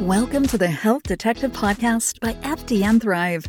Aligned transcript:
Welcome 0.00 0.46
to 0.46 0.56
the 0.56 0.66
Health 0.66 1.02
Detective 1.02 1.52
Podcast 1.52 2.20
by 2.20 2.32
FDN 2.32 3.02
Thrive. 3.02 3.44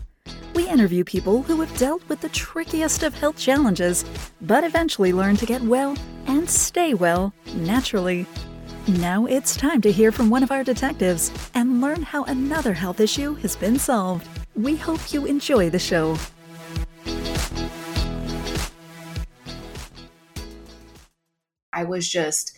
We 0.54 0.68
interview 0.68 1.06
people 1.06 1.44
who 1.44 1.62
have 1.62 1.78
dealt 1.78 2.06
with 2.10 2.20
the 2.20 2.28
trickiest 2.28 3.04
of 3.04 3.14
health 3.14 3.38
challenges, 3.38 4.04
but 4.42 4.66
eventually 4.66 5.14
learn 5.14 5.38
to 5.38 5.46
get 5.46 5.62
well 5.62 5.96
and 6.28 6.50
stay 6.50 6.94
well 6.94 7.34
naturally. 7.56 8.26
Now 8.86 9.28
it's 9.28 9.56
time 9.56 9.80
to 9.80 9.94
hear 9.94 10.12
from 10.12 10.30
one 10.30 10.44
of 10.44 10.52
our 10.52 10.66
detectives 10.66 11.32
and 11.54 11.80
learn 11.80 12.02
how 12.02 12.26
another 12.26 12.74
health 12.74 13.00
issue 13.00 13.36
has 13.36 13.56
been 13.56 13.80
solved. 13.80 14.28
We 14.54 14.76
hope 14.76 15.14
you 15.14 15.26
enjoy 15.26 15.70
the 15.70 15.80
show. 15.80 16.18
I 21.72 21.86
was 21.86 22.10
just 22.10 22.58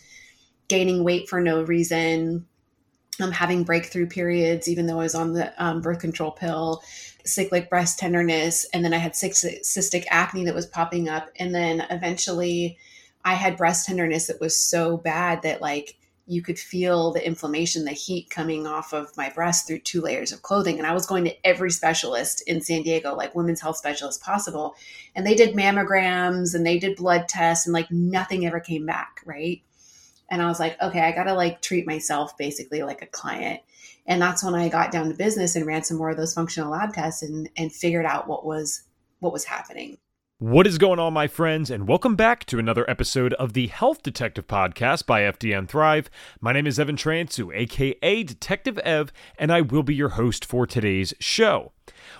gaining 0.66 1.04
weight 1.04 1.28
for 1.28 1.40
no 1.40 1.62
reason, 1.62 2.46
I'm 3.20 3.32
having 3.32 3.64
breakthrough 3.64 4.06
periods, 4.06 4.68
even 4.68 4.86
though 4.86 4.98
I 5.00 5.04
was 5.04 5.14
on 5.14 5.32
the 5.32 5.52
um, 5.64 5.80
birth 5.80 6.00
control 6.00 6.32
pill, 6.32 6.82
cyclic 7.24 7.70
breast 7.70 7.98
tenderness, 7.98 8.66
and 8.72 8.84
then 8.84 8.92
I 8.92 8.98
had 8.98 9.12
cystic 9.12 10.04
acne 10.10 10.44
that 10.44 10.54
was 10.54 10.66
popping 10.66 11.08
up. 11.08 11.30
And 11.38 11.54
then 11.54 11.86
eventually 11.90 12.78
I 13.24 13.34
had 13.34 13.56
breast 13.56 13.86
tenderness 13.86 14.26
that 14.26 14.40
was 14.40 14.58
so 14.58 14.96
bad 14.96 15.42
that 15.42 15.60
like 15.60 15.96
you 16.26 16.42
could 16.42 16.58
feel 16.58 17.12
the 17.12 17.24
inflammation, 17.24 17.84
the 17.84 17.92
heat 17.92 18.30
coming 18.30 18.66
off 18.66 18.94
of 18.94 19.14
my 19.16 19.28
breast 19.28 19.66
through 19.66 19.80
two 19.80 20.00
layers 20.00 20.32
of 20.32 20.42
clothing. 20.42 20.78
And 20.78 20.86
I 20.86 20.94
was 20.94 21.06
going 21.06 21.24
to 21.24 21.46
every 21.46 21.70
specialist 21.70 22.42
in 22.48 22.62
San 22.62 22.82
Diego, 22.82 23.14
like 23.14 23.34
women's 23.34 23.60
health 23.60 23.76
specialist 23.76 24.22
possible. 24.22 24.74
And 25.14 25.26
they 25.26 25.34
did 25.34 25.54
mammograms 25.54 26.54
and 26.54 26.66
they 26.66 26.78
did 26.78 26.96
blood 26.96 27.28
tests 27.28 27.66
and 27.66 27.74
like 27.74 27.90
nothing 27.90 28.46
ever 28.46 28.58
came 28.58 28.86
back. 28.86 29.20
Right 29.26 29.62
and 30.30 30.42
I 30.42 30.46
was 30.46 30.60
like, 30.60 30.80
okay, 30.80 31.00
I 31.00 31.12
got 31.12 31.24
to 31.24 31.34
like 31.34 31.60
treat 31.60 31.86
myself 31.86 32.36
basically 32.36 32.82
like 32.82 33.02
a 33.02 33.06
client. 33.06 33.60
And 34.06 34.20
that's 34.20 34.44
when 34.44 34.54
I 34.54 34.68
got 34.68 34.92
down 34.92 35.08
to 35.08 35.14
business 35.14 35.56
and 35.56 35.66
ran 35.66 35.82
some 35.82 35.96
more 35.96 36.10
of 36.10 36.16
those 36.16 36.34
functional 36.34 36.70
lab 36.70 36.92
tests 36.92 37.22
and 37.22 37.48
and 37.56 37.72
figured 37.72 38.06
out 38.06 38.28
what 38.28 38.44
was 38.44 38.82
what 39.20 39.32
was 39.32 39.44
happening. 39.44 39.98
What 40.38 40.66
is 40.66 40.78
going 40.78 40.98
on, 40.98 41.12
my 41.12 41.28
friends, 41.28 41.70
and 41.70 41.86
welcome 41.88 42.16
back 42.16 42.44
to 42.46 42.58
another 42.58 42.84
episode 42.90 43.32
of 43.34 43.52
the 43.52 43.68
Health 43.68 44.02
Detective 44.02 44.48
Podcast 44.48 45.06
by 45.06 45.22
FDN 45.22 45.68
Thrive. 45.68 46.10
My 46.40 46.52
name 46.52 46.66
is 46.66 46.78
Evan 46.78 46.96
Transue, 46.96 47.54
aka 47.54 48.22
Detective 48.24 48.76
Ev, 48.78 49.12
and 49.38 49.52
I 49.52 49.60
will 49.60 49.84
be 49.84 49.94
your 49.94 50.10
host 50.10 50.44
for 50.44 50.66
today's 50.66 51.14
show. 51.20 51.72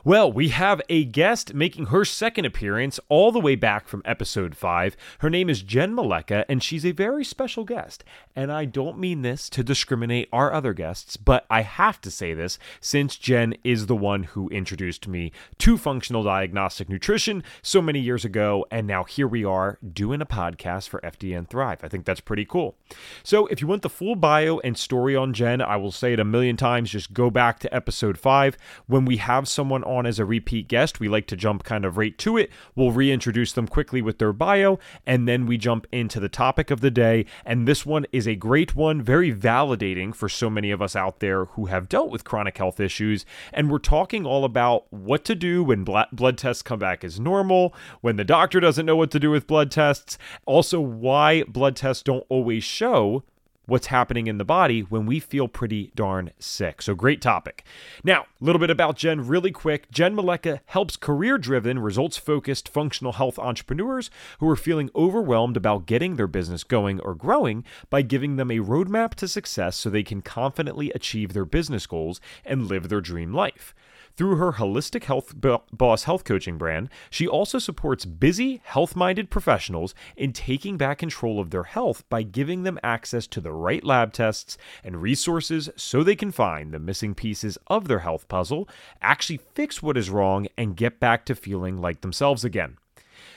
Well, 0.06 0.30
we 0.30 0.50
have 0.50 0.82
a 0.90 1.06
guest 1.06 1.54
making 1.54 1.86
her 1.86 2.04
second 2.04 2.44
appearance 2.44 3.00
all 3.08 3.32
the 3.32 3.40
way 3.40 3.54
back 3.54 3.88
from 3.88 4.02
episode 4.04 4.54
5. 4.54 4.98
Her 5.20 5.30
name 5.30 5.48
is 5.48 5.62
Jenn 5.62 5.96
Malecha, 5.96 6.44
and 6.46 6.62
she's 6.62 6.84
a 6.84 6.92
very 6.92 7.24
special 7.24 7.64
guest. 7.64 8.04
And 8.36 8.52
I 8.52 8.66
don't 8.66 8.98
mean 8.98 9.22
this 9.22 9.48
to 9.48 9.64
discriminate 9.64 10.28
our 10.30 10.52
other 10.52 10.74
guests, 10.74 11.16
but 11.16 11.46
I 11.48 11.62
have 11.62 12.02
to 12.02 12.10
say 12.10 12.34
this 12.34 12.58
since 12.82 13.16
Jenn 13.16 13.54
is 13.64 13.86
the 13.86 13.96
one 13.96 14.24
who 14.24 14.50
introduced 14.50 15.08
me 15.08 15.32
to 15.60 15.78
functional 15.78 16.22
diagnostic 16.22 16.90
nutrition 16.90 17.42
so 17.62 17.80
many 17.80 18.00
years 18.00 18.26
ago. 18.26 18.66
And 18.70 18.86
now 18.86 19.04
here 19.04 19.26
we 19.26 19.42
are 19.42 19.78
doing 19.90 20.20
a 20.20 20.26
podcast 20.26 20.90
for 20.90 21.00
FDN 21.00 21.48
Thrive. 21.48 21.82
I 21.82 21.88
think 21.88 22.04
that's 22.04 22.20
pretty 22.20 22.44
cool. 22.44 22.76
So 23.22 23.46
if 23.46 23.62
you 23.62 23.66
want 23.66 23.80
the 23.80 23.88
full 23.88 24.16
bio 24.16 24.58
and 24.58 24.76
story 24.76 25.16
on 25.16 25.32
Jenn, 25.32 25.62
I 25.62 25.76
will 25.76 25.92
say 25.92 26.12
it 26.12 26.20
a 26.20 26.26
million 26.26 26.58
times. 26.58 26.90
Just 26.90 27.14
go 27.14 27.30
back 27.30 27.58
to 27.60 27.74
episode 27.74 28.18
5 28.18 28.58
when 28.86 29.06
we 29.06 29.16
have 29.16 29.48
someone 29.48 29.82
on 29.82 29.93
as 30.04 30.18
a 30.18 30.24
repeat 30.24 30.68
guest, 30.68 31.00
we 31.00 31.08
like 31.08 31.26
to 31.28 31.36
jump 31.36 31.62
kind 31.62 31.84
of 31.84 31.96
right 31.96 32.16
to 32.18 32.36
it. 32.36 32.50
We'll 32.74 32.90
reintroduce 32.90 33.52
them 33.52 33.68
quickly 33.68 34.02
with 34.02 34.18
their 34.18 34.32
bio, 34.32 34.78
and 35.06 35.28
then 35.28 35.46
we 35.46 35.56
jump 35.56 35.86
into 35.92 36.18
the 36.18 36.28
topic 36.28 36.70
of 36.70 36.80
the 36.80 36.90
day. 36.90 37.26
And 37.44 37.66
this 37.66 37.86
one 37.86 38.06
is 38.12 38.26
a 38.26 38.34
great 38.34 38.74
one, 38.74 39.00
very 39.00 39.32
validating 39.32 40.14
for 40.14 40.28
so 40.28 40.50
many 40.50 40.70
of 40.70 40.82
us 40.82 40.96
out 40.96 41.20
there 41.20 41.44
who 41.44 41.66
have 41.66 41.88
dealt 41.88 42.10
with 42.10 42.24
chronic 42.24 42.58
health 42.58 42.80
issues. 42.80 43.24
And 43.52 43.70
we're 43.70 43.78
talking 43.78 44.26
all 44.26 44.44
about 44.44 44.92
what 44.92 45.24
to 45.26 45.34
do 45.34 45.62
when 45.62 45.84
blood 45.84 46.38
tests 46.38 46.62
come 46.62 46.80
back 46.80 47.04
as 47.04 47.20
normal, 47.20 47.74
when 48.00 48.16
the 48.16 48.24
doctor 48.24 48.60
doesn't 48.60 48.86
know 48.86 48.96
what 48.96 49.10
to 49.12 49.20
do 49.20 49.30
with 49.30 49.46
blood 49.46 49.70
tests, 49.70 50.18
also 50.44 50.80
why 50.80 51.44
blood 51.44 51.76
tests 51.76 52.02
don't 52.02 52.26
always 52.28 52.64
show 52.64 53.22
what's 53.66 53.86
happening 53.88 54.26
in 54.26 54.38
the 54.38 54.44
body 54.44 54.80
when 54.80 55.06
we 55.06 55.20
feel 55.20 55.48
pretty 55.48 55.90
darn 55.94 56.30
sick. 56.38 56.82
So, 56.82 56.94
great 56.94 57.20
topic. 57.20 57.64
Now, 58.02 58.22
a 58.22 58.44
little 58.44 58.58
bit 58.58 58.70
about 58.70 58.96
Jenn 58.96 59.26
really 59.26 59.50
quick. 59.50 59.90
Jenn 59.90 60.16
Malecha 60.16 60.60
helps 60.66 60.96
career 60.96 61.38
driven, 61.38 61.78
results 61.78 62.16
focused 62.16 62.68
functional 62.68 63.12
health 63.12 63.38
entrepreneurs 63.38 64.10
who 64.40 64.48
are 64.48 64.56
feeling 64.56 64.90
overwhelmed 64.94 65.56
about 65.56 65.86
getting 65.86 66.16
their 66.16 66.26
business 66.26 66.64
going 66.64 67.00
or 67.00 67.14
growing 67.14 67.64
by 67.90 68.02
giving 68.02 68.36
them 68.36 68.50
a 68.50 68.58
roadmap 68.58 69.14
to 69.14 69.28
success 69.28 69.76
so 69.76 69.90
they 69.90 70.02
can 70.02 70.22
confidently 70.22 70.90
achieve 70.92 71.32
their 71.32 71.44
business 71.44 71.86
goals 71.86 72.20
and 72.44 72.66
live 72.66 72.88
their 72.88 73.00
dream 73.00 73.32
life. 73.32 73.74
Through 74.16 74.36
her 74.36 74.52
Wholistic 74.52 75.04
Health 75.04 75.34
Boss 75.72 76.04
Health 76.04 76.22
Coaching 76.22 76.56
brand, 76.56 76.88
she 77.10 77.26
also 77.26 77.58
supports 77.58 78.04
busy, 78.04 78.60
health 78.64 78.94
minded 78.94 79.28
professionals 79.28 79.92
in 80.16 80.32
taking 80.32 80.76
back 80.76 80.98
control 80.98 81.40
of 81.40 81.50
their 81.50 81.64
health 81.64 82.08
by 82.08 82.22
giving 82.22 82.62
them 82.62 82.78
access 82.84 83.26
to 83.26 83.40
the 83.40 83.52
right 83.52 83.82
lab 83.82 84.12
tests 84.12 84.56
and 84.84 85.02
resources 85.02 85.68
so 85.74 86.04
they 86.04 86.14
can 86.14 86.30
find 86.30 86.72
the 86.72 86.78
missing 86.78 87.16
pieces 87.16 87.58
of 87.66 87.88
their 87.88 88.00
health 88.00 88.28
puzzle, 88.28 88.68
actually 89.02 89.40
fix 89.54 89.82
what 89.82 89.96
is 89.96 90.10
wrong, 90.10 90.46
and 90.56 90.76
get 90.76 91.00
back 91.00 91.24
to 91.26 91.34
feeling 91.34 91.80
like 91.80 92.00
themselves 92.00 92.44
again. 92.44 92.76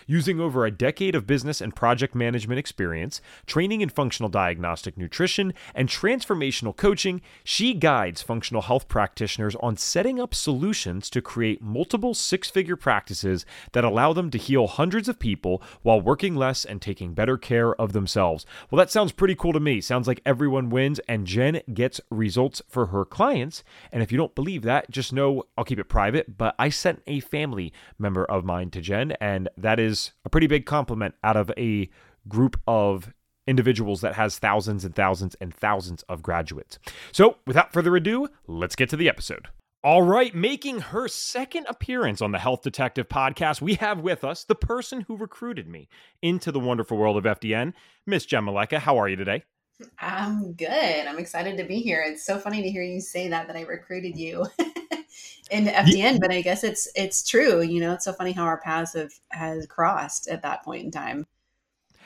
Using 0.09 0.40
over 0.40 0.66
a 0.66 0.72
decade 0.72 1.16
of 1.16 1.28
business 1.28 1.59
and 1.59 1.75
project 1.75 2.16
management 2.16 2.59
experience, 2.59 3.19
training 3.45 3.81
in 3.81 3.90
functional 3.90 4.29
diagnostic 4.29 4.97
nutrition, 4.97 5.53
and 5.75 5.90
transformational 5.90 6.73
coaching, 6.73 7.19
she 7.44 7.73
guides 7.73 8.22
functional 8.22 8.62
health 8.62 8.88
practitioners 8.88 9.57
on 9.57 9.75
setting 9.75 10.18
up 10.18 10.34
solutions 10.34 11.09
to 11.09 11.22
create 11.22 11.62
multiple 11.62 12.13
six 12.13 12.50
figure 12.50 12.78
practices 12.78 13.45
that 13.73 13.84
allow 13.84 14.13
them 14.13 14.29
to 14.29 14.38
heal 14.38 14.68
hundreds 14.68 15.09
of 15.09 15.19
people 15.19 15.62
while 15.81 16.00
working 16.00 16.38
less 16.38 16.63
and 16.63 16.81
taking 16.81 17.13
better 17.13 17.38
care 17.38 17.75
of 17.75 17.91
themselves. 17.91 18.45
Well, 18.72 18.79
that 18.79 18.89
sounds 18.89 19.12
pretty 19.12 19.35
cool 19.35 19.51
to 19.51 19.59
me. 19.59 19.81
Sounds 19.81 20.07
like 20.07 20.22
everyone 20.25 20.69
wins, 20.69 21.01
and 21.09 21.28
Jenn 21.28 21.59
gets 21.74 22.00
results 22.09 22.62
for 22.69 22.85
her 22.88 23.03
clients. 23.03 23.62
And 23.91 24.01
if 24.01 24.13
you 24.13 24.18
don't 24.18 24.35
believe 24.35 24.62
that, 24.62 24.89
just 24.89 25.12
know 25.12 25.44
I'll 25.57 25.66
keep 25.66 25.79
it 25.79 25.89
private, 25.89 26.38
but 26.38 26.56
I 26.57 26.69
sent 26.69 27.01
a 27.07 27.19
family 27.19 27.74
member 28.00 28.24
of 28.24 28.45
mine 28.45 28.69
to 28.69 28.79
Jenn, 28.79 29.12
and 29.19 29.50
that 29.57 29.81
is 29.81 29.96
is 29.97 30.11
a 30.25 30.29
pretty 30.29 30.47
big 30.47 30.65
compliment 30.65 31.15
out 31.23 31.37
of 31.37 31.51
a 31.57 31.89
group 32.27 32.59
of 32.67 33.13
individuals 33.47 34.01
that 34.01 34.15
has 34.15 34.37
thousands 34.37 34.83
and 34.83 34.93
thousands 34.93 35.35
and 35.39 35.53
thousands 35.53 36.03
of 36.03 36.21
graduates. 36.21 36.79
So, 37.11 37.37
without 37.47 37.73
further 37.73 37.95
ado, 37.95 38.27
let's 38.45 38.75
get 38.75 38.89
to 38.89 38.97
the 38.97 39.09
episode. 39.09 39.47
All 39.83 40.01
right, 40.01 40.35
making 40.35 40.79
her 40.79 41.07
second 41.07 41.65
appearance 41.69 42.21
on 42.21 42.31
the 42.31 42.39
Health 42.39 42.61
Detective 42.61 43.07
podcast, 43.07 43.61
we 43.61 43.75
have 43.75 43.99
with 43.99 44.23
us 44.23 44.43
the 44.43 44.55
person 44.55 45.01
who 45.01 45.15
recruited 45.15 45.67
me 45.67 45.87
into 46.21 46.51
the 46.51 46.59
wonderful 46.59 46.97
world 46.97 47.15
of 47.15 47.39
FDN, 47.39 47.73
Miss 48.05 48.25
Jenn. 48.25 48.47
How 48.47 48.97
are 48.99 49.07
you 49.07 49.15
today? 49.15 49.43
I'm 49.99 50.53
good. 50.53 50.69
I'm 51.07 51.19
excited 51.19 51.57
to 51.57 51.63
be 51.63 51.79
here. 51.79 52.01
It's 52.01 52.25
so 52.25 52.39
funny 52.39 52.61
to 52.61 52.69
hear 52.69 52.83
you 52.83 52.99
say 52.99 53.27
that 53.27 53.47
that 53.47 53.55
I 53.55 53.61
recruited 53.61 54.17
you. 54.17 54.47
into 55.51 55.71
FDN, 55.71 55.95
yeah. 55.95 56.17
but 56.19 56.31
I 56.31 56.41
guess 56.41 56.63
it's 56.63 56.88
it's 56.95 57.27
true. 57.27 57.61
You 57.61 57.79
know, 57.79 57.93
it's 57.93 58.05
so 58.05 58.13
funny 58.13 58.31
how 58.31 58.43
our 58.43 58.59
paths 58.59 58.93
have 58.93 59.11
has 59.29 59.65
crossed 59.65 60.27
at 60.27 60.41
that 60.41 60.63
point 60.63 60.85
in 60.85 60.91
time. 60.91 61.25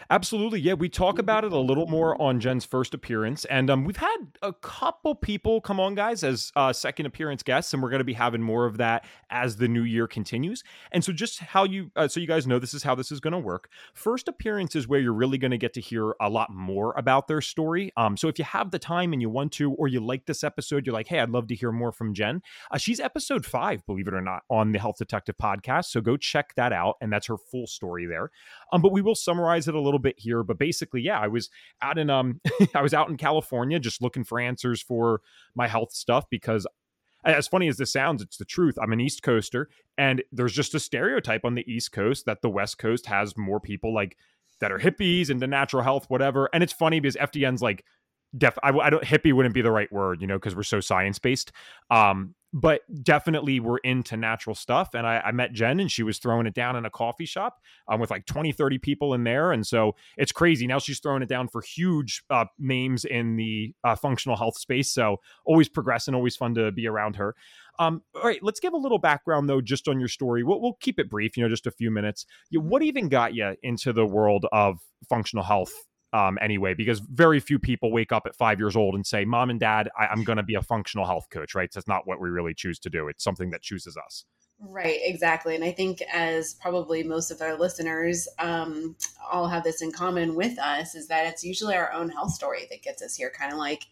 Absolutely. 0.10 0.60
Yeah, 0.60 0.74
we 0.74 0.90
talk 0.90 1.20
about 1.20 1.46
it 1.46 1.52
a 1.52 1.60
little 1.60 1.88
more 1.88 2.20
on 2.22 2.40
Jenn's 2.40 2.66
first 2.66 2.94
appearance. 2.94 3.46
And 3.46 3.70
um, 3.70 3.86
we've 3.86 3.98
had 3.98 4.18
a 4.42 4.54
couple 4.54 5.16
people 5.16 5.62
come 5.62 5.80
on, 5.80 5.96
guys, 5.96 6.24
as 6.24 6.52
uh, 6.56 6.74
second 6.74 7.06
appearance 7.06 7.44
guests, 7.44 7.74
and 7.74 7.82
we're 7.82 7.90
going 7.90 8.00
to 8.00 8.06
be 8.06 8.14
having 8.14 8.42
more 8.42 8.66
of 8.66 8.78
that 8.78 9.06
as 9.30 9.58
the 9.58 9.68
new 9.68 9.84
year 9.84 10.08
continues. 10.08 10.64
And 10.92 11.04
so, 11.04 11.14
just 11.14 11.40
how 11.40 11.64
you, 11.64 11.92
uh, 11.96 12.08
so 12.08 12.20
you 12.20 12.28
guys 12.28 12.48
know 12.48 12.60
this 12.60 12.74
is 12.74 12.84
how 12.84 12.96
this 12.96 13.12
is 13.12 13.20
going 13.20 13.34
to 13.34 13.40
work. 13.40 13.70
First 13.94 14.28
appearance 14.28 14.76
is 14.76 14.88
where 14.88 15.00
you're 15.00 15.14
really 15.14 15.38
going 15.38 15.52
to 15.52 15.58
get 15.58 15.74
to 15.74 15.82
hear 15.82 16.16
a 16.20 16.30
lot 16.30 16.52
more 16.52 16.94
about 16.98 17.28
their 17.28 17.42
story. 17.42 17.92
Um, 17.98 18.18
so, 18.18 18.28
if 18.28 18.40
you 18.40 18.46
have 18.46 18.72
the 18.72 18.80
time 18.80 19.14
and 19.14 19.22
you 19.22 19.30
want 19.30 19.52
to, 19.54 19.72
or 19.74 19.88
you 19.88 20.00
like 20.00 20.26
this 20.26 20.44
episode, 20.44 20.86
you're 20.86 20.94
like, 20.94 21.08
hey, 21.08 21.20
I'd 21.20 21.30
love 21.30 21.48
to 21.48 21.56
hear 21.56 21.72
more 21.72 21.92
from 21.92 22.14
Jenn. 22.14 22.42
Uh, 22.72 22.78
she's 22.78 23.00
episode 23.00 23.46
five, 23.46 23.86
believe 23.86 24.08
it 24.08 24.14
or 24.14 24.22
not, 24.22 24.44
on 24.50 24.72
the 24.72 24.80
Health 24.80 24.98
Detective 24.98 25.36
podcast. 25.42 25.86
So, 25.86 26.02
go 26.02 26.18
check 26.18 26.54
that 26.56 26.74
out. 26.74 26.96
And 27.02 27.12
that's 27.12 27.28
her 27.28 27.38
full 27.38 27.68
story 27.68 28.06
there. 28.06 28.32
Um, 28.74 28.82
but 28.82 28.92
we 28.92 29.02
will 29.02 29.16
summarize 29.16 29.68
it 29.68 29.76
a 29.76 29.80
little 29.80 29.91
bit 30.00 30.16
here, 30.18 30.44
but 30.44 30.58
basically, 30.58 31.02
yeah, 31.02 31.20
I 31.20 31.28
was 31.28 31.50
out 31.82 31.98
in 31.98 32.10
um 32.10 32.40
I 32.76 32.82
was 32.82 32.94
out 32.94 33.10
in 33.10 33.18
California 33.18 33.80
just 33.80 34.02
looking 34.02 34.24
for 34.24 34.40
answers 34.40 34.82
for 34.82 35.22
my 35.56 35.68
health 35.68 35.92
stuff 35.94 36.26
because 36.30 36.68
as 37.24 37.48
funny 37.48 37.68
as 37.68 37.78
this 37.78 37.94
sounds, 37.94 38.22
it's 38.22 38.38
the 38.38 38.46
truth. 38.46 38.78
I'm 38.82 38.94
an 38.94 39.00
East 39.00 39.22
Coaster, 39.22 39.70
and 39.98 40.24
there's 40.32 40.54
just 40.54 40.74
a 40.74 40.80
stereotype 40.80 41.46
on 41.46 41.56
the 41.56 41.72
East 41.72 41.92
Coast 41.92 42.26
that 42.26 42.42
the 42.42 42.50
West 42.50 42.78
Coast 42.78 43.06
has 43.06 43.38
more 43.38 43.60
people 43.60 43.94
like 43.94 44.18
that 44.60 44.72
are 44.72 44.80
hippies 44.80 45.30
into 45.30 45.48
natural 45.48 45.84
health, 45.84 46.06
whatever. 46.10 46.50
And 46.54 46.64
it's 46.64 46.74
funny 46.74 47.00
because 47.00 47.16
FDN's 47.16 47.62
like, 47.62 47.84
def, 48.38 48.58
I, 48.64 48.70
I 48.70 48.90
don't 48.90 49.04
hippie 49.04 49.34
wouldn't 49.34 49.54
be 49.54 49.62
the 49.62 49.72
right 49.72 49.92
word, 49.92 50.22
you 50.22 50.28
know, 50.28 50.38
because 50.38 50.56
we're 50.56 50.64
so 50.64 50.80
science 50.80 51.20
based. 51.20 51.52
Um, 51.90 52.36
but 52.54 52.82
definitely 53.04 53.60
were 53.60 53.80
into 53.84 54.18
natural 54.18 54.56
stuff. 54.56 54.94
And 54.94 55.08
I, 55.08 55.20
I, 55.20 55.32
met 55.32 55.54
Jenn 55.54 55.80
and 55.80 55.90
she 55.90 56.04
was 56.04 56.18
throwing 56.18 56.46
it 56.48 56.54
down 56.54 56.76
in 56.76 56.86
a 56.86 56.90
coffee 56.90 57.26
shop 57.26 57.62
um, 57.88 58.00
with 58.00 58.12
like 58.12 58.26
20, 58.26 58.52
30 58.52 58.78
people 58.78 59.14
in 59.14 59.24
there. 59.24 59.54
And 59.54 59.66
so 59.66 59.96
it's 60.18 60.34
crazy. 60.34 60.68
Now 60.68 60.80
she's 60.80 61.00
throwing 61.00 61.22
it 61.22 61.30
down 61.30 61.48
for 61.48 61.62
huge 61.62 62.24
uh, 62.30 62.46
names 62.60 63.06
in 63.06 63.38
the 63.38 63.74
uh, 63.84 63.96
functional 63.96 64.36
health 64.36 64.58
space. 64.58 64.94
So 64.94 65.18
always 65.46 65.70
progressing, 65.70 66.14
always 66.14 66.36
fun 66.36 66.54
to 66.56 66.72
be 66.72 66.88
around 66.88 67.16
her. 67.16 67.36
Um, 67.80 68.02
all 68.16 68.24
right, 68.24 68.44
let's 68.44 68.60
give 68.60 68.74
a 68.74 68.78
little 68.78 69.00
background 69.00 69.50
though, 69.50 69.62
just 69.62 69.88
on 69.88 70.00
your 70.00 70.10
story. 70.10 70.44
We'll, 70.44 70.62
we'll 70.62 70.78
keep 70.82 71.00
it 71.00 71.10
brief, 71.10 71.38
you 71.38 71.44
know, 71.44 71.50
just 71.50 71.68
a 71.68 71.72
few 71.72 71.90
minutes. 71.90 72.26
What 72.52 72.84
even 72.84 73.08
got 73.08 73.34
you 73.34 73.56
into 73.64 73.94
the 73.94 74.06
world 74.06 74.46
of 74.52 74.80
functional 75.08 75.46
health 75.46 75.72
um, 76.14 76.38
anyway, 76.42 76.74
because 76.74 77.00
very 77.00 77.40
few 77.40 77.58
people 77.58 77.92
wake 77.92 78.12
up 78.12 78.24
at 78.26 78.36
five 78.36 78.60
years 78.60 78.76
old 78.76 78.96
and 78.96 79.06
say, 79.06 79.24
Mom 79.24 79.50
and 79.50 79.60
Dad, 79.60 79.90
I, 79.98 80.12
am 80.12 80.24
going 80.24 80.38
to 80.38 80.44
be 80.44 80.56
a 80.56 80.62
functional 80.62 81.06
health 81.06 81.28
coach, 81.30 81.56
right? 81.56 81.72
That's 81.74 81.88
not 81.88 82.06
what 82.06 82.20
we 82.20 82.30
really 82.30 82.54
choose 82.54 82.80
to 82.80 82.90
do. 82.90 83.08
It's 83.08 83.24
something 83.24 83.52
that 83.52 83.62
chooses 83.62 83.96
us. 83.98 84.26
Right, 84.60 85.00
exactly. 85.02 85.56
And 85.56 85.64
I 85.64 85.72
think, 85.72 86.04
as 86.14 86.54
probably 86.54 87.02
most 87.02 87.32
of 87.32 87.42
our 87.42 87.58
listeners 87.58 88.28
um, 88.38 88.96
all 89.32 89.48
have 89.48 89.64
this 89.64 89.82
in 89.82 89.92
common 89.92 90.36
with 90.36 90.60
us, 90.60 90.94
is 90.94 91.08
that 91.08 91.26
it's 91.28 91.44
usually 91.44 91.76
our 91.76 91.92
own 91.92 92.10
health 92.10 92.34
story 92.34 92.68
that 92.70 92.84
gets 92.84 93.02
us 93.02 93.16
here, 93.16 93.32
kind 93.36 93.52
of 93.52 93.58
like 93.58 93.88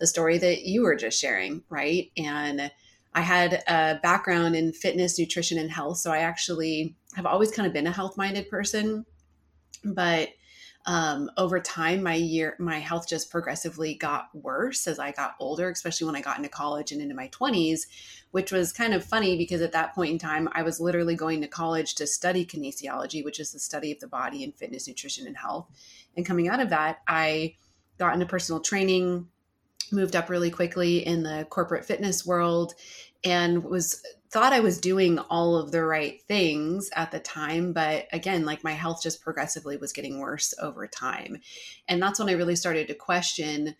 the 0.00 0.06
story 0.06 0.38
that 0.38 0.62
you 0.62 0.82
were 0.82 0.96
just 0.96 1.20
sharing, 1.20 1.62
right? 1.68 2.10
And 2.16 2.72
I 3.14 3.20
had 3.20 3.62
a 3.68 4.00
background 4.02 4.56
in 4.56 4.72
fitness, 4.72 5.18
nutrition, 5.18 5.58
and 5.58 5.70
health. 5.70 5.98
So 5.98 6.10
I 6.10 6.18
actually 6.18 6.96
have 7.14 7.26
always 7.26 7.52
kind 7.52 7.66
of 7.66 7.72
been 7.72 7.86
a 7.86 7.92
health 7.92 8.16
minded 8.16 8.48
person. 8.48 9.04
But 9.84 10.30
um, 10.86 11.30
over 11.36 11.60
time 11.60 12.02
my 12.02 12.14
year 12.14 12.56
my 12.58 12.78
health 12.78 13.06
just 13.06 13.30
progressively 13.30 13.94
got 13.94 14.28
worse 14.34 14.86
as 14.86 14.98
i 14.98 15.12
got 15.12 15.34
older 15.38 15.68
especially 15.70 16.06
when 16.06 16.16
i 16.16 16.20
got 16.20 16.38
into 16.38 16.48
college 16.48 16.90
and 16.90 17.02
into 17.02 17.14
my 17.14 17.28
20s 17.28 17.80
which 18.30 18.50
was 18.50 18.72
kind 18.72 18.94
of 18.94 19.04
funny 19.04 19.36
because 19.36 19.60
at 19.60 19.72
that 19.72 19.94
point 19.94 20.10
in 20.10 20.18
time 20.18 20.48
i 20.52 20.62
was 20.62 20.80
literally 20.80 21.14
going 21.14 21.40
to 21.40 21.48
college 21.48 21.94
to 21.94 22.06
study 22.06 22.46
kinesiology 22.46 23.22
which 23.24 23.38
is 23.38 23.52
the 23.52 23.58
study 23.58 23.92
of 23.92 24.00
the 24.00 24.06
body 24.06 24.42
and 24.42 24.54
fitness 24.54 24.88
nutrition 24.88 25.26
and 25.26 25.36
health. 25.36 25.66
And 26.16 26.24
coming 26.24 26.48
out 26.48 26.60
of 26.60 26.70
that 26.70 27.00
i 27.06 27.56
got 27.98 28.14
into 28.14 28.26
personal 28.26 28.60
training 28.60 29.28
moved 29.92 30.16
up 30.16 30.30
really 30.30 30.50
quickly 30.50 31.04
in 31.06 31.22
the 31.22 31.46
corporate 31.50 31.84
fitness 31.84 32.24
world 32.24 32.74
and 33.24 33.64
was 33.64 34.02
thought 34.30 34.52
I 34.52 34.60
was 34.60 34.78
doing 34.78 35.18
all 35.18 35.56
of 35.56 35.72
the 35.72 35.84
right 35.84 36.22
things 36.28 36.88
at 36.94 37.10
the 37.10 37.18
time, 37.18 37.72
but 37.72 38.06
again, 38.12 38.44
like 38.44 38.62
my 38.62 38.72
health 38.72 39.02
just 39.02 39.22
progressively 39.22 39.76
was 39.76 39.92
getting 39.92 40.20
worse 40.20 40.54
over 40.60 40.86
time. 40.86 41.40
And 41.88 42.00
that's 42.00 42.20
when 42.20 42.28
I 42.28 42.32
really 42.32 42.54
started 42.54 42.86
to 42.86 42.94
question, 42.94 43.74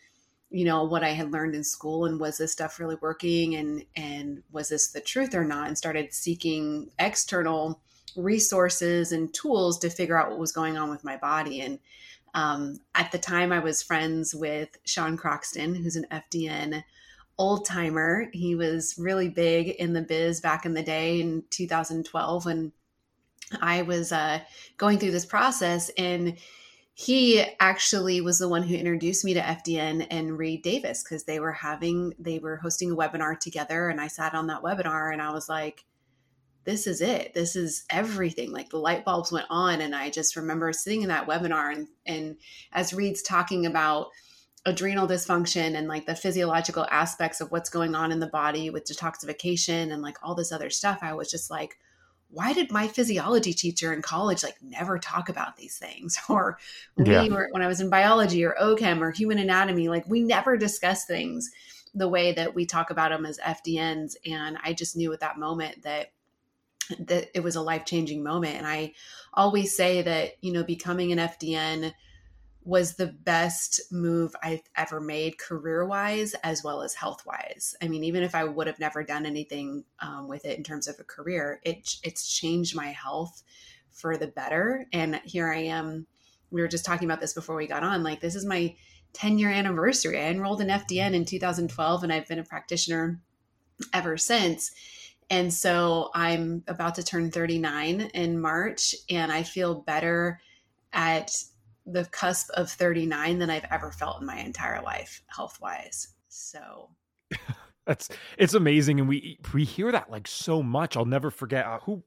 you 0.50 0.64
know, 0.64 0.82
what 0.84 1.04
I 1.04 1.10
had 1.10 1.30
learned 1.30 1.54
in 1.54 1.62
school 1.62 2.04
and 2.04 2.18
was 2.18 2.38
this 2.38 2.52
stuff 2.52 2.80
really 2.80 2.96
working 3.00 3.54
and 3.54 3.84
and 3.94 4.42
was 4.50 4.68
this 4.70 4.88
the 4.88 5.00
truth 5.00 5.34
or 5.34 5.44
not 5.44 5.68
and 5.68 5.78
started 5.78 6.12
seeking 6.12 6.90
external 6.98 7.80
resources 8.16 9.12
and 9.12 9.32
tools 9.32 9.78
to 9.78 9.88
figure 9.88 10.18
out 10.18 10.30
what 10.30 10.40
was 10.40 10.50
going 10.50 10.76
on 10.76 10.90
with 10.90 11.04
my 11.04 11.16
body 11.16 11.60
and 11.60 11.78
um, 12.34 12.80
at 12.94 13.10
the 13.10 13.18
time, 13.18 13.52
I 13.52 13.58
was 13.58 13.82
friends 13.82 14.34
with 14.34 14.68
Sean 14.84 15.16
Croxton, 15.16 15.74
who's 15.74 15.96
an 15.96 16.06
FDN 16.10 16.84
old 17.40 17.64
timer. 17.64 18.28
He 18.34 18.54
was 18.54 18.94
really 18.98 19.30
big 19.30 19.70
in 19.70 19.94
the 19.94 20.02
biz 20.02 20.42
back 20.42 20.66
in 20.66 20.74
the 20.74 20.82
day 20.82 21.22
in 21.22 21.42
2012 21.48 22.44
when 22.44 22.70
I 23.62 23.80
was 23.80 24.12
uh, 24.12 24.40
going 24.76 24.98
through 24.98 25.12
this 25.12 25.24
process. 25.24 25.90
And 25.96 26.36
he 26.92 27.42
actually 27.58 28.20
was 28.20 28.38
the 28.38 28.48
one 28.48 28.62
who 28.62 28.74
introduced 28.74 29.24
me 29.24 29.32
to 29.32 29.40
FDN 29.40 30.06
and 30.10 30.36
Reed 30.36 30.62
Davis 30.62 31.02
because 31.02 31.24
they 31.24 31.40
were 31.40 31.52
having, 31.52 32.12
they 32.18 32.38
were 32.38 32.56
hosting 32.56 32.92
a 32.92 32.96
webinar 32.96 33.40
together. 33.40 33.88
And 33.88 34.02
I 34.02 34.08
sat 34.08 34.34
on 34.34 34.48
that 34.48 34.62
webinar 34.62 35.10
and 35.10 35.22
I 35.22 35.32
was 35.32 35.48
like, 35.48 35.86
this 36.64 36.86
is 36.86 37.00
it. 37.00 37.32
This 37.32 37.56
is 37.56 37.84
everything. 37.88 38.52
Like 38.52 38.68
the 38.68 38.76
light 38.76 39.02
bulbs 39.02 39.32
went 39.32 39.46
on. 39.48 39.80
And 39.80 39.96
I 39.96 40.10
just 40.10 40.36
remember 40.36 40.74
sitting 40.74 41.00
in 41.00 41.08
that 41.08 41.26
webinar 41.26 41.72
and, 41.74 41.88
and 42.04 42.36
as 42.72 42.92
Reed's 42.92 43.22
talking 43.22 43.64
about, 43.64 44.08
adrenal 44.66 45.08
dysfunction 45.08 45.74
and 45.74 45.88
like 45.88 46.04
the 46.06 46.14
physiological 46.14 46.86
aspects 46.90 47.40
of 47.40 47.50
what's 47.50 47.70
going 47.70 47.94
on 47.94 48.12
in 48.12 48.20
the 48.20 48.26
body 48.26 48.68
with 48.68 48.84
detoxification 48.84 49.92
and 49.92 50.02
like 50.02 50.18
all 50.22 50.34
this 50.34 50.52
other 50.52 50.68
stuff 50.68 50.98
i 51.02 51.14
was 51.14 51.30
just 51.30 51.50
like 51.50 51.78
why 52.28 52.52
did 52.52 52.70
my 52.70 52.86
physiology 52.86 53.54
teacher 53.54 53.92
in 53.92 54.02
college 54.02 54.42
like 54.42 54.56
never 54.62 54.98
talk 54.98 55.30
about 55.30 55.56
these 55.56 55.78
things 55.78 56.18
or 56.28 56.58
yeah. 56.98 57.22
we 57.22 57.30
were 57.30 57.48
when 57.52 57.62
i 57.62 57.66
was 57.66 57.80
in 57.80 57.88
biology 57.88 58.44
or 58.44 58.54
ochem 58.60 59.00
or 59.00 59.10
human 59.10 59.38
anatomy 59.38 59.88
like 59.88 60.06
we 60.06 60.20
never 60.20 60.56
discuss 60.58 61.06
things 61.06 61.50
the 61.94 62.08
way 62.08 62.32
that 62.32 62.54
we 62.54 62.66
talk 62.66 62.90
about 62.90 63.10
them 63.10 63.24
as 63.24 63.38
fdns 63.38 64.14
and 64.30 64.58
i 64.62 64.74
just 64.74 64.94
knew 64.94 65.10
at 65.12 65.20
that 65.20 65.38
moment 65.38 65.82
that 65.82 66.12
that 66.98 67.30
it 67.34 67.42
was 67.42 67.56
a 67.56 67.62
life-changing 67.62 68.22
moment 68.22 68.56
and 68.56 68.66
i 68.66 68.92
always 69.32 69.74
say 69.74 70.02
that 70.02 70.32
you 70.42 70.52
know 70.52 70.62
becoming 70.62 71.12
an 71.12 71.18
fdn 71.18 71.94
was 72.62 72.96
the 72.96 73.06
best 73.06 73.80
move 73.90 74.34
I've 74.42 74.62
ever 74.76 75.00
made 75.00 75.38
career 75.38 75.86
wise 75.86 76.34
as 76.42 76.62
well 76.62 76.82
as 76.82 76.94
health 76.94 77.24
wise. 77.24 77.74
I 77.82 77.88
mean, 77.88 78.04
even 78.04 78.22
if 78.22 78.34
I 78.34 78.44
would 78.44 78.66
have 78.66 78.78
never 78.78 79.02
done 79.02 79.24
anything 79.24 79.84
um, 80.00 80.28
with 80.28 80.44
it 80.44 80.58
in 80.58 80.64
terms 80.64 80.86
of 80.86 80.96
a 80.98 81.04
career, 81.04 81.60
it 81.64 81.96
it's 82.02 82.30
changed 82.30 82.76
my 82.76 82.88
health 82.88 83.42
for 83.90 84.16
the 84.16 84.26
better. 84.26 84.86
And 84.92 85.20
here 85.24 85.50
I 85.50 85.62
am. 85.64 86.06
We 86.50 86.60
were 86.60 86.68
just 86.68 86.84
talking 86.84 87.08
about 87.08 87.20
this 87.20 87.32
before 87.32 87.56
we 87.56 87.66
got 87.66 87.82
on. 87.82 88.02
Like 88.02 88.20
this 88.20 88.34
is 88.34 88.44
my 88.44 88.74
10 89.14 89.38
year 89.38 89.50
anniversary. 89.50 90.20
I 90.20 90.24
enrolled 90.24 90.60
in 90.60 90.68
FDN 90.68 91.14
in 91.14 91.24
2012, 91.24 92.02
and 92.02 92.12
I've 92.12 92.28
been 92.28 92.38
a 92.38 92.44
practitioner 92.44 93.20
ever 93.94 94.16
since. 94.16 94.70
And 95.30 95.52
so 95.52 96.10
I'm 96.14 96.64
about 96.66 96.96
to 96.96 97.02
turn 97.02 97.30
39 97.30 98.00
in 98.14 98.40
March, 98.40 98.94
and 99.08 99.32
I 99.32 99.44
feel 99.44 99.76
better 99.82 100.40
at 100.92 101.32
the 101.86 102.04
cusp 102.06 102.50
of 102.54 102.70
39 102.70 103.38
than 103.38 103.50
I've 103.50 103.66
ever 103.70 103.90
felt 103.90 104.20
in 104.20 104.26
my 104.26 104.38
entire 104.38 104.82
life, 104.82 105.22
health 105.28 105.58
wise. 105.60 106.08
So 106.28 106.90
that's 107.86 108.08
it's 108.38 108.54
amazing, 108.54 109.00
and 109.00 109.08
we 109.08 109.38
we 109.52 109.64
hear 109.64 109.90
that 109.92 110.10
like 110.10 110.28
so 110.28 110.62
much. 110.62 110.96
I'll 110.96 111.04
never 111.04 111.30
forget 111.30 111.66
uh, 111.66 111.78
who. 111.80 112.02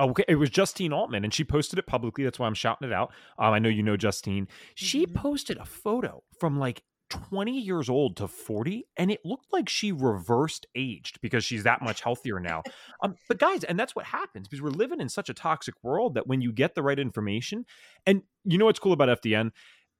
Oh, 0.00 0.10
okay, 0.10 0.24
it 0.28 0.36
was 0.36 0.48
Justine 0.48 0.92
Altman, 0.92 1.24
and 1.24 1.34
she 1.34 1.42
posted 1.42 1.78
it 1.78 1.86
publicly. 1.86 2.22
That's 2.22 2.38
why 2.38 2.46
I'm 2.46 2.54
shouting 2.54 2.88
it 2.88 2.94
out. 2.94 3.12
Um, 3.36 3.52
I 3.52 3.58
know 3.58 3.68
you 3.68 3.82
know 3.82 3.96
Justine. 3.96 4.46
She 4.76 5.04
mm-hmm. 5.04 5.16
posted 5.16 5.56
a 5.56 5.64
photo 5.64 6.22
from 6.38 6.58
like 6.58 6.82
20 7.10 7.58
years 7.58 7.88
old 7.88 8.16
to 8.16 8.28
40 8.28 8.86
and 8.96 9.10
it 9.10 9.20
looked 9.24 9.52
like 9.52 9.68
she 9.68 9.92
reversed 9.92 10.66
aged 10.74 11.20
because 11.20 11.44
she's 11.44 11.64
that 11.64 11.82
much 11.82 12.02
healthier 12.02 12.40
now. 12.40 12.62
Um, 13.02 13.16
but 13.28 13.38
guys 13.38 13.64
and 13.64 13.78
that's 13.78 13.94
what 13.94 14.06
happens 14.06 14.48
because 14.48 14.62
we're 14.62 14.70
living 14.70 15.00
in 15.00 15.08
such 15.08 15.28
a 15.28 15.34
toxic 15.34 15.74
world 15.82 16.14
that 16.14 16.26
when 16.26 16.40
you 16.40 16.52
get 16.52 16.74
the 16.74 16.82
right 16.82 16.98
information 16.98 17.64
and 18.06 18.22
you 18.44 18.58
know 18.58 18.64
what's 18.64 18.78
cool 18.78 18.92
about 18.92 19.22
fdn 19.22 19.50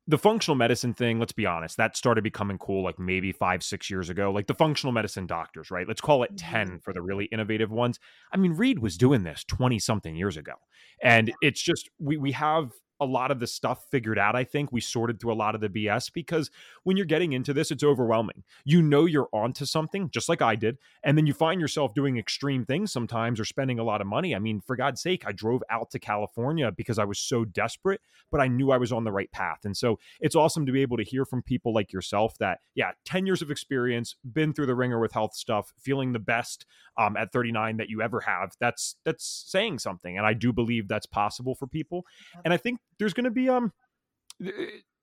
the 0.07 0.19
functional 0.19 0.57
medicine 0.57 0.95
thing 0.95 1.19
let's 1.19 1.33
be 1.33 1.47
honest 1.47 1.77
that 1.77 1.97
started 1.97 2.25
becoming 2.25 2.59
cool 2.59 2.83
like 2.83 2.99
maybe 2.99 3.31
five 3.31 3.63
six 3.63 3.91
years 3.91 4.09
ago. 4.09 4.31
Like 4.33 4.47
the 4.47 4.55
functional 4.55 4.93
medicine 4.93 5.27
doctors 5.27 5.71
right? 5.71 5.87
Let's 5.87 6.01
call 6.01 6.23
it 6.23 6.37
10 6.37 6.67
mm-hmm. 6.67 6.77
for 6.79 6.93
the 6.93 7.03
really 7.03 7.27
innovative 7.27 7.71
ones. 7.71 8.01
I 8.33 8.37
mean 8.39 8.55
Reed 8.55 8.79
was 8.81 8.97
doing 8.97 9.23
this 9.23 9.45
20 9.45 9.79
something 9.79 10.17
years 10.17 10.37
ago 10.37 10.55
and 11.03 11.33
it's 11.41 11.63
just 11.63 11.91
we 11.99 12.17
we 12.17 12.33
have 12.33 12.73
a 13.01 13.05
lot 13.05 13.31
of 13.31 13.41
the 13.41 13.47
stuff 13.47 13.87
figured 13.91 14.19
out. 14.19 14.37
I 14.37 14.45
think 14.45 14.73
we 14.73 14.81
sorted 14.81 15.21
through 15.21 15.33
a 15.33 15.35
lot 15.35 15.55
of 15.55 15.61
the 15.61 15.69
BS 15.69 16.13
because 16.13 16.51
when 16.85 16.97
you're 16.97 17.07
getting 17.07 17.33
into 17.33 17.53
this, 17.53 17.71
it's 17.71 17.85
overwhelming. 17.85 18.45
You 18.65 18.83
know 18.83 19.05
you're 19.05 19.29
onto 19.33 19.65
something, 19.65 20.11
just 20.11 20.29
like 20.29 20.43
I 20.43 20.57
did, 20.57 20.79
and 21.05 21.17
then 21.17 21.27
you 21.27 21.33
find 21.33 21.61
yourself 21.61 21.95
doing 21.95 22.19
extreme 22.19 22.65
things 22.65 22.93
sometimes 22.93 23.41
or 23.41 23.45
spending 23.45 23.79
a 23.79 23.85
lot 23.85 24.01
of 24.01 24.07
money. 24.07 24.35
I 24.35 24.39
mean, 24.39 24.61
for 24.61 24.77
God's 24.77 25.01
sake, 25.01 25.25
I 25.27 25.33
drove 25.33 25.63
out 25.71 25.91
to 25.91 25.99
California 25.99 26.73
because 26.73 26.99
I 26.99 27.05
was 27.05 27.19
so 27.19 27.45
desperate, 27.45 28.01
but 28.31 28.41
I 28.41 28.49
knew 28.49 28.71
I 28.71 28.79
was 28.79 28.93
on 28.93 29.05
the 29.05 29.13
right 29.13 29.31
path. 29.33 29.61
And 29.65 29.77
so 29.77 29.99
it's 30.21 30.37
awesome 30.37 30.67
to 30.67 30.73
be 30.73 30.83
able 30.83 30.97
to 30.97 31.05
hear 31.05 31.25
from 31.25 31.43
people 31.43 31.73
like 31.73 31.93
yourself 31.93 32.37
that, 32.39 32.61
yeah, 32.75 32.93
10 33.05 33.27
years 33.27 33.43
of 33.43 33.51
experience, 33.51 34.17
been 34.33 34.53
through 34.53 34.67
the 34.67 34.75
ringer 34.75 35.01
with 35.01 35.13
health 35.13 35.35
stuff, 35.35 35.73
feeling 35.79 36.13
the 36.13 36.19
best 36.19 36.67
um, 36.97 37.17
at 37.17 37.33
39 37.33 37.77
that 37.77 37.89
you 37.89 38.03
ever 38.03 38.21
have. 38.21 38.53
That's 38.61 38.97
that's 39.05 39.45
saying 39.47 39.79
something, 39.79 40.17
and 40.17 40.27
I 40.27 40.35
do 40.35 40.53
believe 40.53 40.89
that's 40.89 41.07
possible 41.07 41.55
for 41.55 41.67
people. 41.67 42.05
And 42.45 42.53
I 42.53 42.57
think 42.57 42.81
there's 42.99 43.15
going 43.15 43.25
to 43.25 43.31
be 43.31 43.49
um 43.49 43.73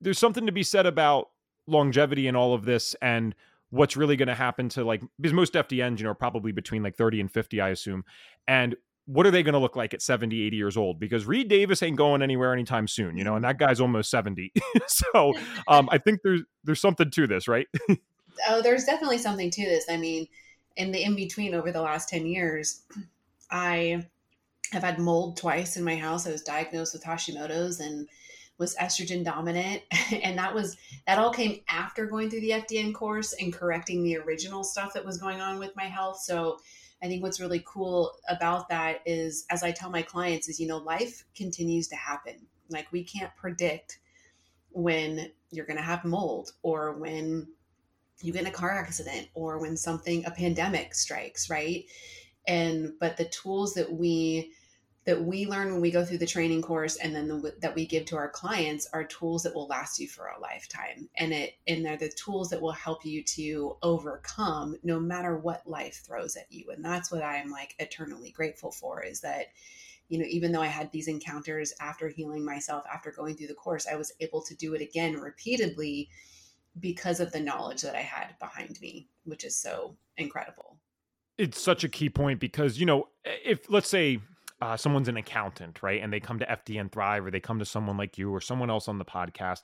there's 0.01 0.19
something 0.19 0.45
to 0.45 0.51
be 0.51 0.63
said 0.63 0.85
about 0.85 1.29
longevity 1.67 2.27
in 2.27 2.35
all 2.35 2.53
of 2.53 2.65
this 2.65 2.95
and 3.01 3.35
what's 3.69 3.97
really 3.97 4.15
going 4.15 4.27
to 4.27 4.35
happen 4.35 4.69
to 4.69 4.83
like 4.83 5.01
because 5.19 5.33
most 5.33 5.53
FDNs, 5.53 5.97
you 5.99 6.05
know, 6.05 6.11
are 6.11 6.15
probably 6.15 6.51
between 6.51 6.83
like 6.83 6.95
30 6.95 7.21
and 7.21 7.31
50, 7.31 7.61
I 7.61 7.69
assume. 7.69 8.05
And 8.47 8.75
what 9.05 9.27
are 9.27 9.31
they 9.31 9.43
going 9.43 9.53
to 9.53 9.59
look 9.59 9.75
like 9.75 9.93
at 9.93 10.01
70, 10.01 10.41
80 10.47 10.57
years 10.57 10.77
old? 10.77 10.99
Because 10.99 11.25
Reed 11.25 11.47
Davis 11.47 11.83
ain't 11.83 11.97
going 11.97 12.21
anywhere 12.21 12.53
anytime 12.53 12.87
soon, 12.87 13.17
you 13.17 13.23
know, 13.23 13.35
and 13.35 13.43
that 13.45 13.59
guy's 13.59 13.79
almost 13.79 14.09
70. 14.09 14.51
so 14.87 15.33
um, 15.67 15.89
I 15.91 15.97
think 15.97 16.21
there's 16.23 16.41
there's 16.63 16.81
something 16.81 17.11
to 17.11 17.27
this, 17.27 17.47
right? 17.47 17.67
oh, 18.49 18.61
there's 18.61 18.85
definitely 18.85 19.19
something 19.19 19.51
to 19.51 19.65
this. 19.65 19.85
I 19.89 19.97
mean, 19.97 20.27
in 20.75 20.91
the 20.91 21.03
in 21.03 21.15
between 21.15 21.53
over 21.53 21.71
the 21.71 21.81
last 21.81 22.09
10 22.09 22.25
years, 22.25 22.81
I 23.51 24.05
have 24.71 24.83
had 24.83 24.99
mold 24.99 25.37
twice 25.37 25.77
in 25.77 25.83
my 25.83 25.95
house. 25.95 26.27
I 26.27 26.31
was 26.31 26.41
diagnosed 26.41 26.93
with 26.93 27.03
Hashimoto's 27.03 27.79
and 27.79 28.07
was 28.57 28.75
estrogen 28.75 29.23
dominant 29.23 29.81
and 30.23 30.37
that 30.37 30.53
was 30.53 30.77
that 31.07 31.17
all 31.17 31.31
came 31.31 31.59
after 31.67 32.05
going 32.05 32.29
through 32.29 32.41
the 32.41 32.51
FDN 32.51 32.93
course 32.93 33.33
and 33.33 33.53
correcting 33.53 34.03
the 34.03 34.17
original 34.17 34.63
stuff 34.63 34.93
that 34.93 35.05
was 35.05 35.17
going 35.17 35.41
on 35.41 35.59
with 35.59 35.75
my 35.75 35.85
health. 35.85 36.19
So 36.19 36.59
I 37.03 37.07
think 37.07 37.21
what's 37.21 37.41
really 37.41 37.63
cool 37.65 38.13
about 38.29 38.69
that 38.69 39.01
is 39.05 39.45
as 39.49 39.61
I 39.63 39.71
tell 39.71 39.89
my 39.89 40.01
clients 40.01 40.47
is 40.47 40.59
you 40.59 40.67
know 40.67 40.77
life 40.77 41.25
continues 41.35 41.87
to 41.89 41.95
happen. 41.95 42.35
Like 42.69 42.91
we 42.91 43.03
can't 43.03 43.35
predict 43.35 43.99
when 44.71 45.31
you're 45.51 45.65
going 45.65 45.77
to 45.77 45.83
have 45.83 46.03
mold 46.03 46.51
or 46.63 46.93
when 46.93 47.47
you 48.21 48.33
get 48.33 48.41
in 48.41 48.47
a 48.47 48.51
car 48.51 48.71
accident 48.71 49.27
or 49.33 49.59
when 49.59 49.77
something 49.77 50.25
a 50.25 50.31
pandemic 50.31 50.95
strikes 50.95 51.49
right? 51.49 51.85
And 52.47 52.93
but 52.99 53.17
the 53.17 53.25
tools 53.25 53.73
that 53.73 53.91
we 53.91 54.53
that 55.05 55.23
we 55.23 55.45
learn 55.45 55.71
when 55.71 55.81
we 55.81 55.91
go 55.91 56.03
through 56.03 56.17
the 56.17 56.25
training 56.25 56.61
course 56.61 56.95
and 56.97 57.15
then 57.15 57.27
the, 57.27 57.55
that 57.59 57.75
we 57.75 57.85
give 57.85 58.05
to 58.05 58.17
our 58.17 58.29
clients 58.29 58.87
are 58.91 59.03
tools 59.03 59.43
that 59.43 59.53
will 59.53 59.67
last 59.67 59.99
you 59.99 60.07
for 60.07 60.27
a 60.27 60.39
lifetime. 60.39 61.07
And 61.17 61.31
it 61.31 61.53
and 61.67 61.85
they're 61.85 61.97
the 61.97 62.09
tools 62.09 62.49
that 62.49 62.61
will 62.61 62.71
help 62.71 63.05
you 63.05 63.23
to 63.23 63.77
overcome 63.83 64.75
no 64.83 64.99
matter 64.99 65.37
what 65.37 65.67
life 65.67 66.01
throws 66.05 66.35
at 66.35 66.51
you. 66.51 66.71
And 66.71 66.83
that's 66.83 67.11
what 67.11 67.23
i'm 67.23 67.51
like 67.51 67.75
eternally 67.79 68.31
grateful 68.31 68.71
for 68.71 69.03
is 69.03 69.21
that 69.21 69.47
you 70.09 70.19
know 70.19 70.25
even 70.29 70.51
though 70.51 70.61
i 70.61 70.67
had 70.67 70.91
these 70.91 71.07
encounters 71.07 71.73
after 71.79 72.07
healing 72.07 72.45
myself 72.45 72.83
after 72.93 73.11
going 73.11 73.35
through 73.35 73.47
the 73.47 73.53
course 73.55 73.87
i 73.91 73.95
was 73.95 74.11
able 74.19 74.41
to 74.43 74.55
do 74.55 74.75
it 74.75 74.81
again 74.81 75.13
repeatedly 75.15 76.09
because 76.79 77.19
of 77.19 77.31
the 77.31 77.39
knowledge 77.39 77.81
that 77.81 77.95
i 77.95 78.01
had 78.01 78.37
behind 78.39 78.79
me 78.81 79.07
which 79.25 79.43
is 79.43 79.55
so 79.55 79.95
incredible. 80.17 80.77
It's 81.37 81.59
such 81.59 81.83
a 81.83 81.89
key 81.89 82.09
point 82.09 82.39
because 82.39 82.79
you 82.79 82.85
know 82.85 83.09
if 83.25 83.69
let's 83.69 83.89
say 83.89 84.19
uh, 84.61 84.77
someone's 84.77 85.07
an 85.07 85.17
accountant, 85.17 85.83
right? 85.83 86.01
And 86.01 86.11
they 86.11 86.19
come 86.19 86.39
to 86.39 86.45
FDN 86.45 86.91
Thrive 86.91 87.25
or 87.25 87.31
they 87.31 87.39
come 87.39 87.59
to 87.59 87.65
someone 87.65 87.97
like 87.97 88.17
you 88.17 88.33
or 88.33 88.41
someone 88.41 88.69
else 88.69 88.87
on 88.87 88.97
the 88.97 89.05
podcast, 89.05 89.63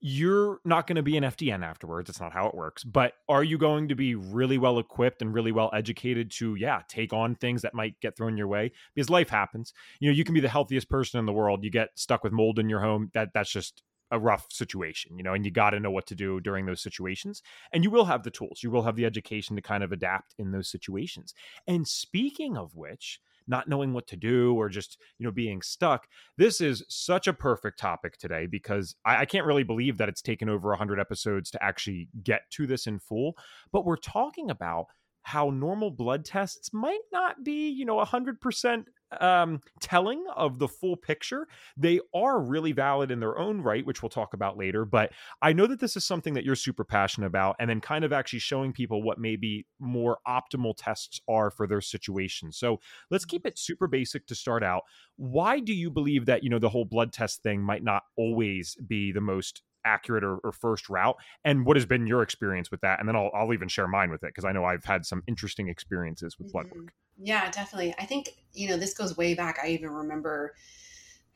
you're 0.00 0.60
not 0.64 0.86
going 0.86 0.96
to 0.96 1.02
be 1.02 1.16
an 1.16 1.24
FDN 1.24 1.64
afterwards. 1.64 2.10
It's 2.10 2.20
not 2.20 2.32
how 2.32 2.46
it 2.46 2.54
works. 2.54 2.84
But 2.84 3.14
are 3.28 3.42
you 3.42 3.56
going 3.56 3.88
to 3.88 3.94
be 3.94 4.14
really 4.14 4.58
well 4.58 4.78
equipped 4.78 5.22
and 5.22 5.32
really 5.32 5.52
well 5.52 5.70
educated 5.72 6.30
to, 6.32 6.54
yeah, 6.54 6.82
take 6.86 7.14
on 7.14 7.34
things 7.34 7.62
that 7.62 7.74
might 7.74 7.98
get 8.00 8.16
thrown 8.16 8.36
your 8.36 8.46
way? 8.46 8.72
Because 8.94 9.08
life 9.08 9.30
happens. 9.30 9.72
You 10.00 10.10
know, 10.10 10.14
you 10.14 10.24
can 10.24 10.34
be 10.34 10.40
the 10.40 10.48
healthiest 10.48 10.90
person 10.90 11.18
in 11.18 11.26
the 11.26 11.32
world. 11.32 11.64
You 11.64 11.70
get 11.70 11.90
stuck 11.94 12.22
with 12.22 12.32
mold 12.32 12.58
in 12.58 12.68
your 12.68 12.80
home. 12.80 13.10
That 13.14 13.30
that's 13.32 13.50
just 13.50 13.82
a 14.10 14.18
rough 14.18 14.46
situation, 14.50 15.16
you 15.16 15.24
know, 15.24 15.34
and 15.34 15.44
you 15.44 15.50
got 15.50 15.70
to 15.70 15.80
know 15.80 15.90
what 15.90 16.06
to 16.06 16.14
do 16.14 16.40
during 16.40 16.66
those 16.66 16.80
situations. 16.80 17.42
And 17.72 17.82
you 17.82 17.90
will 17.90 18.04
have 18.04 18.22
the 18.22 18.30
tools, 18.30 18.62
you 18.62 18.70
will 18.70 18.82
have 18.82 18.96
the 18.96 19.04
education 19.04 19.56
to 19.56 19.62
kind 19.62 19.82
of 19.82 19.92
adapt 19.92 20.34
in 20.38 20.52
those 20.52 20.70
situations. 20.70 21.34
And 21.66 21.88
speaking 21.88 22.56
of 22.56 22.76
which, 22.76 23.20
not 23.46 23.68
knowing 23.68 23.92
what 23.92 24.06
to 24.08 24.16
do 24.16 24.54
or 24.54 24.68
just 24.68 24.98
you 25.18 25.24
know 25.24 25.32
being 25.32 25.62
stuck. 25.62 26.06
This 26.36 26.60
is 26.60 26.84
such 26.88 27.26
a 27.26 27.32
perfect 27.32 27.78
topic 27.78 28.18
today 28.18 28.46
because 28.46 28.94
I, 29.04 29.18
I 29.18 29.24
can't 29.24 29.46
really 29.46 29.64
believe 29.64 29.98
that 29.98 30.08
it's 30.08 30.22
taken 30.22 30.48
over 30.48 30.70
100 30.70 31.00
episodes 31.00 31.50
to 31.50 31.62
actually 31.62 32.08
get 32.22 32.42
to 32.50 32.66
this 32.66 32.86
in 32.86 32.98
full 32.98 33.36
but 33.72 33.84
we're 33.84 33.96
talking 33.96 34.50
about 34.50 34.86
how 35.22 35.50
normal 35.50 35.90
blood 35.90 36.24
tests 36.24 36.72
might 36.72 37.00
not 37.12 37.42
be, 37.42 37.68
you 37.68 37.84
know, 37.84 37.96
100% 37.96 38.84
um, 39.20 39.60
telling 39.80 40.24
of 40.34 40.58
the 40.58 40.68
full 40.68 40.96
picture. 40.96 41.46
They 41.76 42.00
are 42.14 42.40
really 42.40 42.72
valid 42.72 43.10
in 43.10 43.20
their 43.20 43.38
own 43.38 43.60
right, 43.60 43.84
which 43.86 44.02
we'll 44.02 44.10
talk 44.10 44.34
about 44.34 44.56
later. 44.56 44.84
But 44.84 45.12
I 45.42 45.52
know 45.52 45.66
that 45.66 45.80
this 45.80 45.96
is 45.96 46.04
something 46.04 46.34
that 46.34 46.44
you're 46.44 46.56
super 46.56 46.84
passionate 46.84 47.26
about, 47.26 47.56
and 47.58 47.70
then 47.70 47.80
kind 47.80 48.04
of 48.04 48.12
actually 48.12 48.40
showing 48.40 48.72
people 48.72 49.02
what 49.02 49.18
maybe 49.18 49.66
more 49.78 50.18
optimal 50.26 50.74
tests 50.76 51.20
are 51.28 51.50
for 51.50 51.66
their 51.66 51.80
situation. 51.80 52.52
So 52.52 52.80
let's 53.10 53.24
keep 53.24 53.46
it 53.46 53.58
super 53.58 53.86
basic 53.86 54.26
to 54.26 54.34
start 54.34 54.62
out. 54.62 54.82
Why 55.16 55.60
do 55.60 55.72
you 55.72 55.90
believe 55.90 56.26
that, 56.26 56.42
you 56.42 56.50
know, 56.50 56.58
the 56.58 56.68
whole 56.68 56.84
blood 56.84 57.12
test 57.12 57.42
thing 57.42 57.62
might 57.62 57.84
not 57.84 58.02
always 58.16 58.76
be 58.86 59.12
the 59.12 59.20
most 59.20 59.62
accurate 59.86 60.24
or, 60.24 60.38
or, 60.38 60.52
first 60.52 60.88
route 60.90 61.16
and 61.44 61.64
what 61.64 61.76
has 61.76 61.86
been 61.86 62.06
your 62.06 62.22
experience 62.22 62.70
with 62.70 62.80
that? 62.80 62.98
And 62.98 63.08
then 63.08 63.16
i'll, 63.16 63.30
I'll 63.32 63.54
even 63.54 63.68
share 63.68 63.86
mine 63.86 64.10
with 64.10 64.22
it 64.22 64.28
because 64.28 64.44
i 64.44 64.52
know 64.52 64.64
i've 64.64 64.84
had 64.84 65.06
some 65.06 65.22
interesting 65.26 65.68
experiences 65.68 66.36
with 66.38 66.52
blood 66.52 66.66
work. 66.66 66.86
Mm-hmm. 66.86 67.24
yeah 67.24 67.50
definitely. 67.50 67.94
I 67.98 68.04
think 68.04 68.30
you 68.52 68.68
know 68.68 68.76
this 68.76 68.94
goes 68.94 69.16
way 69.16 69.34
back. 69.34 69.58
I 69.62 69.68
even 69.68 69.90
remember 69.90 70.54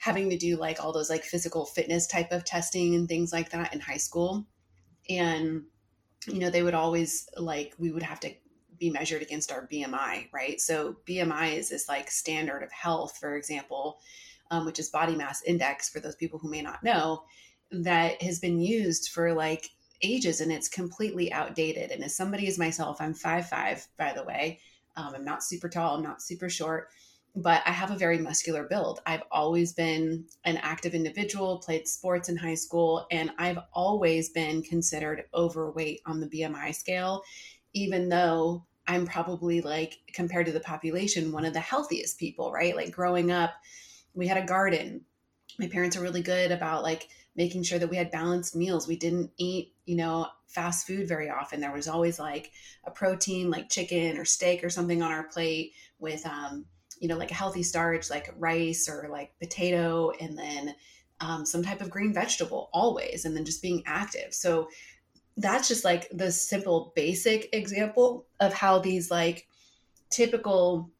having 0.00 0.30
to 0.30 0.38
do 0.38 0.56
like 0.56 0.82
all 0.82 0.92
those 0.92 1.10
like 1.10 1.22
physical 1.22 1.66
fitness 1.66 2.06
type 2.06 2.32
of 2.32 2.44
testing 2.44 2.94
and 2.94 3.06
things 3.06 3.32
like 3.32 3.50
that 3.50 3.72
in 3.74 3.80
high 3.80 3.98
school 3.98 4.46
and 5.10 5.62
you 6.26 6.38
know 6.38 6.50
they 6.50 6.62
would 6.62 6.74
always 6.74 7.28
like 7.36 7.74
we 7.78 7.90
would 7.90 8.02
have 8.02 8.18
to 8.18 8.32
be 8.78 8.90
measured 8.90 9.20
against 9.20 9.52
our 9.52 9.66
bmi 9.66 10.28
right? 10.32 10.60
So 10.60 10.96
bmi 11.06 11.54
is 11.54 11.68
this 11.68 11.88
like 11.88 12.10
standard 12.10 12.62
of 12.62 12.72
health 12.72 13.18
for 13.18 13.36
example 13.36 14.00
um, 14.50 14.64
which 14.64 14.78
is 14.78 14.88
body 14.88 15.14
mass 15.14 15.42
index 15.42 15.90
for 15.90 16.00
those 16.00 16.16
people 16.16 16.38
who 16.38 16.50
may 16.50 16.62
not 16.62 16.82
know 16.82 17.24
that 17.72 18.20
has 18.22 18.38
been 18.38 18.60
used 18.60 19.10
for 19.10 19.32
like 19.32 19.70
ages 20.02 20.40
and 20.40 20.50
it's 20.50 20.68
completely 20.68 21.32
outdated. 21.32 21.90
And 21.90 22.02
as 22.04 22.16
somebody 22.16 22.46
as 22.46 22.58
myself, 22.58 23.00
I'm 23.00 23.14
five 23.14 23.48
five, 23.48 23.86
by 23.98 24.12
the 24.12 24.24
way. 24.24 24.60
Um, 24.96 25.14
I'm 25.14 25.24
not 25.24 25.44
super 25.44 25.68
tall, 25.68 25.96
I'm 25.96 26.02
not 26.02 26.22
super 26.22 26.48
short, 26.48 26.88
but 27.36 27.62
I 27.64 27.70
have 27.70 27.90
a 27.90 27.98
very 27.98 28.18
muscular 28.18 28.64
build. 28.64 29.00
I've 29.06 29.22
always 29.30 29.72
been 29.72 30.24
an 30.44 30.56
active 30.58 30.94
individual, 30.94 31.58
played 31.58 31.86
sports 31.86 32.28
in 32.28 32.36
high 32.36 32.54
school, 32.54 33.06
and 33.10 33.30
I've 33.38 33.58
always 33.72 34.30
been 34.30 34.62
considered 34.62 35.24
overweight 35.32 36.00
on 36.06 36.20
the 36.20 36.26
BMI 36.26 36.74
scale, 36.74 37.22
even 37.72 38.08
though 38.08 38.66
I'm 38.88 39.06
probably 39.06 39.60
like, 39.60 39.98
compared 40.12 40.46
to 40.46 40.52
the 40.52 40.60
population, 40.60 41.30
one 41.30 41.44
of 41.44 41.52
the 41.52 41.60
healthiest 41.60 42.18
people, 42.18 42.50
right? 42.50 42.74
Like 42.74 42.90
growing 42.90 43.30
up, 43.30 43.52
we 44.14 44.26
had 44.26 44.42
a 44.42 44.46
garden. 44.46 45.02
My 45.58 45.68
parents 45.68 45.96
are 45.96 46.02
really 46.02 46.22
good 46.22 46.50
about 46.50 46.82
like 46.82 47.08
making 47.40 47.62
sure 47.62 47.78
that 47.78 47.88
we 47.88 47.96
had 47.96 48.10
balanced 48.10 48.54
meals. 48.54 48.86
We 48.86 48.96
didn't 48.96 49.30
eat, 49.38 49.72
you 49.86 49.96
know, 49.96 50.26
fast 50.46 50.86
food 50.86 51.08
very 51.08 51.30
often. 51.30 51.58
There 51.58 51.72
was 51.72 51.88
always 51.88 52.18
like 52.18 52.52
a 52.84 52.90
protein 52.90 53.48
like 53.50 53.70
chicken 53.70 54.18
or 54.18 54.26
steak 54.26 54.62
or 54.62 54.68
something 54.68 55.02
on 55.02 55.10
our 55.10 55.22
plate 55.22 55.72
with 55.98 56.26
um, 56.26 56.66
you 56.98 57.08
know, 57.08 57.16
like 57.16 57.30
a 57.30 57.40
healthy 57.42 57.62
starch 57.62 58.10
like 58.10 58.34
rice 58.36 58.90
or 58.90 59.08
like 59.10 59.32
potato 59.38 60.10
and 60.20 60.36
then 60.36 60.74
um, 61.20 61.46
some 61.46 61.62
type 61.62 61.80
of 61.80 61.88
green 61.88 62.12
vegetable 62.12 62.68
always 62.74 63.24
and 63.24 63.34
then 63.34 63.46
just 63.46 63.62
being 63.62 63.82
active. 63.86 64.34
So 64.34 64.68
that's 65.38 65.66
just 65.66 65.82
like 65.82 66.10
the 66.12 66.30
simple 66.30 66.92
basic 66.94 67.48
example 67.54 68.26
of 68.38 68.52
how 68.52 68.80
these 68.80 69.10
like 69.10 69.46
typical 70.10 70.90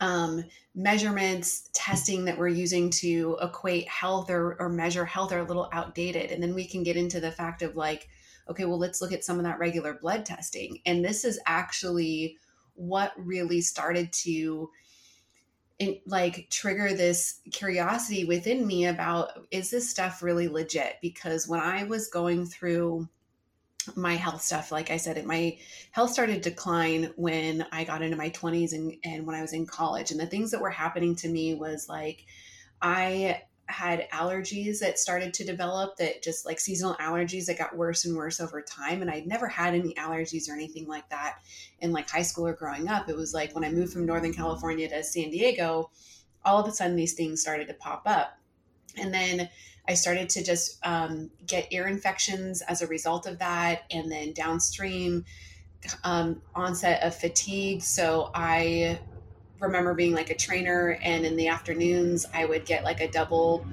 um, 0.00 0.44
measurements, 0.74 1.68
testing 1.72 2.24
that 2.24 2.38
we're 2.38 2.48
using 2.48 2.90
to 2.90 3.38
equate 3.42 3.88
health 3.88 4.30
or, 4.30 4.56
or 4.60 4.68
measure 4.68 5.04
health 5.04 5.32
are 5.32 5.40
a 5.40 5.44
little 5.44 5.68
outdated. 5.72 6.30
And 6.30 6.42
then 6.42 6.54
we 6.54 6.66
can 6.66 6.82
get 6.82 6.96
into 6.96 7.20
the 7.20 7.30
fact 7.30 7.62
of 7.62 7.76
like, 7.76 8.08
okay, 8.48 8.64
well, 8.64 8.78
let's 8.78 9.00
look 9.00 9.12
at 9.12 9.24
some 9.24 9.38
of 9.38 9.44
that 9.44 9.58
regular 9.58 9.94
blood 9.94 10.24
testing. 10.24 10.78
And 10.86 11.04
this 11.04 11.24
is 11.24 11.40
actually 11.46 12.38
what 12.74 13.12
really 13.16 13.60
started 13.60 14.12
to 14.12 14.70
like 16.06 16.48
trigger 16.48 16.94
this 16.94 17.40
curiosity 17.50 18.24
within 18.24 18.66
me 18.66 18.86
about 18.86 19.46
is 19.50 19.70
this 19.70 19.88
stuff 19.88 20.22
really 20.22 20.48
legit? 20.48 20.96
Because 21.00 21.48
when 21.48 21.60
I 21.60 21.84
was 21.84 22.08
going 22.08 22.46
through 22.46 23.08
my 23.96 24.14
health 24.14 24.42
stuff 24.42 24.70
like 24.70 24.90
i 24.90 24.96
said 24.96 25.16
it 25.16 25.26
my 25.26 25.56
health 25.90 26.10
started 26.10 26.42
to 26.42 26.50
decline 26.50 27.12
when 27.16 27.66
i 27.72 27.84
got 27.84 28.02
into 28.02 28.16
my 28.16 28.30
20s 28.30 28.72
and, 28.72 28.94
and 29.04 29.26
when 29.26 29.36
i 29.36 29.40
was 29.40 29.52
in 29.52 29.66
college. 29.66 30.10
And 30.10 30.20
the 30.20 30.26
things 30.26 30.50
that 30.50 30.60
were 30.60 30.70
happening 30.70 31.14
to 31.16 31.28
me 31.28 31.54
was 31.54 31.88
like 31.88 32.24
i 32.80 33.40
had 33.66 34.08
allergies 34.10 34.80
that 34.80 34.98
started 34.98 35.32
to 35.32 35.44
develop 35.44 35.96
that 35.96 36.22
just 36.22 36.44
like 36.44 36.60
seasonal 36.60 36.94
allergies 36.96 37.46
that 37.46 37.56
got 37.56 37.76
worse 37.76 38.04
and 38.04 38.16
worse 38.16 38.40
over 38.40 38.60
time. 38.60 39.02
And 39.02 39.10
i'd 39.10 39.26
never 39.26 39.48
had 39.48 39.74
any 39.74 39.94
allergies 39.94 40.48
or 40.48 40.52
anything 40.52 40.86
like 40.86 41.08
that 41.10 41.38
in 41.80 41.92
like 41.92 42.08
high 42.08 42.22
school 42.22 42.46
or 42.46 42.52
growing 42.52 42.88
up. 42.88 43.08
It 43.08 43.16
was 43.16 43.32
like 43.34 43.54
when 43.54 43.64
i 43.64 43.70
moved 43.70 43.92
from 43.92 44.06
northern 44.06 44.34
california 44.34 44.88
to 44.88 45.02
san 45.02 45.30
diego 45.30 45.90
all 46.44 46.60
of 46.60 46.68
a 46.68 46.72
sudden 46.72 46.96
these 46.96 47.14
things 47.14 47.40
started 47.40 47.68
to 47.68 47.74
pop 47.74 48.02
up. 48.06 48.38
And 48.98 49.12
then 49.12 49.48
I 49.88 49.94
started 49.94 50.28
to 50.30 50.44
just 50.44 50.78
um, 50.86 51.30
get 51.46 51.72
ear 51.72 51.88
infections 51.88 52.62
as 52.62 52.82
a 52.82 52.86
result 52.86 53.26
of 53.26 53.38
that, 53.38 53.82
and 53.90 54.10
then 54.10 54.32
downstream 54.32 55.24
um, 56.04 56.40
onset 56.54 57.02
of 57.02 57.14
fatigue. 57.14 57.82
So 57.82 58.30
I 58.34 59.00
remember 59.58 59.94
being 59.94 60.14
like 60.14 60.30
a 60.30 60.36
trainer, 60.36 60.98
and 61.02 61.26
in 61.26 61.36
the 61.36 61.48
afternoons, 61.48 62.26
I 62.32 62.44
would 62.44 62.64
get 62.64 62.84
like 62.84 63.00
a 63.00 63.08
double 63.08 63.66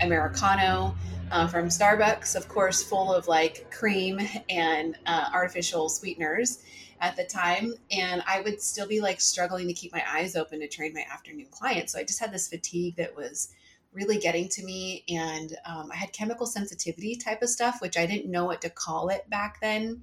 Americano 0.00 0.94
uh, 1.30 1.46
from 1.48 1.66
Starbucks, 1.66 2.36
of 2.36 2.48
course, 2.48 2.82
full 2.82 3.12
of 3.12 3.26
like 3.26 3.70
cream 3.70 4.20
and 4.48 4.96
uh, 5.06 5.30
artificial 5.32 5.88
sweeteners 5.88 6.62
at 7.00 7.16
the 7.16 7.24
time. 7.24 7.74
And 7.90 8.22
I 8.26 8.40
would 8.40 8.60
still 8.60 8.86
be 8.86 9.00
like 9.00 9.20
struggling 9.20 9.66
to 9.68 9.74
keep 9.74 9.92
my 9.92 10.04
eyes 10.08 10.36
open 10.36 10.60
to 10.60 10.68
train 10.68 10.94
my 10.94 11.04
afternoon 11.12 11.48
clients. 11.50 11.92
So 11.92 11.98
I 11.98 12.04
just 12.04 12.20
had 12.20 12.32
this 12.32 12.48
fatigue 12.48 12.96
that 12.96 13.16
was 13.16 13.52
really 13.96 14.18
getting 14.18 14.48
to 14.50 14.62
me. 14.62 15.02
And 15.08 15.56
um, 15.64 15.90
I 15.90 15.96
had 15.96 16.12
chemical 16.12 16.46
sensitivity 16.46 17.16
type 17.16 17.42
of 17.42 17.48
stuff, 17.48 17.78
which 17.80 17.96
I 17.96 18.06
didn't 18.06 18.30
know 18.30 18.44
what 18.44 18.60
to 18.60 18.70
call 18.70 19.08
it 19.08 19.28
back 19.30 19.58
then. 19.60 20.02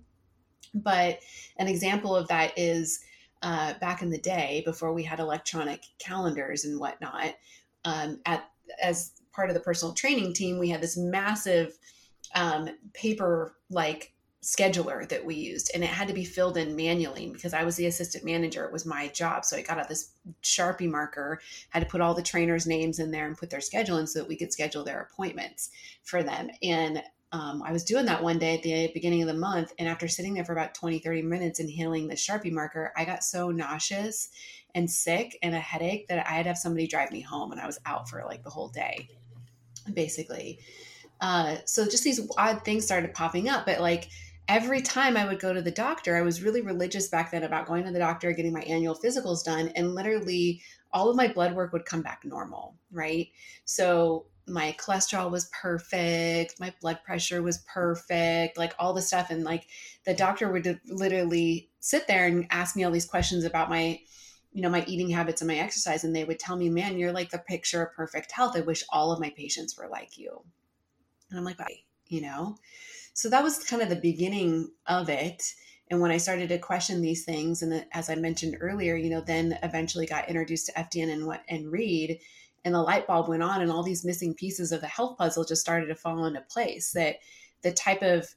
But 0.73 1.19
an 1.57 1.67
example 1.67 2.15
of 2.15 2.27
that 2.29 2.57
is 2.57 2.99
uh, 3.43 3.75
back 3.79 4.01
in 4.01 4.09
the 4.09 4.17
day 4.17 4.63
before 4.65 4.91
we 4.93 5.03
had 5.03 5.19
electronic 5.19 5.83
calendars 5.99 6.65
and 6.65 6.79
whatnot. 6.79 7.35
Um, 7.85 8.19
at 8.25 8.49
as 8.81 9.11
part 9.33 9.49
of 9.49 9.53
the 9.53 9.61
personal 9.61 9.93
training 9.93 10.33
team, 10.33 10.57
we 10.57 10.69
had 10.69 10.81
this 10.81 10.97
massive 10.97 11.77
um, 12.33 12.69
paper 12.93 13.55
like 13.69 14.12
scheduler 14.43 15.07
that 15.07 15.23
we 15.23 15.35
used 15.35 15.71
and 15.73 15.83
it 15.83 15.89
had 15.89 16.07
to 16.09 16.13
be 16.13 16.25
filled 16.25 16.57
in 16.57 16.75
manually 16.75 17.29
because 17.29 17.53
I 17.53 17.63
was 17.63 17.77
the 17.77 17.85
assistant 17.85 18.25
manager. 18.25 18.65
It 18.65 18.73
was 18.73 18.85
my 18.85 19.07
job. 19.07 19.45
So 19.45 19.55
I 19.55 19.61
got 19.61 19.79
out 19.79 19.87
this 19.87 20.11
Sharpie 20.43 20.89
marker, 20.89 21.39
had 21.69 21.79
to 21.79 21.85
put 21.85 22.01
all 22.01 22.13
the 22.13 22.21
trainers' 22.21 22.67
names 22.67 22.99
in 22.99 23.09
there 23.09 23.25
and 23.25 23.37
put 23.37 23.49
their 23.49 23.61
schedule 23.61 23.97
in 23.97 24.05
so 24.05 24.19
that 24.19 24.27
we 24.27 24.35
could 24.35 24.51
schedule 24.51 24.83
their 24.83 25.01
appointments 25.01 25.69
for 26.03 26.23
them. 26.23 26.49
And 26.61 27.01
um, 27.31 27.63
I 27.65 27.71
was 27.71 27.85
doing 27.85 28.05
that 28.05 28.21
one 28.21 28.37
day 28.37 28.55
at 28.55 28.63
the 28.63 28.91
beginning 28.93 29.21
of 29.21 29.29
the 29.29 29.33
month. 29.33 29.73
And 29.79 29.87
after 29.87 30.09
sitting 30.09 30.33
there 30.33 30.45
for 30.45 30.51
about 30.51 30.75
20, 30.75 30.99
30 30.99 31.21
minutes 31.21 31.61
inhaling 31.61 32.07
the 32.07 32.15
Sharpie 32.15 32.51
marker, 32.51 32.91
I 32.97 33.05
got 33.05 33.23
so 33.23 33.49
nauseous 33.49 34.29
and 34.75 34.91
sick 34.91 35.39
and 35.41 35.55
a 35.55 35.59
headache 35.59 36.07
that 36.09 36.27
I 36.27 36.31
had 36.31 36.43
to 36.43 36.49
have 36.49 36.57
somebody 36.57 36.85
drive 36.85 37.11
me 37.11 37.21
home 37.21 37.53
and 37.53 37.61
I 37.61 37.65
was 37.65 37.79
out 37.85 38.09
for 38.09 38.23
like 38.25 38.43
the 38.43 38.49
whole 38.49 38.67
day, 38.67 39.07
basically. 39.93 40.59
Uh, 41.21 41.55
so 41.63 41.85
just 41.85 42.03
these 42.03 42.29
odd 42.37 42.65
things 42.65 42.83
started 42.83 43.13
popping 43.13 43.47
up. 43.47 43.65
But 43.65 43.79
like, 43.79 44.09
every 44.47 44.81
time 44.81 45.17
I 45.17 45.25
would 45.25 45.39
go 45.39 45.53
to 45.53 45.61
the 45.61 45.71
doctor, 45.71 46.15
I 46.15 46.21
was 46.21 46.43
really 46.43 46.61
religious 46.61 47.07
back 47.07 47.31
then 47.31 47.43
about 47.43 47.67
going 47.67 47.83
to 47.85 47.91
the 47.91 47.99
doctor, 47.99 48.31
getting 48.31 48.53
my 48.53 48.61
annual 48.61 48.95
physicals 48.95 49.43
done, 49.43 49.69
and 49.75 49.95
literally 49.95 50.61
all 50.91 51.09
of 51.09 51.15
my 51.15 51.27
blood 51.27 51.55
work 51.55 51.73
would 51.73 51.85
come 51.85 52.01
back 52.01 52.23
normal, 52.23 52.75
right? 52.91 53.29
So 53.65 54.25
my 54.45 54.75
cholesterol 54.77 55.31
was 55.31 55.49
perfect, 55.59 56.59
my 56.59 56.73
blood 56.81 56.99
pressure 57.03 57.41
was 57.41 57.59
perfect, 57.59 58.57
like 58.57 58.73
all 58.77 58.93
the 58.93 59.01
stuff. 59.01 59.29
And 59.29 59.43
like 59.43 59.67
the 60.05 60.13
doctor 60.13 60.51
would 60.51 60.79
literally 60.87 61.69
sit 61.79 62.07
there 62.07 62.27
and 62.27 62.45
ask 62.51 62.75
me 62.75 62.83
all 62.83 62.91
these 62.91 63.05
questions 63.05 63.45
about 63.45 63.69
my 63.69 63.99
you 64.53 64.61
know 64.61 64.69
my 64.69 64.85
eating 64.87 65.09
habits 65.09 65.41
and 65.41 65.47
my 65.47 65.57
exercise 65.57 66.03
and 66.03 66.15
they 66.15 66.23
would 66.23 66.37
tell 66.37 66.55
me 66.55 66.69
man 66.69 66.97
you're 66.97 67.11
like 67.11 67.31
the 67.31 67.39
picture 67.39 67.81
of 67.81 67.93
perfect 67.95 68.31
health 68.31 68.55
i 68.55 68.61
wish 68.61 68.83
all 68.89 69.11
of 69.11 69.19
my 69.19 69.31
patients 69.31 69.75
were 69.75 69.87
like 69.87 70.15
you 70.15 70.43
and 71.29 71.39
i'm 71.39 71.43
like 71.43 71.57
bye 71.57 71.79
you 72.07 72.21
know 72.21 72.55
so 73.13 73.29
that 73.29 73.43
was 73.43 73.63
kind 73.63 73.81
of 73.81 73.89
the 73.89 73.95
beginning 73.95 74.69
of 74.87 75.09
it. 75.09 75.43
And 75.91 76.01
when 76.01 76.11
I 76.11 76.17
started 76.17 76.49
to 76.49 76.57
question 76.57 77.01
these 77.01 77.23
things, 77.23 77.61
and 77.61 77.85
as 77.93 78.09
I 78.09 78.15
mentioned 78.15 78.57
earlier, 78.59 78.95
you 78.95 79.09
know, 79.09 79.21
then 79.21 79.57
eventually 79.61 80.05
got 80.05 80.27
introduced 80.27 80.67
to 80.67 80.73
FDN 80.73 81.11
and 81.11 81.27
what 81.27 81.43
and 81.49 81.71
Reed, 81.71 82.19
and 82.65 82.73
the 82.73 82.81
light 82.81 83.05
bulb 83.05 83.27
went 83.27 83.43
on, 83.43 83.61
and 83.61 83.71
all 83.71 83.83
these 83.83 84.05
missing 84.05 84.33
pieces 84.33 84.71
of 84.71 84.81
the 84.81 84.87
health 84.87 85.17
puzzle 85.17 85.43
just 85.43 85.61
started 85.61 85.87
to 85.87 85.95
fall 85.95 86.25
into 86.25 86.41
place. 86.41 86.91
That 86.91 87.17
the 87.61 87.71
type 87.71 88.01
of 88.01 88.33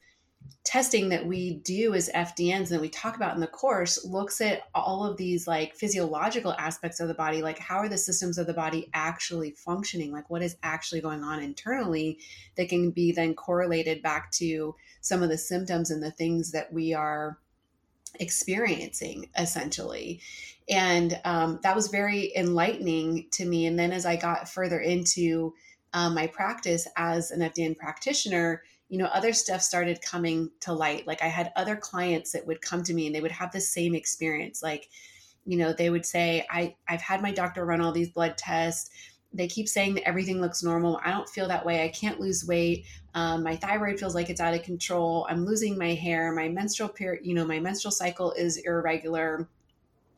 testing 0.64 1.08
that 1.10 1.24
we 1.24 1.54
do 1.58 1.94
as 1.94 2.10
FDNs 2.10 2.56
and 2.56 2.66
that 2.68 2.80
we 2.80 2.88
talk 2.88 3.16
about 3.16 3.34
in 3.34 3.40
the 3.40 3.46
course 3.46 4.04
looks 4.04 4.40
at 4.40 4.62
all 4.74 5.04
of 5.04 5.16
these 5.16 5.46
like 5.46 5.74
physiological 5.74 6.52
aspects 6.54 7.00
of 7.00 7.08
the 7.08 7.14
body, 7.14 7.40
like 7.40 7.58
how 7.58 7.76
are 7.76 7.88
the 7.88 7.96
systems 7.96 8.36
of 8.36 8.46
the 8.46 8.52
body 8.52 8.90
actually 8.92 9.52
functioning? 9.52 10.12
Like 10.12 10.28
what 10.28 10.42
is 10.42 10.56
actually 10.62 11.00
going 11.00 11.22
on 11.22 11.42
internally 11.42 12.18
that 12.56 12.68
can 12.68 12.90
be 12.90 13.12
then 13.12 13.34
correlated 13.34 14.02
back 14.02 14.30
to 14.32 14.74
some 15.00 15.22
of 15.22 15.28
the 15.28 15.38
symptoms 15.38 15.90
and 15.90 16.02
the 16.02 16.10
things 16.10 16.52
that 16.52 16.72
we 16.72 16.92
are 16.92 17.38
experiencing 18.18 19.28
essentially. 19.38 20.20
And 20.68 21.20
um, 21.24 21.60
that 21.62 21.76
was 21.76 21.88
very 21.88 22.32
enlightening 22.36 23.28
to 23.32 23.44
me. 23.44 23.66
And 23.66 23.78
then 23.78 23.92
as 23.92 24.04
I 24.04 24.16
got 24.16 24.48
further 24.48 24.80
into 24.80 25.54
um, 25.92 26.14
my 26.14 26.26
practice 26.26 26.88
as 26.96 27.30
an 27.30 27.40
FDN 27.40 27.76
practitioner, 27.76 28.62
you 28.88 28.98
know, 28.98 29.06
other 29.06 29.32
stuff 29.32 29.62
started 29.62 30.00
coming 30.02 30.50
to 30.60 30.72
light. 30.72 31.06
Like 31.06 31.22
I 31.22 31.28
had 31.28 31.52
other 31.56 31.76
clients 31.76 32.32
that 32.32 32.46
would 32.46 32.62
come 32.62 32.82
to 32.84 32.94
me 32.94 33.06
and 33.06 33.14
they 33.14 33.20
would 33.20 33.32
have 33.32 33.50
the 33.50 33.60
same 33.60 33.94
experience. 33.94 34.62
Like, 34.62 34.88
you 35.44 35.56
know, 35.56 35.72
they 35.72 35.90
would 35.90 36.06
say, 36.06 36.46
I, 36.50 36.76
I've 36.88 37.00
had 37.00 37.22
my 37.22 37.32
doctor 37.32 37.64
run 37.64 37.80
all 37.80 37.92
these 37.92 38.10
blood 38.10 38.38
tests. 38.38 38.90
They 39.32 39.48
keep 39.48 39.68
saying 39.68 39.94
that 39.94 40.08
everything 40.08 40.40
looks 40.40 40.62
normal. 40.62 41.00
I 41.04 41.10
don't 41.10 41.28
feel 41.28 41.48
that 41.48 41.66
way. 41.66 41.84
I 41.84 41.88
can't 41.88 42.20
lose 42.20 42.46
weight. 42.46 42.86
Um, 43.14 43.42
my 43.42 43.56
thyroid 43.56 43.98
feels 43.98 44.14
like 44.14 44.30
it's 44.30 44.40
out 44.40 44.54
of 44.54 44.62
control. 44.62 45.26
I'm 45.28 45.44
losing 45.44 45.76
my 45.76 45.94
hair. 45.94 46.32
My 46.32 46.48
menstrual 46.48 46.88
period, 46.88 47.26
you 47.26 47.34
know, 47.34 47.44
my 47.44 47.58
menstrual 47.58 47.92
cycle 47.92 48.32
is 48.32 48.58
irregular. 48.58 49.48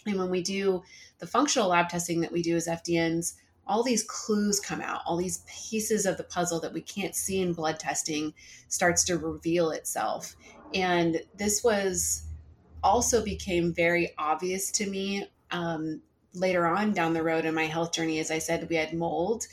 And 0.06 0.18
when 0.18 0.30
we 0.30 0.42
do 0.42 0.82
the 1.18 1.26
functional 1.26 1.68
lab 1.68 1.88
testing 1.88 2.20
that 2.20 2.32
we 2.32 2.42
do 2.42 2.56
as 2.56 2.68
FDNs, 2.68 3.34
all 3.68 3.82
these 3.82 4.02
clues 4.02 4.58
come 4.58 4.80
out, 4.80 5.02
all 5.06 5.16
these 5.16 5.44
pieces 5.46 6.06
of 6.06 6.16
the 6.16 6.25
puzzle 6.25 6.60
that 6.60 6.72
we 6.72 6.80
can't 6.80 7.14
see 7.14 7.40
in 7.40 7.52
blood 7.52 7.78
testing 7.78 8.32
starts 8.68 9.04
to 9.04 9.18
reveal 9.18 9.70
itself. 9.70 10.34
And 10.75 11.20
this 11.37 11.62
was 11.62 12.25
also 12.82 13.22
became 13.22 13.72
very 13.75 14.14
obvious 14.18 14.70
to 14.72 14.88
me 14.88 15.28
um, 15.50 16.00
later 16.34 16.66
on 16.66 16.93
down 16.93 17.12
the 17.12 17.23
road 17.23 17.45
in 17.45 17.54
my 17.54 17.64
health 17.64 17.93
journey. 17.93 18.19
As 18.19 18.30
I 18.30 18.38
said, 18.38 18.69
we 18.69 18.76
had 18.76 18.95
mold, 18.95 19.47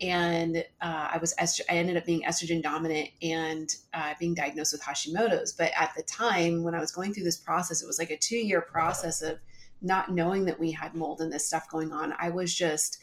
and 0.00 0.58
uh, 0.80 1.08
I 1.12 1.18
was 1.20 1.34
est- 1.38 1.60
I 1.68 1.74
ended 1.74 1.96
up 1.96 2.06
being 2.06 2.22
estrogen 2.22 2.62
dominant 2.62 3.10
and 3.22 3.74
uh, 3.92 4.14
being 4.18 4.34
diagnosed 4.34 4.72
with 4.72 4.82
Hashimoto's. 4.82 5.52
But 5.52 5.72
at 5.76 5.92
the 5.96 6.02
time 6.02 6.62
when 6.62 6.74
I 6.74 6.80
was 6.80 6.92
going 6.92 7.12
through 7.12 7.24
this 7.24 7.36
process, 7.36 7.82
it 7.82 7.86
was 7.86 7.98
like 7.98 8.10
a 8.10 8.16
two 8.16 8.38
year 8.38 8.60
process 8.60 9.22
of 9.22 9.38
not 9.82 10.10
knowing 10.10 10.44
that 10.44 10.60
we 10.60 10.72
had 10.72 10.94
mold 10.94 11.20
and 11.20 11.32
this 11.32 11.46
stuff 11.46 11.68
going 11.68 11.92
on. 11.92 12.14
I 12.18 12.30
was 12.30 12.54
just 12.54 12.99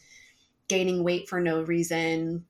gaining 0.68 1.04
weight 1.04 1.30
for 1.30 1.40
no 1.40 1.62
reason, 1.62 2.46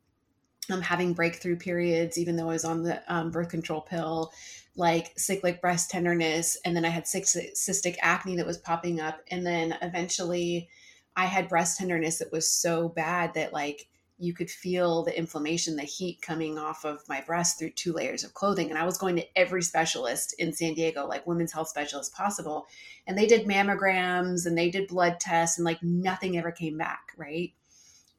um, 0.72 0.82
having 0.82 1.14
breakthrough 1.14 1.58
periods, 1.58 2.18
even 2.18 2.36
though 2.36 2.50
I 2.50 2.54
was 2.54 2.66
on 2.66 2.84
the 2.84 3.02
um, 3.14 3.32
birth 3.32 3.50
control 3.50 3.82
pill, 3.82 4.32
like 4.76 5.18
cyclic 5.18 5.62
breast 5.62 5.90
tenderness. 5.90 6.58
And 6.66 6.76
then 6.76 6.86
I 6.86 6.90
had 6.90 7.06
cystic 7.06 7.96
acne 8.02 8.36
that 8.38 8.46
was 8.46 8.58
popping 8.58 9.00
up. 9.00 9.22
And 9.32 9.46
then 9.46 9.78
eventually 9.82 10.70
I 11.16 11.26
had 11.26 11.50
breast 11.50 11.78
tenderness 11.78 12.20
that 12.20 12.32
was 12.32 12.50
so 12.50 12.90
bad 12.90 13.34
that, 13.36 13.54
like, 13.54 13.88
you 14.20 14.34
could 14.34 14.50
feel 14.50 15.04
the 15.04 15.16
inflammation, 15.16 15.76
the 15.76 15.84
heat 15.84 16.22
coming 16.24 16.58
off 16.58 16.86
of 16.86 17.08
my 17.08 17.22
breast 17.22 17.60
through 17.60 17.70
two 17.70 17.94
layers 17.94 18.24
of 18.24 18.34
clothing. 18.34 18.70
And 18.70 18.80
I 18.80 18.86
was 18.86 18.98
going 18.98 19.16
to 19.18 19.38
every 19.38 19.62
specialist 19.62 20.34
in 20.40 20.54
San 20.54 20.74
Diego, 20.74 21.06
like 21.06 21.28
women's 21.28 21.54
health 21.54 21.68
specialist 21.70 22.16
possible. 22.16 22.66
And 23.06 23.16
they 23.16 23.28
did 23.28 23.46
mammograms 23.46 24.48
and 24.48 24.58
they 24.58 24.72
did 24.72 24.88
blood 24.88 25.20
tests 25.20 25.60
and 25.60 25.66
like 25.66 25.84
nothing 25.84 26.36
ever 26.36 26.52
came 26.52 26.80
back. 26.80 27.12
Right 27.16 27.54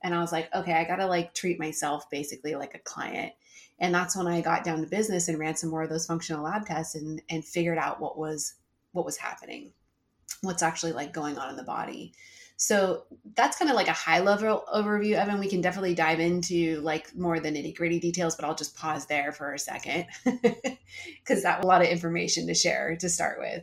and 0.02 0.14
I 0.14 0.20
was 0.20 0.32
like, 0.32 0.52
okay, 0.54 0.72
I 0.72 0.84
got 0.84 0.96
to 0.96 1.06
like 1.06 1.34
treat 1.34 1.58
myself 1.58 2.08
basically 2.10 2.54
like 2.54 2.74
a 2.74 2.80
client. 2.80 3.32
And 3.80 3.94
that's 3.94 4.16
when 4.16 4.26
I 4.26 4.40
got 4.40 4.64
down 4.64 4.80
to 4.80 4.86
business 4.86 5.28
and 5.28 5.38
ran 5.38 5.56
some 5.56 5.70
more 5.70 5.82
of 5.82 5.90
those 5.90 6.06
functional 6.06 6.44
lab 6.44 6.66
tests 6.66 6.94
and 6.94 7.22
and 7.28 7.44
figured 7.44 7.78
out 7.78 8.00
what 8.00 8.18
was 8.18 8.54
what 8.92 9.04
was 9.04 9.16
happening, 9.16 9.72
what's 10.42 10.62
actually 10.62 10.92
like 10.92 11.12
going 11.12 11.38
on 11.38 11.50
in 11.50 11.56
the 11.56 11.62
body. 11.62 12.12
So 12.60 13.04
that's 13.36 13.56
kind 13.56 13.70
of 13.70 13.76
like 13.76 13.86
a 13.86 13.92
high 13.92 14.18
level 14.18 14.64
overview, 14.74 15.14
Evan. 15.14 15.38
We 15.38 15.48
can 15.48 15.60
definitely 15.60 15.94
dive 15.94 16.18
into 16.18 16.80
like 16.80 17.14
more 17.14 17.38
the 17.38 17.50
nitty 17.50 17.76
gritty 17.76 18.00
details, 18.00 18.34
but 18.34 18.44
I'll 18.44 18.56
just 18.56 18.76
pause 18.76 19.06
there 19.06 19.30
for 19.30 19.54
a 19.54 19.58
second 19.60 20.06
because 20.24 21.44
that's 21.44 21.64
a 21.64 21.66
lot 21.66 21.82
of 21.82 21.88
information 21.88 22.48
to 22.48 22.54
share 22.54 22.96
to 22.96 23.08
start 23.08 23.38
with. 23.38 23.62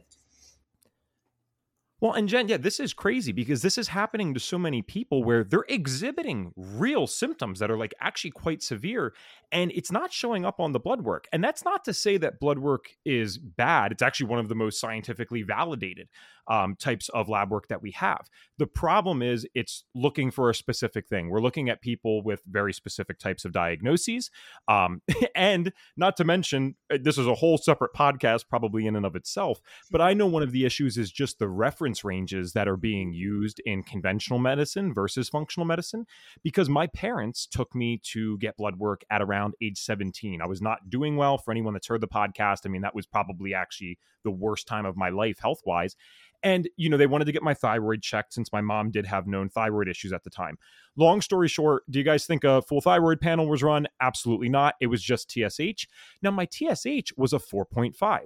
Well, 2.01 2.11
and 2.11 2.27
Jenn, 2.27 2.49
yeah, 2.49 2.57
this 2.57 2.81
is 2.81 2.93
crazy 2.93 3.31
because 3.31 3.61
this 3.61 3.77
is 3.77 3.87
happening 3.87 4.33
to 4.33 4.39
so 4.39 4.57
many 4.57 4.81
people 4.81 5.23
where 5.23 5.45
they're 5.45 5.65
exhibiting 5.69 6.51
real 6.57 7.07
symptoms 7.07 7.59
that 7.59 7.71
are 7.71 7.77
like 7.77 7.93
actually 8.01 8.31
quite 8.31 8.61
severe 8.61 9.13
and 9.51 9.71
it's 9.71 9.91
not 9.91 10.11
showing 10.11 10.45
up 10.45 10.59
on 10.59 10.73
the 10.73 10.79
blood 10.79 11.01
work. 11.01 11.27
And 11.31 11.41
that's 11.41 11.63
not 11.63 11.85
to 11.85 11.93
say 11.93 12.17
that 12.17 12.41
blood 12.41 12.59
work 12.59 12.89
is 13.05 13.37
bad. 13.37 13.93
It's 13.93 14.01
actually 14.01 14.27
one 14.27 14.39
of 14.39 14.49
the 14.49 14.55
most 14.55 14.79
scientifically 14.79 15.43
validated 15.43 16.09
um, 16.47 16.75
types 16.75 17.09
of 17.09 17.29
lab 17.29 17.51
work 17.51 17.69
that 17.69 17.81
we 17.81 17.91
have. 17.91 18.29
The 18.57 18.67
problem 18.67 19.21
is 19.21 19.47
it's 19.55 19.85
looking 19.95 20.29
for 20.29 20.49
a 20.49 20.55
specific 20.55 21.07
thing. 21.07 21.29
We're 21.29 21.41
looking 21.41 21.69
at 21.69 21.81
people 21.81 22.21
with 22.21 22.41
very 22.49 22.73
specific 22.73 23.17
types 23.17 23.45
of 23.45 23.51
diagnoses. 23.51 24.29
Um, 24.67 25.01
and 25.35 25.71
not 25.95 26.17
to 26.17 26.25
mention, 26.25 26.75
uh, 26.93 26.97
this 27.01 27.17
is 27.17 27.27
a 27.27 27.35
whole 27.35 27.57
separate 27.57 27.93
podcast, 27.93 28.49
probably 28.49 28.85
in 28.85 28.95
and 28.95 29.05
of 29.05 29.15
itself. 29.15 29.59
But 29.89 30.01
I 30.01 30.13
know 30.13 30.27
one 30.27 30.43
of 30.43 30.51
the 30.51 30.65
issues 30.65 30.97
is 30.97 31.11
just 31.11 31.39
the 31.39 31.47
reference 31.47 31.84
ranges 32.03 32.53
that 32.53 32.67
are 32.67 32.77
being 32.77 33.13
used 33.13 33.61
in 33.65 33.83
conventional 33.83 34.39
medicine 34.39 34.93
versus 34.93 35.29
functional 35.29 35.65
medicine. 35.65 36.05
Because 36.43 36.69
my 36.69 36.87
parents 36.87 37.45
took 37.45 37.73
me 37.75 37.99
to 38.11 38.37
get 38.39 38.57
blood 38.57 38.77
work 38.77 39.03
at 39.09 39.21
around 39.21 39.53
age 39.61 39.77
17. 39.77 40.41
I 40.41 40.47
was 40.47 40.61
not 40.61 40.89
doing 40.89 41.15
well 41.15 41.37
for 41.37 41.51
anyone 41.51 41.73
that's 41.73 41.87
heard 41.87 42.01
the 42.01 42.07
podcast. 42.07 42.61
I 42.65 42.69
mean, 42.69 42.81
that 42.81 42.95
was 42.95 43.05
probably 43.05 43.53
actually 43.53 43.99
the 44.23 44.31
worst 44.31 44.67
time 44.67 44.85
of 44.85 44.97
my 44.97 45.09
life 45.09 45.37
health 45.39 45.61
wise. 45.65 45.95
And, 46.43 46.69
you 46.77 46.89
know, 46.89 46.97
they 46.97 47.07
wanted 47.07 47.25
to 47.25 47.31
get 47.31 47.41
my 47.41 47.53
thyroid 47.53 48.01
checked 48.01 48.33
since 48.33 48.53
my 48.53 48.61
mom 48.61 48.91
did 48.91 49.05
have 49.07 49.25
known 49.25 49.49
thyroid 49.49 49.87
issues 49.87 50.13
at 50.13 50.23
the 50.23 50.29
time. 50.29 50.57
Long 50.95 51.21
story 51.21 51.47
short, 51.47 51.83
do 51.89 51.97
you 51.97 52.05
guys 52.05 52.25
think 52.25 52.43
a 52.43 52.61
full 52.61 52.81
thyroid 52.81 53.19
panel 53.19 53.47
was 53.47 53.63
run? 53.63 53.87
Absolutely 53.99 54.49
not. 54.49 54.75
It 54.79 54.87
was 54.87 55.01
just 55.01 55.31
TSH. 55.31 55.87
Now, 56.21 56.31
my 56.31 56.45
TSH 56.45 57.13
was 57.17 57.33
a 57.33 57.39
4.5. 57.39 58.19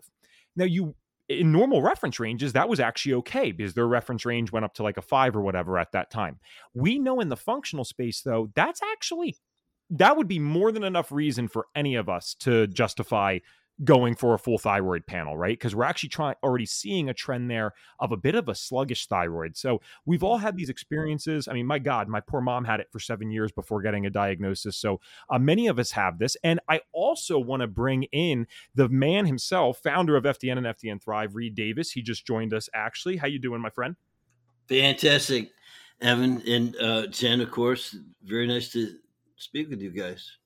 Now, 0.56 0.66
you 0.66 0.96
in 1.30 1.52
normal 1.52 1.82
reference 1.82 2.20
ranges, 2.20 2.54
that 2.54 2.68
was 2.68 2.80
actually 2.80 3.14
okay 3.14 3.52
because 3.52 3.76
their 3.76 3.88
reference 3.88 4.26
range 4.26 4.52
went 4.52 4.66
up 4.66 4.74
to 4.74 4.84
like 4.84 4.98
a 4.98 5.02
five 5.02 5.36
or 5.36 5.42
whatever 5.42 5.78
at 5.78 5.92
that 5.92 6.10
time. 6.10 6.40
We 6.74 6.98
know 6.98 7.20
in 7.20 7.30
the 7.30 7.38
functional 7.38 7.86
space, 7.86 8.22
though, 8.22 8.52
that's 8.56 8.82
actually 8.82 9.38
that 9.92 10.18
would 10.18 10.28
be 10.28 10.40
more 10.40 10.72
than 10.72 10.84
enough 10.84 11.12
reason 11.12 11.48
for 11.48 11.66
any 11.76 11.96
of 11.96 12.10
us 12.10 12.36
to 12.42 12.68
justify 12.68 13.40
going 13.84 14.16
for 14.16 14.34
a 14.34 14.40
full 14.40 14.58
thyroid 14.58 15.06
panel, 15.06 15.38
right? 15.38 15.58
Because 15.58 15.76
we're 15.76 15.86
actually 15.86 16.10
trying 16.10 16.36
already 16.44 16.66
seeing 16.66 17.10
a 17.10 17.14
trend 17.14 17.50
there 17.50 17.74
of 18.00 18.12
a 18.12 18.18
bit 18.18 18.36
of 18.36 18.50
a 18.50 18.56
sluggish 18.56 19.08
thyroid. 19.08 19.56
So 19.56 19.82
we've 20.06 20.24
all 20.24 20.38
had 20.38 20.58
these 20.58 20.70
experiences. 20.70 21.48
I 21.48 21.54
mean, 21.54 21.66
my 21.66 21.80
God, 21.80 22.08
my 22.08 22.20
poor 22.20 22.42
mom 22.42 22.66
had 22.66 22.80
it 22.80 22.88
for 22.92 23.00
seven 23.00 23.32
years 23.32 23.52
before 23.52 23.82
getting 23.82 24.06
a 24.06 24.10
diagnosis. 24.10 24.78
So 24.78 25.00
uh, 25.30 25.40
many 25.40 25.68
of 25.68 25.80
us 25.80 25.92
have 25.92 26.20
this. 26.20 26.36
And 26.44 26.60
I 26.68 26.82
also 26.92 27.40
want 27.40 27.62
to 27.62 27.68
bring 27.68 28.04
in 28.12 28.48
the 28.76 28.90
man 28.90 29.26
himself, 29.26 29.80
founder 29.82 30.16
of 30.16 30.26
FDN 30.26 30.58
and 30.58 30.68
FDN 30.68 31.02
Thrive, 31.02 31.36
Reed 31.36 31.56
Davis. 31.56 31.92
He 31.92 32.02
just 32.02 32.26
joined 32.26 32.54
us. 32.54 32.70
Actually, 32.74 33.18
how 33.18 33.28
you 33.28 33.40
doing, 33.40 33.62
my 33.62 33.70
friend? 33.70 33.96
Fantastic, 34.68 35.50
Evan 36.02 36.44
and 36.48 36.76
uh, 36.76 37.08
Jenn. 37.08 37.42
Of 37.42 37.50
course, 37.50 37.96
very 38.24 38.46
nice 38.46 38.72
to 38.74 38.98
speak 39.36 39.70
with 39.70 39.82
you 39.82 39.90
guys. 39.90 40.39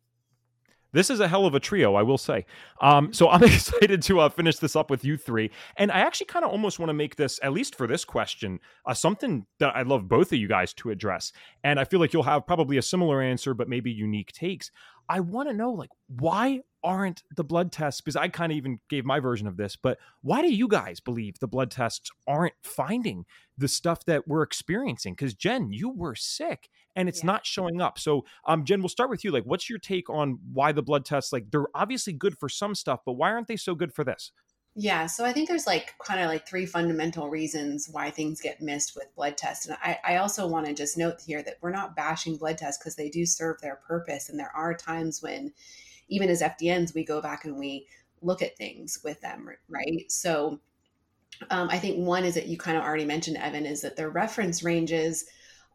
This 0.93 1.09
is 1.09 1.19
a 1.19 1.27
hell 1.27 1.45
of 1.45 1.55
a 1.55 1.59
trio, 1.59 1.95
I 1.95 2.03
will 2.03 2.17
say. 2.17 2.45
Um, 2.79 3.11
so 3.11 3.29
I'm 3.29 3.43
excited 3.43 4.01
to 4.03 4.21
uh, 4.21 4.29
finish 4.29 4.57
this 4.57 4.75
up 4.75 4.89
with 4.89 5.03
you 5.03 5.17
three. 5.17 5.51
And 5.77 5.91
I 5.91 5.99
actually 5.99 6.27
kind 6.27 6.45
of 6.45 6.51
almost 6.51 6.79
want 6.79 6.89
to 6.89 6.93
make 6.93 7.15
this, 7.15 7.39
at 7.43 7.51
least 7.51 7.75
for 7.75 7.87
this 7.87 8.05
question, 8.05 8.59
uh, 8.85 8.93
something 8.93 9.45
that 9.59 9.75
I'd 9.75 9.87
love 9.87 10.07
both 10.07 10.31
of 10.31 10.39
you 10.39 10.47
guys 10.47 10.73
to 10.75 10.91
address. 10.91 11.33
And 11.63 11.79
I 11.79 11.83
feel 11.83 11.99
like 11.99 12.13
you'll 12.13 12.23
have 12.23 12.45
probably 12.45 12.77
a 12.77 12.81
similar 12.81 13.21
answer, 13.21 13.53
but 13.53 13.67
maybe 13.67 13.91
unique 13.91 14.31
takes. 14.31 14.71
I 15.09 15.19
want 15.19 15.49
to 15.49 15.53
know, 15.53 15.71
like, 15.71 15.89
why 16.07 16.61
aren't 16.83 17.23
the 17.35 17.43
blood 17.43 17.71
tests? 17.71 18.01
Because 18.01 18.15
I 18.15 18.27
kind 18.27 18.51
of 18.51 18.57
even 18.57 18.79
gave 18.89 19.05
my 19.05 19.19
version 19.19 19.47
of 19.47 19.57
this, 19.57 19.75
but 19.75 19.97
why 20.21 20.41
do 20.41 20.53
you 20.53 20.67
guys 20.67 20.99
believe 20.99 21.39
the 21.39 21.47
blood 21.47 21.71
tests 21.71 22.11
aren't 22.27 22.53
finding 22.63 23.25
the 23.57 23.67
stuff 23.67 24.03
that 24.05 24.27
we're 24.27 24.43
experiencing? 24.43 25.13
Because 25.13 25.33
Jenn, 25.33 25.71
you 25.71 25.89
were 25.89 26.15
sick 26.15 26.69
and 26.95 27.07
it's 27.07 27.19
yeah. 27.19 27.27
not 27.27 27.45
showing 27.45 27.81
up. 27.81 27.97
So, 27.97 28.25
um, 28.45 28.65
Jenn, 28.65 28.81
we'll 28.81 28.89
start 28.89 29.09
with 29.09 29.23
you. 29.23 29.31
Like, 29.31 29.45
what's 29.45 29.69
your 29.69 29.79
take 29.79 30.09
on 30.09 30.39
why 30.51 30.71
the 30.71 30.83
blood 30.83 31.05
tests, 31.05 31.31
like, 31.31 31.51
they're 31.51 31.67
obviously 31.73 32.13
good 32.13 32.37
for 32.37 32.49
some 32.49 32.75
stuff, 32.75 32.99
but 33.05 33.13
why 33.13 33.31
aren't 33.31 33.47
they 33.47 33.57
so 33.57 33.75
good 33.75 33.93
for 33.93 34.03
this? 34.03 34.31
Yeah, 34.75 35.05
so 35.05 35.23
I 35.23 35.33
think 35.33 35.47
there's 35.47 35.67
like 35.67 35.93
kind 36.03 36.19
of 36.19 36.27
like 36.27 36.47
three 36.47 36.65
fundamental 36.65 37.29
reasons 37.29 37.87
why 37.91 38.09
things 38.09 38.41
get 38.41 38.59
missed 38.61 38.95
with 38.95 39.13
blood 39.15 39.37
tests. 39.37 39.67
And 39.67 39.77
I, 39.83 39.99
I 40.03 40.15
also 40.17 40.47
want 40.47 40.65
to 40.65 40.73
just 40.73 40.97
note 40.97 41.21
here 41.23 41.43
that 41.43 41.57
we're 41.61 41.69
not 41.69 41.95
bashing 41.95 42.37
blood 42.37 42.57
tests 42.57 42.79
because 42.79 42.95
they 42.95 43.09
do 43.09 43.23
serve 43.23 43.61
their 43.61 43.75
purpose. 43.87 44.29
And 44.29 44.39
there 44.39 44.51
are 44.55 44.73
times 44.73 45.21
when, 45.21 45.53
even 46.09 46.27
as 46.29 46.41
FDNs, 46.41 46.95
we 46.95 47.05
go 47.05 47.21
back 47.21 47.45
and 47.45 47.57
we 47.59 47.87
look 48.23 48.41
at 48.41 48.57
things 48.57 48.99
with 49.03 49.21
them, 49.21 49.47
right? 49.69 50.05
So 50.11 50.59
um, 51.49 51.69
I 51.69 51.79
think 51.79 51.97
one 52.05 52.23
is 52.25 52.35
that 52.35 52.47
you 52.47 52.57
kind 52.57 52.77
of 52.77 52.83
already 52.83 53.05
mentioned, 53.05 53.37
Evan, 53.37 53.65
is 53.65 53.81
that 53.81 53.95
the 53.95 54.09
reference 54.09 54.63
ranges 54.63 55.25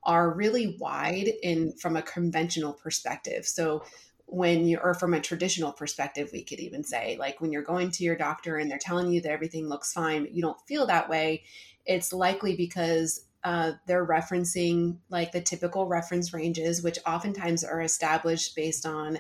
are 0.04 0.30
really 0.32 0.76
wide 0.80 1.30
in 1.42 1.72
from 1.72 1.96
a 1.96 2.02
conventional 2.02 2.72
perspective. 2.72 3.46
So 3.46 3.84
when 4.30 4.66
you 4.66 4.78
or 4.78 4.94
from 4.94 5.14
a 5.14 5.20
traditional 5.20 5.72
perspective 5.72 6.30
we 6.32 6.44
could 6.44 6.60
even 6.60 6.84
say 6.84 7.16
like 7.18 7.40
when 7.40 7.50
you're 7.50 7.62
going 7.62 7.90
to 7.90 8.04
your 8.04 8.16
doctor 8.16 8.58
and 8.58 8.70
they're 8.70 8.78
telling 8.78 9.10
you 9.10 9.20
that 9.20 9.32
everything 9.32 9.68
looks 9.68 9.92
fine 9.92 10.22
but 10.22 10.34
you 10.34 10.42
don't 10.42 10.60
feel 10.66 10.86
that 10.86 11.08
way 11.08 11.42
it's 11.86 12.12
likely 12.12 12.54
because 12.54 13.24
uh, 13.44 13.72
they're 13.86 14.06
referencing 14.06 14.98
like 15.10 15.32
the 15.32 15.40
typical 15.40 15.86
reference 15.86 16.34
ranges 16.34 16.82
which 16.82 16.98
oftentimes 17.06 17.64
are 17.64 17.80
established 17.80 18.54
based 18.54 18.84
on 18.84 19.18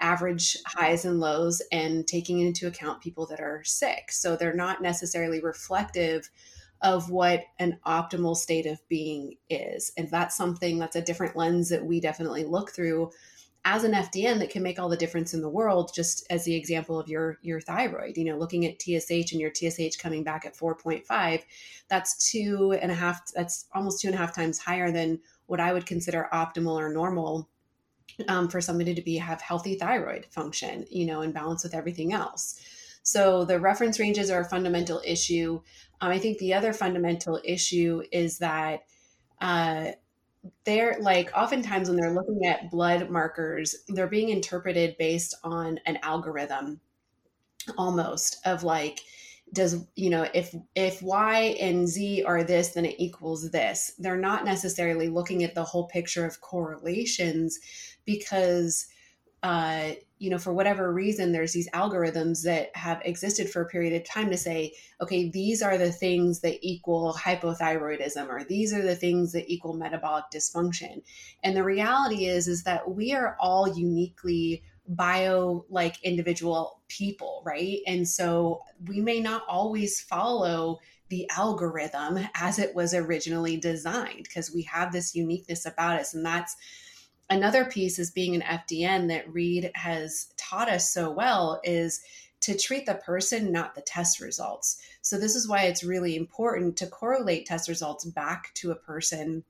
average 0.00 0.56
highs 0.66 1.04
and 1.04 1.20
lows 1.20 1.62
and 1.70 2.06
taking 2.06 2.40
into 2.40 2.66
account 2.66 3.00
people 3.00 3.26
that 3.26 3.40
are 3.40 3.62
sick. 3.64 4.10
So 4.10 4.36
they're 4.36 4.54
not 4.54 4.82
necessarily 4.82 5.40
reflective 5.40 6.28
of 6.82 7.10
what 7.10 7.44
an 7.58 7.78
optimal 7.86 8.34
state 8.34 8.66
of 8.66 8.80
being 8.88 9.34
is. 9.50 9.92
And 9.96 10.10
that's 10.10 10.36
something 10.36 10.78
that's 10.78 10.96
a 10.96 11.02
different 11.02 11.36
lens 11.36 11.68
that 11.68 11.84
we 11.84 12.00
definitely 12.00 12.44
look 12.44 12.72
through 12.72 13.10
as 13.64 13.84
an 13.84 13.92
FDN 13.92 14.38
that 14.38 14.50
can 14.50 14.62
make 14.62 14.78
all 14.78 14.88
the 14.88 14.96
difference 14.96 15.34
in 15.34 15.42
the 15.42 15.48
world, 15.48 15.92
just 15.94 16.26
as 16.30 16.44
the 16.44 16.54
example 16.54 16.98
of 16.98 17.08
your 17.08 17.38
your 17.42 17.60
thyroid, 17.60 18.16
you 18.16 18.24
know, 18.24 18.38
looking 18.38 18.64
at 18.64 18.80
TSH 18.80 19.32
and 19.32 19.40
your 19.40 19.52
TSH 19.54 19.96
coming 19.98 20.24
back 20.24 20.46
at 20.46 20.56
4.5, 20.56 21.42
that's 21.88 22.30
two 22.30 22.72
and 22.80 22.90
a 22.90 22.94
half, 22.94 23.20
that's 23.32 23.66
almost 23.74 24.00
two 24.00 24.08
and 24.08 24.14
a 24.14 24.18
half 24.18 24.34
times 24.34 24.58
higher 24.58 24.90
than 24.90 25.20
what 25.46 25.60
I 25.60 25.72
would 25.72 25.84
consider 25.84 26.28
optimal 26.32 26.76
or 26.76 26.90
normal 26.90 27.48
um, 28.28 28.48
for 28.48 28.60
somebody 28.60 28.94
to 28.94 29.02
be 29.02 29.16
have 29.16 29.40
healthy 29.40 29.76
thyroid 29.76 30.26
function, 30.30 30.86
you 30.90 31.06
know, 31.06 31.20
in 31.20 31.32
balance 31.32 31.62
with 31.62 31.74
everything 31.74 32.12
else. 32.12 32.60
So 33.02 33.44
the 33.44 33.58
reference 33.58 33.98
ranges 33.98 34.30
are 34.30 34.40
a 34.40 34.48
fundamental 34.48 35.02
issue. 35.04 35.60
Um, 36.00 36.10
I 36.10 36.18
think 36.18 36.38
the 36.38 36.54
other 36.54 36.72
fundamental 36.72 37.40
issue 37.44 38.02
is 38.12 38.38
that 38.38 38.84
uh, 39.40 39.92
they're 40.64 40.98
like 41.00 41.30
oftentimes 41.36 41.88
when 41.88 41.96
they're 41.96 42.14
looking 42.14 42.46
at 42.46 42.70
blood 42.70 43.10
markers, 43.10 43.74
they're 43.88 44.06
being 44.06 44.30
interpreted 44.30 44.96
based 44.98 45.34
on 45.44 45.78
an 45.86 45.98
algorithm 46.02 46.80
almost 47.76 48.38
of 48.46 48.62
like, 48.62 49.00
does 49.52 49.84
you 49.96 50.10
know 50.10 50.28
if 50.32 50.54
if 50.76 51.02
y 51.02 51.56
and 51.60 51.88
z 51.88 52.22
are 52.22 52.44
this 52.44 52.68
then 52.68 52.84
it 52.84 52.94
equals 52.98 53.50
this. 53.50 53.92
They're 53.98 54.16
not 54.16 54.44
necessarily 54.44 55.08
looking 55.08 55.42
at 55.42 55.54
the 55.54 55.64
whole 55.64 55.88
picture 55.88 56.24
of 56.24 56.40
correlations 56.40 57.58
because 58.04 58.86
uh, 59.42 59.92
you 60.20 60.28
know, 60.28 60.38
for 60.38 60.52
whatever 60.52 60.92
reason, 60.92 61.32
there's 61.32 61.54
these 61.54 61.70
algorithms 61.70 62.42
that 62.42 62.70
have 62.76 63.00
existed 63.06 63.48
for 63.48 63.62
a 63.62 63.66
period 63.66 63.94
of 63.94 64.06
time 64.06 64.30
to 64.30 64.36
say, 64.36 64.74
okay, 65.00 65.30
these 65.30 65.62
are 65.62 65.78
the 65.78 65.90
things 65.90 66.40
that 66.40 66.58
equal 66.60 67.14
hypothyroidism, 67.18 68.28
or 68.28 68.44
these 68.44 68.74
are 68.74 68.82
the 68.82 68.94
things 68.94 69.32
that 69.32 69.50
equal 69.50 69.72
metabolic 69.72 70.24
dysfunction. 70.32 71.02
And 71.42 71.56
the 71.56 71.64
reality 71.64 72.26
is, 72.26 72.48
is 72.48 72.64
that 72.64 72.90
we 72.90 73.14
are 73.14 73.34
all 73.40 73.66
uniquely 73.74 74.62
bio 74.86 75.64
like 75.70 76.02
individual 76.02 76.82
people, 76.88 77.42
right? 77.46 77.78
And 77.86 78.06
so 78.06 78.60
we 78.88 79.00
may 79.00 79.20
not 79.20 79.44
always 79.48 80.02
follow 80.02 80.80
the 81.08 81.28
algorithm 81.34 82.18
as 82.34 82.58
it 82.58 82.74
was 82.74 82.92
originally 82.92 83.56
designed 83.56 84.24
because 84.24 84.52
we 84.52 84.62
have 84.64 84.92
this 84.92 85.14
uniqueness 85.14 85.64
about 85.64 85.98
us. 85.98 86.12
And 86.12 86.26
that's 86.26 86.56
another 87.30 87.64
piece 87.64 87.98
is 87.98 88.10
being 88.10 88.34
an 88.34 88.42
FDN 88.42 89.08
that 89.08 89.32
Reed 89.32 89.70
has 89.74 90.32
taught 90.36 90.68
us 90.68 90.92
so 90.92 91.10
well 91.10 91.60
is 91.64 92.02
to 92.40 92.56
treat 92.56 92.86
the 92.86 92.94
person, 92.94 93.52
not 93.52 93.74
the 93.74 93.82
test 93.82 94.20
results. 94.20 94.82
So, 95.02 95.18
this 95.18 95.36
is 95.36 95.48
why 95.48 95.62
it's 95.62 95.84
really 95.84 96.16
important 96.16 96.76
to 96.78 96.86
correlate 96.86 97.46
test 97.46 97.68
results 97.68 98.04
back 98.04 98.52
to 98.54 98.72
a 98.72 98.76
person 98.76 99.44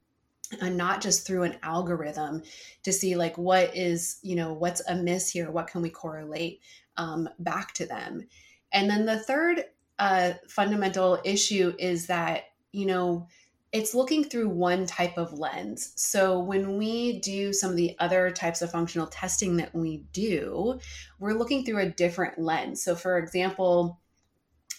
and 0.61 0.77
not 0.77 1.01
just 1.01 1.27
through 1.27 1.45
an 1.45 1.57
algorithm 1.63 2.43
to 2.83 2.93
see 2.93 3.15
like 3.15 3.39
what 3.39 3.77
is 3.77 4.19
you 4.23 4.35
know 4.35 4.53
what's 4.53 4.83
amiss 4.89 5.31
here 5.31 5.51
what 5.51 5.69
can 5.69 5.81
we 5.81 5.91
correlate 5.91 6.61
um, 6.97 7.29
back 7.39 7.73
to 7.73 7.87
them 7.87 8.27
and 8.73 8.91
then 8.91 9.07
the 9.07 9.19
third 9.19 9.65
uh, 10.01 10.33
fundamental 10.49 11.21
issue 11.25 11.73
is 11.79 12.09
that 12.09 12.47
you 12.73 12.85
know 12.85 13.29
it's 13.73 13.95
looking 13.95 14.25
through 14.25 14.49
one 14.49 14.85
type 14.85 15.17
of 15.17 15.39
lens. 15.39 15.93
So 15.95 16.41
when 16.41 16.77
we 16.77 17.21
do 17.21 17.53
some 17.53 17.71
of 17.71 17.77
the 17.77 17.95
other 18.01 18.31
types 18.31 18.63
of 18.63 18.73
functional 18.73 19.07
testing 19.07 19.57
that 19.59 19.75
we 19.75 19.99
do, 20.13 20.81
we're 21.21 21.35
looking 21.35 21.65
through 21.65 21.79
a 21.79 21.91
different 21.91 22.39
lens. 22.39 22.83
So 22.83 22.97
for 22.97 23.17
example, 23.19 24.01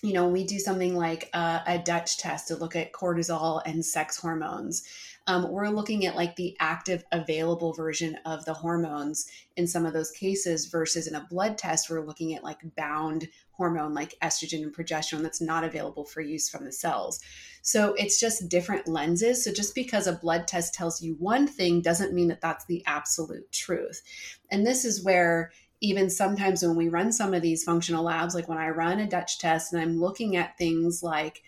you 0.03 0.13
know, 0.13 0.27
we 0.27 0.43
do 0.43 0.59
something 0.59 0.95
like 0.95 1.29
a, 1.33 1.61
a 1.67 1.77
Dutch 1.77 2.17
test 2.17 2.47
to 2.47 2.55
look 2.55 2.75
at 2.75 2.91
cortisol 2.91 3.61
and 3.65 3.85
sex 3.85 4.17
hormones. 4.17 4.83
Um, 5.27 5.51
we're 5.51 5.69
looking 5.69 6.05
at 6.07 6.15
like 6.15 6.35
the 6.35 6.57
active 6.59 7.03
available 7.11 7.73
version 7.73 8.17
of 8.25 8.43
the 8.45 8.53
hormones 8.53 9.29
in 9.55 9.67
some 9.67 9.85
of 9.85 9.93
those 9.93 10.11
cases 10.11 10.65
versus 10.65 11.07
in 11.07 11.15
a 11.15 11.27
blood 11.29 11.57
test, 11.57 11.89
we're 11.89 12.05
looking 12.05 12.33
at 12.33 12.43
like 12.43 12.59
bound 12.75 13.27
hormone 13.61 13.93
like 13.93 14.15
estrogen 14.23 14.63
and 14.63 14.75
progesterone 14.75 15.21
that's 15.21 15.39
not 15.39 15.63
available 15.63 16.03
for 16.03 16.19
use 16.19 16.49
from 16.49 16.65
the 16.65 16.71
cells. 16.71 17.19
So 17.61 17.93
it's 17.93 18.19
just 18.19 18.49
different 18.49 18.87
lenses. 18.87 19.43
So 19.43 19.53
just 19.53 19.75
because 19.75 20.07
a 20.07 20.13
blood 20.13 20.47
test 20.47 20.73
tells 20.73 20.99
you 20.99 21.15
one 21.19 21.45
thing 21.45 21.79
doesn't 21.81 22.11
mean 22.11 22.27
that 22.29 22.41
that's 22.41 22.65
the 22.65 22.83
absolute 22.87 23.51
truth. 23.51 24.01
And 24.49 24.65
this 24.65 24.83
is 24.83 25.03
where 25.03 25.51
even 25.79 26.09
sometimes 26.09 26.63
when 26.63 26.75
we 26.75 26.89
run 26.89 27.11
some 27.11 27.35
of 27.35 27.43
these 27.43 27.63
functional 27.63 28.03
labs, 28.03 28.33
like 28.33 28.49
when 28.49 28.57
I 28.57 28.69
run 28.69 28.99
a 28.99 29.07
Dutch 29.07 29.37
test 29.37 29.73
and 29.73 29.81
I'm 29.81 29.99
looking 29.99 30.37
at 30.37 30.57
things 30.57 31.03
like 31.03 31.43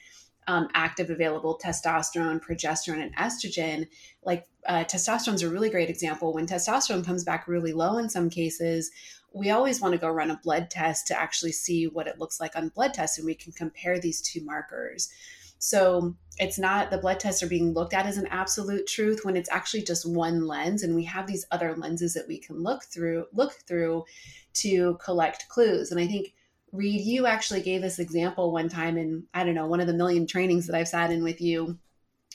um, 0.47 0.67
active 0.75 1.09
available 1.09 1.59
testosterone, 1.63 2.39
progesterone, 2.39 3.01
and 3.01 3.15
estrogen, 3.15 3.87
like 4.23 4.45
uh, 4.67 4.83
testosterone 4.83 5.33
is 5.33 5.41
a 5.41 5.49
really 5.49 5.71
great 5.71 5.89
example. 5.89 6.31
When 6.31 6.45
testosterone 6.45 7.05
comes 7.05 7.23
back 7.23 7.47
really 7.47 7.73
low 7.73 7.97
in 7.97 8.07
some 8.07 8.29
cases, 8.29 8.91
we 9.33 9.49
always 9.49 9.81
want 9.81 9.93
to 9.93 9.99
go 9.99 10.09
run 10.09 10.31
a 10.31 10.39
blood 10.43 10.69
test 10.69 11.07
to 11.07 11.19
actually 11.19 11.51
see 11.51 11.87
what 11.87 12.07
it 12.07 12.19
looks 12.19 12.39
like 12.39 12.55
on 12.55 12.69
blood 12.69 12.93
tests, 12.93 13.17
and 13.17 13.25
we 13.25 13.35
can 13.35 13.51
compare 13.51 13.99
these 13.99 14.21
two 14.21 14.43
markers. 14.45 15.09
So 15.57 16.15
it's 16.37 16.59
not 16.59 16.91
the 16.91 16.97
blood 16.97 17.19
tests 17.19 17.41
are 17.41 17.47
being 17.47 17.73
looked 17.73 17.93
at 17.93 18.05
as 18.05 18.17
an 18.17 18.27
absolute 18.27 18.85
truth 18.85 19.21
when 19.23 19.37
it's 19.37 19.49
actually 19.49 19.83
just 19.83 20.07
one 20.07 20.45
lens, 20.45 20.83
and 20.83 20.95
we 20.95 21.05
have 21.05 21.25
these 21.25 21.45
other 21.51 21.75
lenses 21.75 22.13
that 22.13 22.27
we 22.27 22.37
can 22.37 22.61
look 22.61 22.83
through 22.83 23.25
look 23.33 23.53
through 23.67 24.05
to 24.55 24.97
collect 25.03 25.47
clues. 25.49 25.91
And 25.91 25.99
I 25.99 26.05
think 26.05 26.33
Reed, 26.71 27.01
you 27.01 27.25
actually 27.25 27.61
gave 27.61 27.81
this 27.81 27.99
example 27.99 28.51
one 28.51 28.69
time 28.69 28.97
in 28.97 29.23
I 29.33 29.43
don't 29.43 29.55
know 29.55 29.67
one 29.67 29.79
of 29.79 29.87
the 29.87 29.93
million 29.93 30.27
trainings 30.27 30.67
that 30.67 30.75
I've 30.75 30.87
sat 30.87 31.11
in 31.11 31.23
with 31.23 31.41
you, 31.41 31.77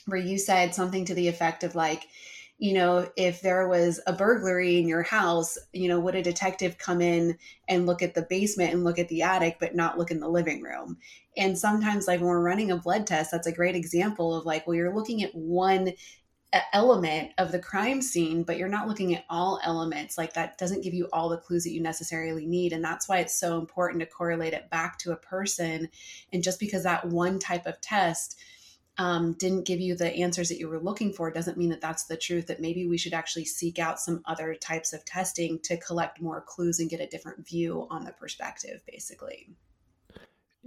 where 0.05 0.19
you 0.19 0.37
said 0.37 0.75
something 0.75 1.05
to 1.05 1.13
the 1.13 1.27
effect 1.27 1.63
of 1.63 1.75
like 1.75 2.07
you 2.59 2.73
know, 2.73 3.09
if 3.15 3.41
there 3.41 3.69
was 3.69 4.01
a 4.05 4.11
burglary 4.11 4.79
in 4.79 4.87
your 4.87 5.01
house, 5.01 5.57
you 5.71 5.87
know, 5.87 5.97
would 5.99 6.15
a 6.15 6.21
detective 6.21 6.77
come 6.77 6.99
in 6.99 7.37
and 7.69 7.85
look 7.85 8.01
at 8.01 8.13
the 8.13 8.27
basement 8.29 8.73
and 8.73 8.83
look 8.83 8.99
at 8.99 9.07
the 9.07 9.21
attic, 9.21 9.57
but 9.61 9.75
not 9.75 9.97
look 9.97 10.11
in 10.11 10.19
the 10.19 10.27
living 10.27 10.61
room? 10.61 10.97
And 11.37 11.57
sometimes, 11.57 12.05
like 12.05 12.19
when 12.19 12.27
we're 12.27 12.43
running 12.43 12.69
a 12.69 12.77
blood 12.77 13.07
test, 13.07 13.31
that's 13.31 13.47
a 13.47 13.51
great 13.53 13.75
example 13.75 14.35
of 14.35 14.45
like, 14.45 14.67
well, 14.67 14.75
you're 14.75 14.93
looking 14.93 15.23
at 15.23 15.33
one 15.33 15.93
element 16.73 17.31
of 17.37 17.51
the 17.51 17.59
crime 17.59 18.01
scene, 18.01 18.43
but 18.43 18.57
you're 18.57 18.67
not 18.67 18.87
looking 18.87 19.15
at 19.15 19.23
all 19.29 19.59
elements. 19.63 20.17
Like 20.17 20.33
that 20.33 20.57
doesn't 20.57 20.83
give 20.83 20.93
you 20.93 21.07
all 21.13 21.29
the 21.29 21.37
clues 21.37 21.63
that 21.63 21.71
you 21.71 21.81
necessarily 21.81 22.45
need. 22.45 22.73
And 22.73 22.83
that's 22.83 23.07
why 23.07 23.19
it's 23.19 23.39
so 23.39 23.57
important 23.57 24.01
to 24.01 24.05
correlate 24.05 24.53
it 24.53 24.69
back 24.69 24.97
to 24.99 25.11
a 25.11 25.17
person. 25.17 25.87
And 26.33 26.43
just 26.43 26.59
because 26.59 26.83
that 26.83 27.05
one 27.07 27.39
type 27.39 27.67
of 27.67 27.79
test, 27.81 28.39
um, 28.99 29.31
didn't 29.33 29.63
give 29.63 29.79
you 29.79 29.95
the 29.95 30.13
answers 30.13 30.49
that 30.49 30.59
you 30.59 30.67
were 30.67 30.79
looking 30.79 31.13
for 31.13 31.31
doesn't 31.31 31.57
mean 31.57 31.69
that 31.69 31.79
that's 31.79 32.03
the 32.03 32.17
truth 32.17 32.47
that 32.47 32.59
maybe 32.59 32.85
we 32.85 32.97
should 32.97 33.13
actually 33.13 33.45
seek 33.45 33.79
out 33.79 33.97
some 33.97 34.21
other 34.25 34.53
types 34.53 34.91
of 34.91 35.05
testing 35.05 35.57
to 35.63 35.77
collect 35.77 36.21
more 36.21 36.41
clues 36.41 36.79
and 36.79 36.89
get 36.89 36.99
a 36.99 37.07
different 37.07 37.47
view 37.47 37.87
on 37.89 38.03
the 38.03 38.11
perspective 38.11 38.81
basically. 38.85 39.49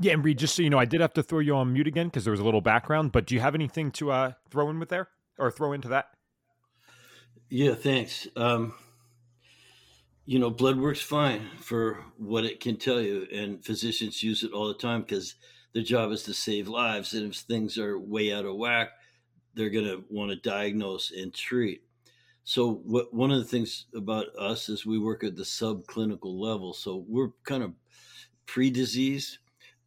Yeah 0.01 0.15
and 0.15 0.25
Reed 0.25 0.39
just 0.39 0.57
so 0.57 0.63
you 0.63 0.71
know 0.71 0.79
i 0.79 0.87
did 0.87 1.03
have 1.03 1.13
to 1.13 1.23
throw 1.23 1.41
you 1.41 1.55
on 1.55 1.75
mute 1.75 1.87
again 1.87 2.07
because 2.07 2.25
there 2.25 2.31
was 2.31 2.41
a 2.41 2.45
little 2.45 2.63
background 2.63 3.13
but 3.13 3.27
do 3.27 3.35
you 3.35 3.41
have 3.43 3.55
anything 3.55 3.91
to 3.93 4.11
uh, 4.11 4.33
throw 4.51 4.71
in 4.71 4.81
with 4.81 4.89
there? 4.89 5.09
Or 5.39 5.51
throw 5.51 5.73
into 5.73 5.89
that? 5.89 6.07
Yeah 7.51 7.75
thanks. 7.75 8.27
Um, 8.35 8.73
you 10.25 10.39
know 10.39 10.49
blood 10.49 10.79
works 10.79 11.03
fine 11.03 11.51
for 11.59 12.03
what 12.17 12.47
it 12.47 12.61
can 12.61 12.79
tell 12.79 13.01
you 13.01 13.27
and 13.31 13.63
physicians 13.63 14.23
use 14.23 14.43
it 14.43 14.53
all 14.53 14.69
the 14.69 14.75
time 14.75 15.03
because 15.03 15.35
their 15.75 15.83
job 15.83 16.13
is 16.13 16.23
to 16.25 16.35
save 16.35 16.69
lives. 16.69 17.15
And 17.15 17.33
if 17.33 17.37
things 17.37 17.79
are 17.79 17.99
way 17.99 18.33
out 18.33 18.45
of 18.45 18.57
whack, 18.57 18.91
they're 19.55 19.71
going 19.71 19.87
to 19.87 20.05
want 20.09 20.31
to 20.31 20.37
diagnose 20.37 21.11
and 21.11 21.33
treat. 21.33 21.83
So, 22.45 22.75
what, 22.85 23.15
one 23.15 23.31
of 23.31 23.39
the 23.39 23.45
things 23.45 23.87
about 23.95 24.27
us 24.37 24.69
is 24.69 24.85
we 24.85 24.99
work 24.99 25.23
at 25.23 25.37
the 25.37 25.45
subclinical 25.45 26.39
level. 26.39 26.73
So, 26.73 27.05
we're 27.07 27.31
kind 27.45 27.63
of 27.63 27.73
pre 28.47 28.69
disease 28.69 29.39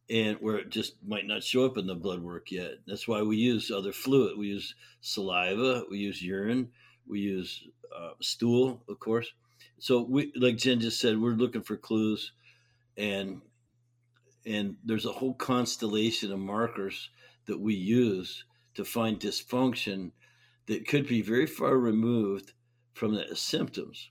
and 0.10 0.38
where 0.38 0.58
it 0.58 0.70
just 0.70 0.96
might 1.06 1.28
not 1.28 1.44
show 1.44 1.66
up 1.66 1.78
in 1.78 1.88
the 1.88 1.96
blood 1.96 2.22
work 2.22 2.52
yet. 2.52 2.76
That's 2.88 3.08
why 3.08 3.22
we 3.24 3.36
use 3.38 3.72
other 3.72 3.92
fluid. 3.92 4.38
We 4.38 4.48
use 4.48 4.74
saliva, 5.02 5.84
we 5.90 5.98
use 5.98 6.22
urine, 6.22 6.70
we 7.08 7.20
use 7.20 7.68
uh, 7.96 8.12
stool, 8.22 8.84
of 8.88 9.00
course. 9.00 9.28
So, 9.80 10.04
we, 10.04 10.32
like 10.38 10.56
Jenn 10.56 10.80
just 10.80 11.02
said, 11.02 11.20
we're 11.20 11.32
looking 11.32 11.64
for 11.64 11.76
clues 11.76 12.32
and 12.96 13.42
and 14.46 14.76
there's 14.84 15.06
a 15.06 15.12
whole 15.12 15.34
constellation 15.34 16.32
of 16.32 16.40
markers 16.40 17.10
that 17.46 17.60
we 17.60 17.74
use 17.74 18.46
to 18.76 18.86
find 18.86 19.20
dysfunction 19.20 20.12
that 20.68 20.88
could 20.88 21.08
be 21.08 21.22
very 21.22 21.46
far 21.46 21.78
removed 21.78 22.54
from 22.94 23.16
the 23.16 23.36
symptoms. 23.36 24.10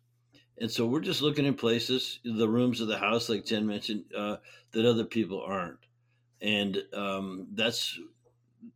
And 0.59 0.71
so 0.71 0.87
we're 0.87 1.01
just 1.01 1.23
looking 1.23 1.47
in 1.47 1.55
places, 1.55 2.21
the 2.25 2.49
rooms 2.49 2.81
of 2.81 2.89
the 2.89 2.99
house, 2.99 3.29
like 3.29 3.45
Jenn 3.45 3.67
mentioned, 3.67 4.05
uh, 4.17 4.37
that 4.73 4.87
other 4.87 5.05
people 5.05 5.43
aren't. 5.43 5.79
And 6.41 6.83
um, 6.93 7.49
that's, 7.53 7.99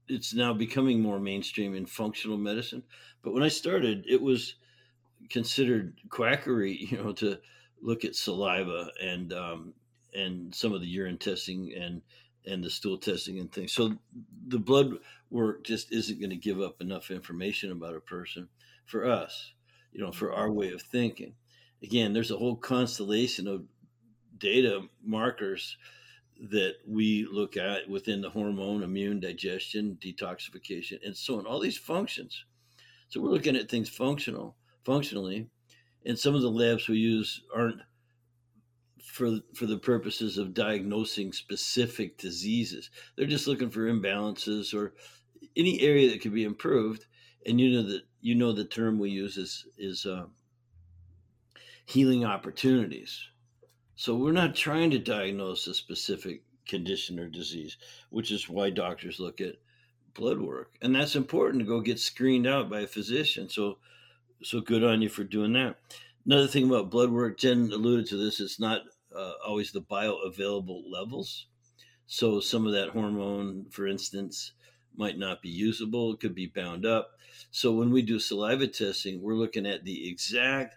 it's 0.09 0.35
now 0.35 0.53
becoming 0.53 1.01
more 1.01 1.21
mainstream 1.21 1.75
in 1.75 1.87
functional 1.87 2.37
medicine. 2.37 2.83
But 3.23 3.33
when 3.33 3.43
I 3.43 3.49
started, 3.49 4.05
it 4.09 4.21
was 4.21 4.55
considered 5.31 6.01
quackery, 6.11 6.77
you 6.91 6.99
know, 6.99 7.13
to 7.13 7.39
look 7.81 8.05
at 8.05 8.17
saliva 8.17 8.91
and 9.01 9.33
um, 9.33 9.75
and 10.15 10.55
some 10.55 10.73
of 10.73 10.81
the 10.81 10.87
urine 10.87 11.19
testing 11.19 11.73
and 11.75 12.03
and 12.47 12.65
the 12.65 12.71
stool 12.71 12.97
testing 12.97 13.39
and 13.39 13.53
things. 13.53 13.73
So 13.73 13.95
the 14.47 14.59
blood 14.59 14.93
work 15.31 15.65
just 15.65 15.93
isn't 15.93 16.21
going 16.21 16.31
to 16.31 16.37
give 16.37 16.61
up 16.61 16.81
enough 16.81 17.11
information 17.11 17.73
about 17.73 17.95
a 17.95 18.01
person 18.01 18.49
for 18.87 19.07
us, 19.07 19.53
you 19.93 20.01
know, 20.01 20.13
for 20.13 20.33
our 20.33 20.51
way 20.51 20.71
of 20.73 20.81
thinking. 20.81 21.35
Again, 21.83 22.13
there's 22.13 22.31
a 22.31 22.37
whole 22.37 22.57
constellation 22.57 23.47
of 23.47 23.65
data 24.39 24.83
markers 25.05 25.77
that 26.41 26.77
we 26.87 27.27
look 27.31 27.57
at 27.57 27.89
within 27.89 28.21
the 28.21 28.31
hormone, 28.31 28.83
immune, 28.83 29.21
digestion, 29.21 29.99
detoxification, 30.01 31.05
and 31.05 31.17
so 31.17 31.39
on. 31.39 31.47
All 31.47 31.61
these 31.61 31.77
functions. 31.77 32.45
So 33.09 33.21
we're 33.21 33.31
looking 33.31 33.57
at 33.57 33.69
things 33.69 33.89
functional, 33.89 34.57
functionally, 34.85 35.49
and 36.07 36.19
some 36.19 36.35
of 36.35 36.43
the 36.43 36.51
labs 36.51 36.89
we 36.89 36.99
use 36.99 37.43
aren't 37.55 37.81
for 39.09 39.39
for 39.55 39.67
the 39.67 39.79
purposes 39.79 40.39
of 40.39 40.55
diagnosing 40.55 41.33
specific 41.33 42.19
diseases. 42.19 42.91
They're 43.17 43.27
just 43.27 43.47
looking 43.47 43.71
for 43.71 43.91
imbalances 43.91 44.75
or 44.75 44.95
any 45.57 45.81
area 45.81 46.11
that 46.11 46.21
could 46.21 46.35
be 46.35 46.45
improved. 46.45 47.07
And 47.47 47.61
you 47.61 47.71
know 47.71 47.83
that 47.89 48.03
you 48.21 48.35
know 48.35 48.53
the 48.53 48.65
term 48.65 48.99
we 48.99 49.11
use 49.11 49.37
is 49.37 49.67
is 49.79 50.07
uh, 50.07 50.27
healing 51.87 52.25
opportunities. 52.25 53.19
So 53.97 54.15
we're 54.15 54.33
not 54.33 54.55
trying 54.55 54.91
to 54.93 54.99
diagnose 54.99 55.67
a 55.67 55.75
specific 55.75 56.43
condition 56.69 57.19
or 57.19 57.29
disease, 57.29 57.79
which 58.11 58.31
is 58.31 58.49
why 58.49 58.71
doctors 58.71 59.19
look 59.19 59.41
at 59.41 59.57
blood 60.15 60.39
work, 60.39 60.75
and 60.83 60.95
that's 60.95 61.17
important 61.17 61.63
to 61.63 61.69
go 61.69 61.81
get 61.81 61.99
screened 61.99 62.47
out 62.47 62.69
by 62.69 62.81
a 62.81 62.87
physician. 62.87 63.49
So 63.49 63.79
so 64.43 64.61
good 64.61 64.85
on 64.85 65.03
you 65.03 65.09
for 65.09 65.25
doing 65.25 65.55
that. 65.55 65.77
Another 66.27 66.47
thing 66.47 66.67
about 66.67 66.91
blood 66.91 67.11
work, 67.11 67.39
Jenn 67.39 67.71
alluded 67.73 68.07
to 68.09 68.17
this, 68.17 68.39
it's 68.39 68.61
not 68.61 68.83
uh, 69.15 69.33
always 69.47 69.73
the 69.73 69.83
bioavailable 69.83 70.83
levels. 70.91 71.47
So 72.07 72.41
some 72.41 72.67
of 72.67 72.73
that 72.73 72.91
hormone, 72.91 73.67
for 73.71 73.87
instance, 73.87 74.53
might 74.97 75.19
not 75.19 75.43
be 75.43 75.49
usable. 75.49 76.13
It 76.13 76.21
could 76.21 76.35
be 76.35 76.47
bound 76.47 76.87
up. 76.87 77.11
So 77.51 77.73
when 77.73 77.91
we 77.91 78.03
do 78.03 78.19
saliva 78.19 78.67
testing, 78.67 79.23
we're 79.23 79.35
looking 79.35 79.67
at 79.67 79.85
the 79.85 80.09
exact 80.09 80.77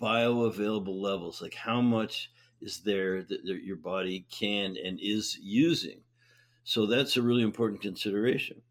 bioavailable 0.00 1.00
levels, 1.00 1.42
like 1.42 1.54
how 1.54 1.80
much 1.80 2.30
is 2.60 2.80
there 2.80 3.22
that 3.22 3.44
your 3.44 3.76
body 3.76 4.26
can 4.30 4.76
and 4.82 4.98
is 5.00 5.38
using. 5.40 6.00
So 6.64 6.86
that's 6.86 7.16
a 7.16 7.22
really 7.22 7.42
important 7.42 7.82
consideration. 7.82 8.62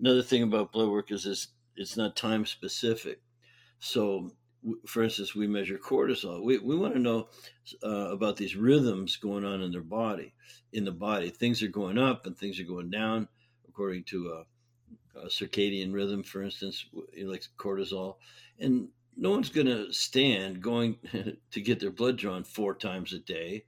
Another 0.00 0.22
thing 0.22 0.42
about 0.42 0.72
blood 0.72 0.88
work 0.88 1.12
is 1.12 1.24
this, 1.24 1.48
it's 1.76 1.96
not 1.96 2.16
time 2.16 2.46
specific. 2.46 3.20
So 3.78 4.32
for 4.86 5.02
instance, 5.02 5.34
we 5.34 5.46
measure 5.46 5.78
cortisol. 5.78 6.42
We, 6.42 6.58
we 6.58 6.76
want 6.76 6.94
to 6.94 7.00
know 7.00 7.28
uh, 7.82 8.10
about 8.12 8.36
these 8.36 8.56
rhythms 8.56 9.16
going 9.16 9.44
on 9.44 9.60
in 9.62 9.72
their 9.72 9.80
body, 9.80 10.34
in 10.72 10.84
the 10.84 10.92
body. 10.92 11.30
Things 11.30 11.62
are 11.62 11.68
going 11.68 11.98
up 11.98 12.26
and 12.26 12.36
things 12.36 12.60
are 12.60 12.64
going 12.64 12.90
down 12.90 13.28
according 13.68 14.04
to 14.04 14.44
a, 15.16 15.18
a 15.20 15.26
circadian 15.26 15.92
rhythm, 15.92 16.22
for 16.22 16.42
instance, 16.42 16.86
like 17.24 17.44
cortisol. 17.58 18.16
And 18.58 18.88
no 19.16 19.30
one's 19.30 19.50
going 19.50 19.66
to 19.66 19.92
stand 19.92 20.62
going 20.62 20.96
to 21.50 21.60
get 21.60 21.80
their 21.80 21.90
blood 21.90 22.16
drawn 22.16 22.44
four 22.44 22.74
times 22.74 23.12
a 23.12 23.18
day. 23.18 23.64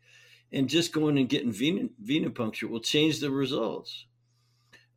And 0.52 0.68
just 0.68 0.92
going 0.92 1.18
and 1.18 1.28
getting 1.28 1.52
venipuncture 1.52 2.68
will 2.68 2.80
change 2.80 3.18
the 3.18 3.30
results. 3.30 4.06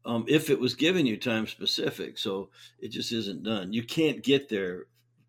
Um, 0.06 0.24
if 0.28 0.50
it 0.50 0.60
was 0.60 0.76
given 0.76 1.06
you 1.06 1.18
time 1.18 1.48
specific. 1.48 2.20
So 2.20 2.50
it 2.80 2.90
just 2.90 3.12
isn't 3.12 3.44
done. 3.44 3.74
You 3.74 3.84
can't 3.84 4.24
get 4.24 4.50
there 4.50 4.86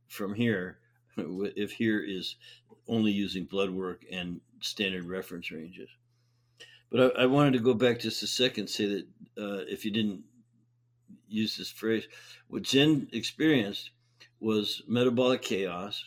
from 0.08 0.34
here 0.34 0.78
if 1.16 1.72
here 1.72 2.00
is 2.00 2.36
only 2.88 3.12
using 3.12 3.44
blood 3.44 3.70
work 3.70 4.04
and 4.10 4.40
standard 4.60 5.04
reference 5.04 5.50
ranges. 5.50 5.88
But 6.90 7.16
I, 7.16 7.22
I 7.22 7.26
wanted 7.26 7.52
to 7.52 7.58
go 7.60 7.74
back 7.74 8.00
just 8.00 8.22
a 8.22 8.26
second, 8.26 8.68
say 8.68 8.86
that 8.86 9.06
uh, 9.38 9.64
if 9.68 9.84
you 9.84 9.90
didn't 9.90 10.22
use 11.28 11.56
this 11.56 11.70
phrase, 11.70 12.08
what 12.48 12.62
Jenn 12.62 13.08
experienced 13.12 13.90
was 14.40 14.82
metabolic 14.88 15.42
chaos, 15.42 16.02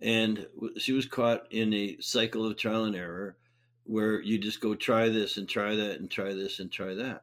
and 0.00 0.46
she 0.76 0.92
was 0.92 1.06
caught 1.06 1.50
in 1.50 1.72
a 1.72 1.96
cycle 2.00 2.46
of 2.46 2.56
trial 2.56 2.84
and 2.84 2.94
error 2.94 3.36
where 3.84 4.20
you 4.20 4.38
just 4.38 4.60
go 4.60 4.74
try 4.74 5.08
this 5.08 5.38
and 5.38 5.48
try 5.48 5.74
that 5.74 5.98
and 5.98 6.10
try 6.10 6.34
this 6.34 6.60
and 6.60 6.70
try 6.70 6.94
that. 6.94 7.22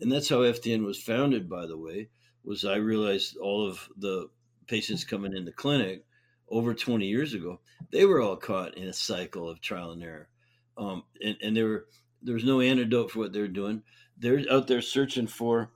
And 0.00 0.10
that's 0.10 0.28
how 0.28 0.38
FDN 0.38 0.84
was 0.84 1.02
founded, 1.02 1.48
by 1.48 1.66
the 1.66 1.76
way, 1.76 2.08
was 2.44 2.64
I 2.64 2.76
realized 2.76 3.36
all 3.36 3.66
of 3.66 3.88
the 3.96 4.28
patients 4.66 5.04
coming 5.04 5.36
in 5.36 5.44
the 5.44 5.52
clinic 5.52 6.04
over 6.48 6.74
20 6.74 7.06
years 7.06 7.34
ago, 7.34 7.60
they 7.90 8.04
were 8.04 8.20
all 8.20 8.36
caught 8.36 8.76
in 8.76 8.88
a 8.88 8.92
cycle 8.92 9.48
of 9.48 9.60
trial 9.60 9.92
and 9.92 10.02
error. 10.02 10.28
Um, 10.76 11.04
and, 11.22 11.36
and 11.42 11.56
there 11.56 11.66
were, 11.66 11.86
there 12.22 12.34
was 12.34 12.44
no 12.44 12.60
antidote 12.60 13.10
for 13.10 13.20
what 13.20 13.32
they're 13.32 13.48
doing. 13.48 13.82
They're 14.16 14.44
out 14.50 14.66
there 14.66 14.82
searching 14.82 15.26
for, 15.26 15.70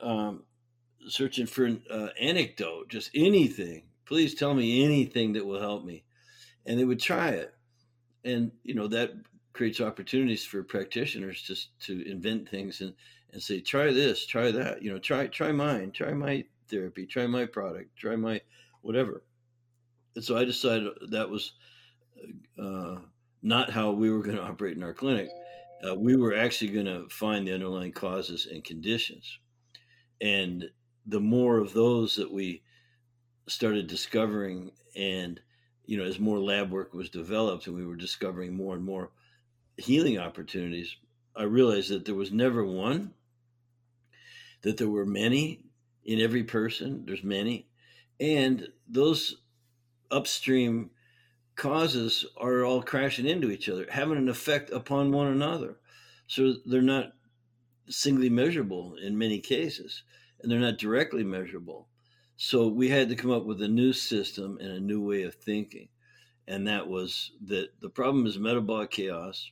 um, 0.00 0.44
searching 1.08 1.46
for 1.46 1.64
an 1.64 1.82
uh, 1.90 2.08
anecdote, 2.20 2.88
just 2.88 3.10
anything. 3.14 3.84
Please 4.04 4.34
tell 4.34 4.54
me 4.54 4.84
anything 4.84 5.32
that 5.34 5.46
will 5.46 5.60
help 5.60 5.84
me. 5.84 6.04
And 6.66 6.78
they 6.78 6.84
would 6.84 7.00
try 7.00 7.28
it. 7.30 7.54
And, 8.24 8.52
you 8.62 8.74
know, 8.74 8.86
that 8.88 9.12
creates 9.52 9.80
opportunities 9.80 10.44
for 10.44 10.62
practitioners 10.62 11.42
just 11.42 11.78
to 11.80 12.08
invent 12.08 12.48
things 12.48 12.80
and, 12.80 12.94
and 13.32 13.42
say, 13.42 13.60
try 13.60 13.92
this, 13.92 14.26
try 14.26 14.50
that, 14.52 14.82
you 14.82 14.92
know, 14.92 14.98
try, 14.98 15.26
try 15.26 15.52
mine, 15.52 15.90
try 15.90 16.12
my 16.12 16.44
therapy, 16.72 17.06
try 17.06 17.26
my 17.26 17.46
product, 17.46 17.96
try 17.96 18.16
my 18.16 18.40
whatever. 18.80 19.22
And 20.16 20.24
so 20.24 20.36
I 20.36 20.44
decided 20.44 20.88
that 21.10 21.30
was 21.30 21.52
uh, 22.60 22.96
not 23.42 23.70
how 23.70 23.92
we 23.92 24.10
were 24.10 24.22
going 24.22 24.36
to 24.36 24.42
operate 24.42 24.76
in 24.76 24.82
our 24.82 24.94
clinic. 24.94 25.28
Uh, 25.86 25.94
we 25.94 26.16
were 26.16 26.34
actually 26.34 26.70
going 26.70 26.86
to 26.86 27.08
find 27.08 27.46
the 27.46 27.54
underlying 27.54 27.92
causes 27.92 28.46
and 28.50 28.64
conditions. 28.64 29.38
And 30.20 30.64
the 31.06 31.20
more 31.20 31.58
of 31.58 31.72
those 31.72 32.16
that 32.16 32.32
we 32.32 32.62
started 33.48 33.86
discovering 33.86 34.70
and 34.94 35.40
you 35.84 35.96
know 35.96 36.04
as 36.04 36.20
more 36.20 36.38
lab 36.38 36.70
work 36.70 36.94
was 36.94 37.10
developed 37.10 37.66
and 37.66 37.74
we 37.74 37.84
were 37.84 37.96
discovering 37.96 38.54
more 38.54 38.74
and 38.74 38.84
more 38.84 39.10
healing 39.76 40.18
opportunities 40.18 40.96
i 41.34 41.42
realized 41.42 41.90
that 41.90 42.04
there 42.04 42.14
was 42.14 42.30
never 42.30 42.64
one 42.64 43.12
that 44.62 44.76
there 44.76 44.88
were 44.88 45.04
many 45.04 45.60
in 46.04 46.20
every 46.20 46.42
person 46.42 47.04
there's 47.06 47.24
many 47.24 47.66
and 48.20 48.68
those 48.88 49.42
upstream 50.10 50.90
causes 51.54 52.26
are 52.38 52.64
all 52.64 52.82
crashing 52.82 53.26
into 53.26 53.50
each 53.50 53.68
other 53.68 53.86
having 53.90 54.18
an 54.18 54.28
effect 54.28 54.70
upon 54.70 55.12
one 55.12 55.28
another 55.28 55.76
so 56.26 56.54
they're 56.66 56.82
not 56.82 57.12
singly 57.88 58.28
measurable 58.28 58.96
in 59.02 59.16
many 59.18 59.38
cases 59.38 60.02
and 60.40 60.50
they're 60.50 60.58
not 60.58 60.78
directly 60.78 61.24
measurable 61.24 61.88
so 62.44 62.66
we 62.66 62.88
had 62.88 63.08
to 63.08 63.14
come 63.14 63.30
up 63.30 63.44
with 63.44 63.62
a 63.62 63.68
new 63.68 63.92
system 63.92 64.58
and 64.60 64.70
a 64.72 64.80
new 64.80 65.00
way 65.00 65.22
of 65.22 65.34
thinking. 65.36 65.88
And 66.48 66.66
that 66.66 66.88
was 66.88 67.30
that 67.46 67.68
the 67.80 67.88
problem 67.88 68.26
is 68.26 68.36
metabolic 68.36 68.90
chaos. 68.90 69.48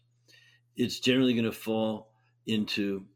It's 0.76 0.98
generally 0.98 1.34
going 1.34 1.44
to 1.44 1.52
fall 1.52 2.10
into 2.46 3.06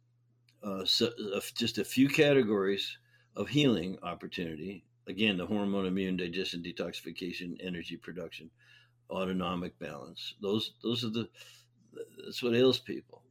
uh, 0.62 0.84
so, 0.84 1.10
uh, 1.34 1.40
just 1.56 1.78
a 1.78 1.84
few 1.84 2.08
categories 2.08 2.98
of 3.36 3.48
healing 3.48 3.98
opportunity. 4.02 4.84
Again, 5.06 5.36
the 5.36 5.46
hormone, 5.46 5.86
immune, 5.86 6.16
digestion, 6.16 6.62
detoxification, 6.62 7.56
energy 7.60 7.96
production, 7.96 8.50
autonomic 9.10 9.78
balance. 9.78 10.34
Those, 10.40 10.72
those 10.82 11.04
are 11.04 11.10
the, 11.10 11.28
that's 12.24 12.42
what 12.42 12.54
ails 12.54 12.78
people. 12.78 13.22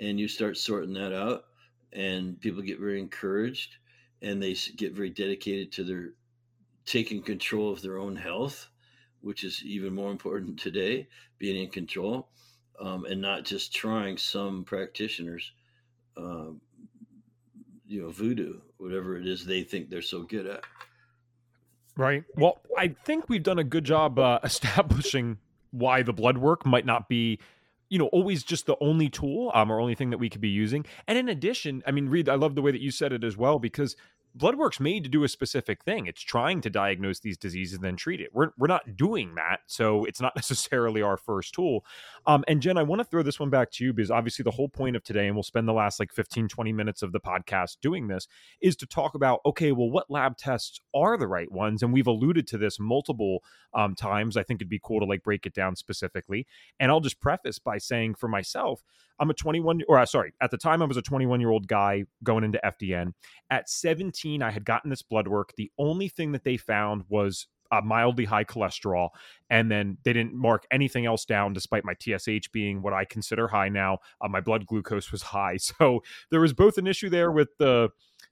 And 0.00 0.18
you 0.18 0.26
start 0.26 0.56
sorting 0.56 0.94
that 0.94 1.12
out, 1.12 1.44
and 1.92 2.40
people 2.40 2.62
get 2.62 2.80
very 2.80 2.98
encouraged 2.98 3.76
and 4.22 4.42
they 4.42 4.56
get 4.76 4.92
very 4.92 5.10
dedicated 5.10 5.72
to 5.72 5.84
their 5.84 6.10
taking 6.86 7.22
control 7.22 7.72
of 7.72 7.82
their 7.82 7.98
own 7.98 8.16
health, 8.16 8.68
which 9.20 9.44
is 9.44 9.62
even 9.64 9.94
more 9.94 10.10
important 10.10 10.58
today, 10.58 11.06
being 11.38 11.62
in 11.62 11.70
control, 11.70 12.28
um, 12.80 13.04
and 13.04 13.20
not 13.20 13.44
just 13.44 13.74
trying 13.74 14.16
some 14.16 14.64
practitioners, 14.64 15.52
um, 16.16 16.60
you 17.92 18.00
know, 18.00 18.10
voodoo, 18.10 18.58
whatever 18.78 19.18
it 19.18 19.26
is 19.26 19.44
they 19.44 19.62
think 19.62 19.90
they're 19.90 20.00
so 20.00 20.22
good 20.22 20.46
at. 20.46 20.64
Right. 21.94 22.24
Well, 22.36 22.62
I 22.78 22.88
think 23.04 23.28
we've 23.28 23.42
done 23.42 23.58
a 23.58 23.64
good 23.64 23.84
job 23.84 24.18
uh, 24.18 24.38
establishing 24.44 25.38
why 25.72 26.02
the 26.02 26.12
blood 26.12 26.38
work 26.38 26.64
might 26.64 26.86
not 26.86 27.08
be 27.08 27.38
you 27.90 27.98
know 27.98 28.06
always 28.06 28.42
just 28.42 28.64
the 28.64 28.76
only 28.80 29.10
tool 29.10 29.52
um, 29.54 29.70
or 29.70 29.78
only 29.78 29.94
thing 29.94 30.10
that 30.10 30.18
we 30.18 30.30
could 30.30 30.40
be 30.40 30.48
using 30.48 30.84
and 31.06 31.16
in 31.16 31.28
addition 31.30 31.82
i 31.86 31.90
mean 31.90 32.08
reed 32.10 32.28
i 32.28 32.34
love 32.34 32.54
the 32.54 32.60
way 32.62 32.70
that 32.70 32.80
you 32.80 32.90
said 32.90 33.10
it 33.10 33.24
as 33.24 33.38
well 33.38 33.58
because 33.58 33.96
blood 34.34 34.56
work's 34.56 34.80
made 34.80 35.04
to 35.04 35.10
do 35.10 35.24
a 35.24 35.28
specific 35.28 35.84
thing. 35.84 36.06
It's 36.06 36.22
trying 36.22 36.60
to 36.62 36.70
diagnose 36.70 37.20
these 37.20 37.36
diseases 37.36 37.74
and 37.74 37.84
then 37.84 37.96
treat 37.96 38.20
it. 38.20 38.30
We're, 38.32 38.50
we're 38.56 38.66
not 38.66 38.96
doing 38.96 39.34
that 39.34 39.60
so 39.66 40.04
it's 40.04 40.20
not 40.20 40.32
necessarily 40.36 41.02
our 41.02 41.16
first 41.16 41.54
tool. 41.54 41.84
Um, 42.26 42.44
and 42.48 42.62
Jenn 42.62 42.78
i 42.78 42.82
want 42.82 43.00
to 43.00 43.04
throw 43.04 43.22
this 43.22 43.40
one 43.40 43.50
back 43.50 43.70
to 43.72 43.84
you 43.84 43.92
because 43.92 44.10
obviously 44.10 44.42
the 44.42 44.50
whole 44.50 44.68
point 44.68 44.96
of 44.96 45.04
today 45.04 45.26
and 45.26 45.36
we'll 45.36 45.42
spend 45.42 45.68
the 45.68 45.72
last 45.72 46.00
like 46.00 46.12
15 46.12 46.48
20 46.48 46.72
minutes 46.72 47.02
of 47.02 47.12
the 47.12 47.20
podcast 47.20 47.78
doing 47.82 48.08
this 48.08 48.28
is 48.60 48.76
to 48.76 48.86
talk 48.86 49.14
about 49.14 49.40
okay 49.44 49.72
well 49.72 49.90
what 49.90 50.10
lab 50.10 50.36
tests 50.36 50.80
are 50.94 51.16
the 51.16 51.26
right 51.26 51.50
ones? 51.50 51.82
And 51.82 51.92
we've 51.92 52.06
alluded 52.06 52.46
to 52.48 52.58
this 52.58 52.78
multiple 52.78 53.42
um, 53.74 53.94
times. 53.94 54.36
I 54.36 54.42
think 54.42 54.58
it'd 54.58 54.68
be 54.68 54.80
cool 54.82 55.00
to 55.00 55.06
like 55.06 55.22
break 55.22 55.46
it 55.46 55.54
down 55.54 55.76
specifically. 55.76 56.46
And 56.80 56.90
i'll 56.90 57.00
just 57.00 57.20
preface 57.20 57.58
by 57.58 57.78
saying 57.78 58.14
for 58.14 58.28
myself 58.28 58.82
I'm 59.22 59.30
a 59.30 59.34
21 59.34 59.82
or 59.88 60.00
uh, 60.00 60.06
sorry, 60.06 60.32
at 60.40 60.50
the 60.50 60.58
time 60.58 60.82
I 60.82 60.84
was 60.84 60.96
a 60.96 61.02
21 61.02 61.40
year 61.40 61.50
old 61.50 61.68
guy 61.68 62.04
going 62.24 62.42
into 62.42 62.60
FDN. 62.64 63.12
At 63.50 63.70
17, 63.70 64.12
I 64.42 64.50
had 64.50 64.64
gotten 64.64 64.90
this 64.90 65.02
blood 65.02 65.28
work. 65.28 65.52
The 65.56 65.70
only 65.78 66.08
thing 66.08 66.32
that 66.32 66.44
they 66.44 66.56
found 66.56 67.04
was 67.08 67.46
uh, 67.72 67.80
mildly 67.80 68.26
high 68.26 68.44
cholesterol. 68.44 69.08
And 69.48 69.70
then 69.70 69.96
they 70.04 70.12
didn't 70.12 70.34
mark 70.34 70.66
anything 70.70 71.06
else 71.06 71.24
down, 71.24 71.54
despite 71.54 71.84
my 71.84 71.94
TSH 71.94 72.48
being 72.52 72.82
what 72.82 72.92
I 72.92 73.04
consider 73.04 73.48
high 73.48 73.70
now. 73.70 73.98
Uh, 74.20 74.28
my 74.28 74.40
blood 74.40 74.66
glucose 74.66 75.10
was 75.10 75.22
high. 75.22 75.56
So 75.62 76.02
there 76.30 76.40
was 76.40 76.52
both 76.52 76.76
an 76.76 76.86
issue 76.86 77.08
there 77.08 77.32
with 77.32 77.48
the 77.58 77.90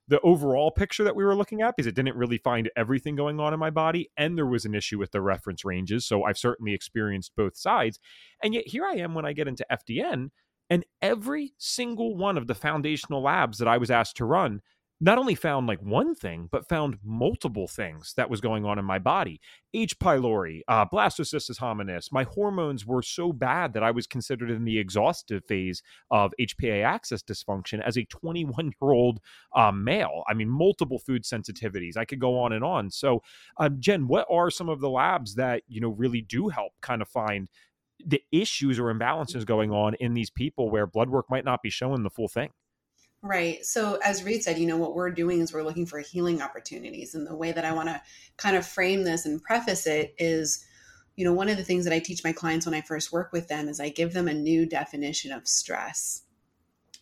the 0.08 0.20
overall 0.20 0.72
picture 0.72 1.04
that 1.04 1.14
we 1.14 1.24
were 1.24 1.36
looking 1.36 1.62
at 1.62 1.76
because 1.76 1.86
it 1.86 1.94
didn't 1.94 2.16
really 2.16 2.38
find 2.38 2.68
everything 2.76 3.14
going 3.14 3.38
on 3.38 3.54
in 3.54 3.60
my 3.60 3.70
body 3.70 4.10
and 4.16 4.36
there 4.36 4.46
was 4.46 4.64
an 4.64 4.74
issue 4.74 4.98
with 4.98 5.12
the 5.12 5.20
reference 5.20 5.64
ranges 5.64 6.04
so 6.04 6.24
i've 6.24 6.38
certainly 6.38 6.74
experienced 6.74 7.30
both 7.36 7.56
sides 7.56 8.00
and 8.42 8.52
yet 8.52 8.66
here 8.66 8.84
i 8.84 8.94
am 8.94 9.14
when 9.14 9.24
i 9.24 9.32
get 9.32 9.46
into 9.46 9.64
fdn 9.70 10.30
and 10.70 10.84
every 11.02 11.52
single 11.58 12.16
one 12.16 12.38
of 12.38 12.46
the 12.46 12.54
foundational 12.54 13.22
labs 13.22 13.58
that 13.58 13.68
I 13.68 13.76
was 13.76 13.90
asked 13.90 14.16
to 14.18 14.24
run 14.24 14.62
not 15.02 15.16
only 15.16 15.34
found 15.34 15.66
like 15.66 15.80
one 15.80 16.14
thing, 16.14 16.48
but 16.52 16.68
found 16.68 16.98
multiple 17.02 17.66
things 17.66 18.12
that 18.16 18.28
was 18.28 18.40
going 18.40 18.66
on 18.66 18.78
in 18.78 18.84
my 18.84 18.98
body. 18.98 19.40
H. 19.72 19.98
pylori, 19.98 20.60
uh, 20.68 20.84
blastocystis 20.84 21.58
hominis. 21.58 22.12
My 22.12 22.24
hormones 22.24 22.84
were 22.84 23.02
so 23.02 23.32
bad 23.32 23.72
that 23.72 23.82
I 23.82 23.92
was 23.92 24.06
considered 24.06 24.50
in 24.50 24.64
the 24.64 24.78
exhaustive 24.78 25.44
phase 25.46 25.82
of 26.10 26.34
HPA 26.38 26.84
axis 26.84 27.22
dysfunction 27.22 27.82
as 27.82 27.96
a 27.96 28.04
21 28.04 28.72
year 28.80 28.90
old 28.92 29.20
um, 29.56 29.84
male. 29.84 30.22
I 30.28 30.34
mean, 30.34 30.50
multiple 30.50 30.98
food 30.98 31.22
sensitivities. 31.22 31.96
I 31.96 32.04
could 32.04 32.20
go 32.20 32.38
on 32.38 32.52
and 32.52 32.64
on. 32.64 32.90
So, 32.90 33.22
um, 33.56 33.76
Jenn, 33.80 34.06
what 34.06 34.26
are 34.30 34.50
some 34.50 34.68
of 34.68 34.80
the 34.80 34.90
labs 34.90 35.36
that 35.36 35.62
you 35.66 35.80
know 35.80 35.90
really 35.90 36.20
do 36.20 36.48
help 36.48 36.72
kind 36.82 37.00
of 37.00 37.08
find 37.08 37.48
the 38.04 38.22
issues 38.32 38.78
or 38.78 38.92
imbalances 38.92 39.44
going 39.44 39.70
on 39.70 39.94
in 39.94 40.14
these 40.14 40.30
people 40.30 40.70
where 40.70 40.86
blood 40.86 41.10
work 41.10 41.26
might 41.30 41.44
not 41.44 41.62
be 41.62 41.70
showing 41.70 42.02
the 42.02 42.10
full 42.10 42.28
thing. 42.28 42.50
Right. 43.22 43.64
So, 43.66 43.98
as 44.02 44.24
Reed 44.24 44.42
said, 44.42 44.58
you 44.58 44.66
know, 44.66 44.78
what 44.78 44.94
we're 44.94 45.10
doing 45.10 45.40
is 45.40 45.52
we're 45.52 45.62
looking 45.62 45.84
for 45.84 45.98
healing 45.98 46.40
opportunities. 46.40 47.14
And 47.14 47.26
the 47.26 47.36
way 47.36 47.52
that 47.52 47.66
I 47.66 47.72
want 47.72 47.88
to 47.88 48.00
kind 48.38 48.56
of 48.56 48.66
frame 48.66 49.04
this 49.04 49.26
and 49.26 49.42
preface 49.42 49.86
it 49.86 50.14
is, 50.18 50.64
you 51.16 51.26
know, 51.26 51.34
one 51.34 51.50
of 51.50 51.58
the 51.58 51.64
things 51.64 51.84
that 51.84 51.92
I 51.92 51.98
teach 51.98 52.24
my 52.24 52.32
clients 52.32 52.64
when 52.64 52.74
I 52.74 52.80
first 52.80 53.12
work 53.12 53.30
with 53.30 53.48
them 53.48 53.68
is 53.68 53.78
I 53.78 53.90
give 53.90 54.14
them 54.14 54.26
a 54.26 54.32
new 54.32 54.64
definition 54.64 55.32
of 55.32 55.46
stress. 55.46 56.22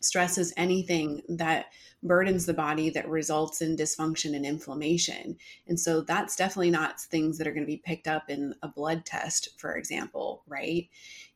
Stress 0.00 0.38
is 0.38 0.52
anything 0.56 1.22
that 1.28 1.66
burdens 2.02 2.46
the 2.46 2.54
body 2.54 2.90
that 2.90 3.08
results 3.08 3.60
in 3.60 3.76
dysfunction 3.76 4.34
and 4.34 4.44
inflammation. 4.44 5.36
And 5.68 5.78
so 5.78 6.00
that's 6.00 6.36
definitely 6.36 6.70
not 6.70 7.00
things 7.00 7.38
that 7.38 7.46
are 7.46 7.52
going 7.52 7.64
to 7.64 7.72
be 7.72 7.82
picked 7.84 8.08
up 8.08 8.28
in 8.28 8.54
a 8.62 8.68
blood 8.68 9.04
test, 9.04 9.50
for 9.56 9.76
example, 9.76 10.42
right? 10.48 10.88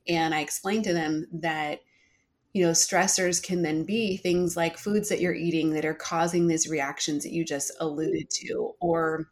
And 0.08 0.34
I 0.34 0.40
explained 0.40 0.84
to 0.84 0.92
them 0.92 1.26
that 1.32 1.80
you 2.52 2.64
know 2.64 2.72
stressors 2.72 3.42
can 3.42 3.62
then 3.62 3.84
be 3.84 4.16
things 4.16 4.56
like 4.56 4.76
foods 4.76 5.08
that 5.08 5.20
you're 5.20 5.34
eating 5.34 5.70
that 5.70 5.84
are 5.84 5.94
causing 5.94 6.46
these 6.46 6.68
reactions 6.68 7.22
that 7.22 7.32
you 7.32 7.44
just 7.44 7.72
alluded 7.80 8.28
to 8.30 8.74
or 8.80 9.26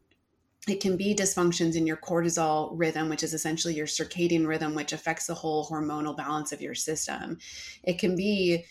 it 0.69 0.81
can 0.81 0.97
be 0.97 1.15
dysfunctions 1.15 1.75
in 1.75 1.87
your 1.87 1.97
cortisol 1.97 2.71
rhythm, 2.75 3.09
which 3.09 3.23
is 3.23 3.33
essentially 3.33 3.75
your 3.75 3.87
circadian 3.87 4.47
rhythm, 4.47 4.75
which 4.75 4.93
affects 4.93 5.27
the 5.27 5.35
whole 5.35 5.67
hormonal 5.67 6.15
balance 6.15 6.53
of 6.53 6.61
your 6.61 6.75
system. 6.75 7.39
It 7.83 7.99
can 7.99 8.15
be 8.15 8.67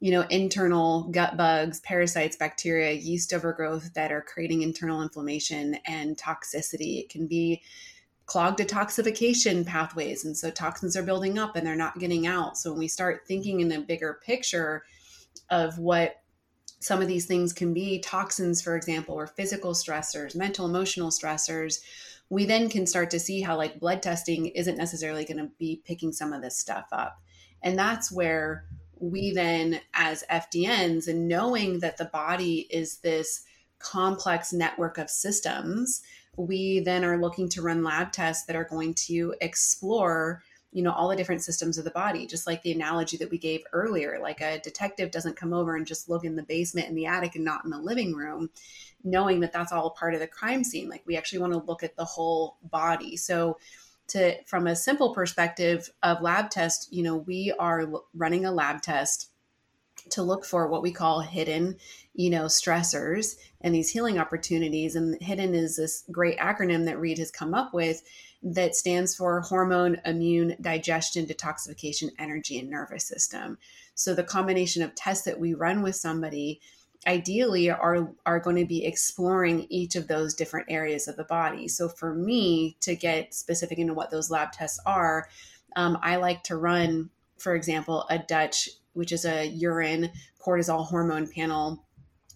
you 0.00 0.10
know, 0.10 0.22
internal 0.28 1.04
gut 1.04 1.36
bugs, 1.36 1.80
parasites, 1.80 2.36
bacteria, 2.36 2.92
yeast 2.92 3.32
overgrowth 3.32 3.94
that 3.94 4.12
are 4.12 4.20
creating 4.20 4.60
internal 4.60 5.00
inflammation 5.00 5.78
and 5.86 6.18
toxicity. 6.18 7.00
It 7.00 7.08
can 7.08 7.26
be 7.26 7.62
clogged 8.26 8.58
detoxification 8.58 9.66
pathways. 9.66 10.24
And 10.24 10.36
so 10.36 10.50
toxins 10.50 10.96
are 10.96 11.02
building 11.02 11.38
up 11.38 11.56
and 11.56 11.66
they're 11.66 11.76
not 11.76 11.98
getting 11.98 12.26
out. 12.26 12.56
So 12.56 12.70
when 12.70 12.78
we 12.78 12.88
start 12.88 13.26
thinking 13.26 13.60
in 13.60 13.70
a 13.72 13.80
bigger 13.80 14.18
picture 14.24 14.84
of 15.50 15.78
what 15.78 16.16
some 16.80 17.00
of 17.02 17.08
these 17.08 17.26
things 17.26 17.52
can 17.52 17.72
be 17.74 17.98
toxins, 17.98 18.62
for 18.62 18.76
example, 18.76 19.14
or 19.14 19.26
physical 19.26 19.72
stressors, 19.72 20.36
mental, 20.36 20.66
emotional 20.66 21.10
stressors, 21.10 21.80
we 22.30 22.44
then 22.44 22.68
can 22.68 22.86
start 22.86 23.10
to 23.10 23.20
see 23.20 23.40
how 23.40 23.56
like 23.56 23.80
blood 23.80 24.02
testing 24.02 24.46
isn't 24.46 24.76
necessarily 24.76 25.24
going 25.24 25.38
to 25.38 25.50
be 25.58 25.82
picking 25.84 26.12
some 26.12 26.32
of 26.32 26.42
this 26.42 26.58
stuff 26.58 26.86
up. 26.92 27.20
And 27.62 27.78
that's 27.78 28.12
where 28.12 28.66
we 28.98 29.32
then, 29.32 29.80
as 29.92 30.24
FDNs, 30.30 31.08
and 31.08 31.28
knowing 31.28 31.80
that 31.80 31.96
the 31.96 32.04
body 32.06 32.66
is 32.70 32.98
this 32.98 33.44
complex 33.78 34.52
network 34.52 34.98
of 34.98 35.10
systems, 35.10 36.02
we 36.36 36.80
then 36.80 37.04
are 37.04 37.18
looking 37.18 37.48
to 37.48 37.62
run 37.62 37.84
lab 37.84 38.12
tests 38.12 38.46
that 38.46 38.56
are 38.56 38.64
going 38.64 38.94
to 38.94 39.34
explore 39.40 40.42
you 40.72 40.82
know 40.82 40.92
all 40.92 41.08
the 41.08 41.16
different 41.16 41.42
systems 41.42 41.78
of 41.78 41.84
the 41.84 41.90
body 41.92 42.26
just 42.26 42.46
like 42.48 42.60
the 42.62 42.72
analogy 42.72 43.16
that 43.16 43.30
we 43.30 43.38
gave 43.38 43.62
earlier 43.72 44.18
like 44.20 44.40
a 44.40 44.58
detective 44.58 45.12
doesn't 45.12 45.36
come 45.36 45.52
over 45.52 45.76
and 45.76 45.86
just 45.86 46.08
look 46.08 46.24
in 46.24 46.34
the 46.34 46.42
basement 46.42 46.88
in 46.88 46.96
the 46.96 47.06
attic 47.06 47.36
and 47.36 47.44
not 47.44 47.64
in 47.64 47.70
the 47.70 47.78
living 47.78 48.12
room 48.12 48.50
knowing 49.04 49.40
that 49.40 49.52
that's 49.52 49.70
all 49.70 49.90
part 49.90 50.14
of 50.14 50.20
the 50.20 50.26
crime 50.26 50.64
scene. 50.64 50.88
Like 50.88 51.02
we 51.06 51.16
actually 51.16 51.38
want 51.40 51.52
to 51.52 51.58
look 51.60 51.82
at 51.82 51.96
the 51.96 52.04
whole 52.04 52.56
body. 52.64 53.16
So 53.16 53.58
to 54.08 54.42
from 54.44 54.66
a 54.66 54.74
simple 54.74 55.14
perspective 55.14 55.90
of 56.02 56.22
lab 56.22 56.50
test, 56.50 56.92
you 56.92 57.02
know, 57.02 57.16
we 57.16 57.52
are 57.58 57.86
running 58.14 58.46
a 58.46 58.52
lab 58.52 58.82
test 58.82 59.30
to 60.10 60.22
look 60.22 60.44
for 60.44 60.68
what 60.68 60.82
we 60.82 60.92
call 60.92 61.20
hidden, 61.20 61.76
you 62.14 62.30
know, 62.30 62.44
stressors 62.44 63.36
and 63.60 63.74
these 63.74 63.90
healing 63.90 64.18
opportunities. 64.18 64.94
And 64.94 65.20
hidden 65.20 65.54
is 65.54 65.76
this 65.76 66.04
great 66.10 66.38
acronym 66.38 66.84
that 66.86 67.00
Reed 67.00 67.18
has 67.18 67.30
come 67.30 67.54
up 67.54 67.74
with 67.74 68.02
that 68.42 68.74
stands 68.74 69.16
for 69.16 69.40
hormone, 69.40 70.00
immune, 70.04 70.56
digestion, 70.60 71.26
detoxification, 71.26 72.10
energy, 72.18 72.58
and 72.58 72.70
nervous 72.70 73.04
system. 73.04 73.58
So 73.94 74.14
the 74.14 74.22
combination 74.22 74.82
of 74.82 74.94
tests 74.94 75.24
that 75.24 75.40
we 75.40 75.54
run 75.54 75.82
with 75.82 75.96
somebody 75.96 76.60
ideally 77.06 77.68
are 77.70 78.10
are 78.24 78.40
going 78.40 78.56
to 78.56 78.64
be 78.64 78.84
exploring 78.84 79.66
each 79.68 79.94
of 79.94 80.08
those 80.08 80.34
different 80.34 80.66
areas 80.70 81.08
of 81.08 81.16
the 81.16 81.24
body. 81.24 81.68
So 81.68 81.88
for 81.88 82.14
me 82.14 82.76
to 82.80 82.94
get 82.94 83.34
specific 83.34 83.78
into 83.78 83.94
what 83.94 84.10
those 84.10 84.30
lab 84.30 84.52
tests 84.52 84.80
are, 84.86 85.28
um, 85.76 85.98
I 86.02 86.16
like 86.16 86.44
to 86.44 86.56
run, 86.56 87.10
for 87.38 87.54
example, 87.54 88.06
a 88.08 88.18
Dutch, 88.18 88.68
which 88.92 89.12
is 89.12 89.24
a 89.24 89.46
urine 89.46 90.12
cortisol 90.44 90.86
hormone 90.86 91.26
panel 91.26 91.84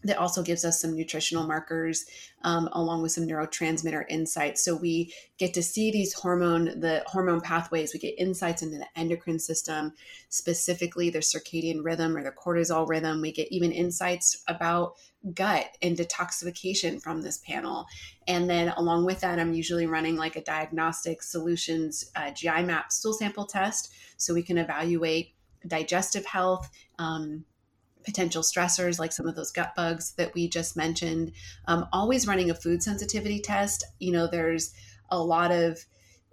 that 0.09 0.19
also 0.19 0.43
gives 0.43 0.65
us 0.65 0.81
some 0.81 0.95
nutritional 0.95 1.47
markers 1.47 2.07
um, 2.43 2.69
along 2.73 3.03
with 3.03 3.13
some 3.13 3.27
neurotransmitter 3.27 4.05
insights. 4.09 4.65
So 4.65 4.75
we 4.75 5.13
get 5.39 5.55
to 5.55 5.63
see 5.63 5.91
these 5.91 6.13
hormone 6.13 6.81
the 6.81 7.03
hormone 7.07 7.41
pathways. 7.41 7.93
We 7.93 8.01
get 8.01 8.19
insights 8.19 8.63
into 8.63 8.79
the 8.79 8.87
endocrine 8.97 9.39
system 9.39 9.93
specifically 10.29 11.11
their 11.11 11.21
circadian 11.21 11.85
rhythm 11.85 12.17
or 12.17 12.23
the 12.23 12.33
cortisol 12.33 12.89
rhythm. 12.89 13.21
We 13.21 13.33
get 13.33 13.53
even 13.53 13.73
insights 13.73 14.43
about 14.49 14.95
gut 15.35 15.77
and 15.83 15.97
detoxification 15.97 17.03
from 17.03 17.23
this 17.23 17.39
panel. 17.39 17.87
And 18.27 18.49
then 18.49 18.69
along 18.71 19.05
with 19.05 19.21
that 19.21 19.39
i'm 19.39 19.53
usually 19.53 19.87
running 19.87 20.17
like 20.17 20.37
a 20.37 20.43
diagnostic 20.43 21.23
solutions 21.23 22.11
uh, 22.15 22.31
gi 22.31 22.63
map 22.63 22.93
stool 22.93 23.13
sample 23.13 23.47
test. 23.47 23.93
So 24.17 24.35
we 24.35 24.43
can 24.43 24.59
evaluate 24.59 25.35
digestive 25.67 26.25
health 26.25 26.71
um, 26.99 27.45
potential 28.09 28.43
stressors 28.43 28.99
like 28.99 29.13
some 29.13 29.27
of 29.29 29.37
those 29.37 29.53
gut 29.53 29.75
bugs 29.77 30.13
that 30.13 30.33
we 30.35 30.49
just 30.49 30.79
mentioned. 30.79 31.31
Um, 31.67 31.87
always 31.93 32.27
running 32.27 32.51
a 32.51 32.55
food 32.55 32.83
sensitivity 32.83 33.39
test. 33.39 33.85
You 33.99 34.13
know, 34.13 34.27
there's 34.27 34.73
a 35.11 35.23
lot 35.23 35.53
of 35.53 35.85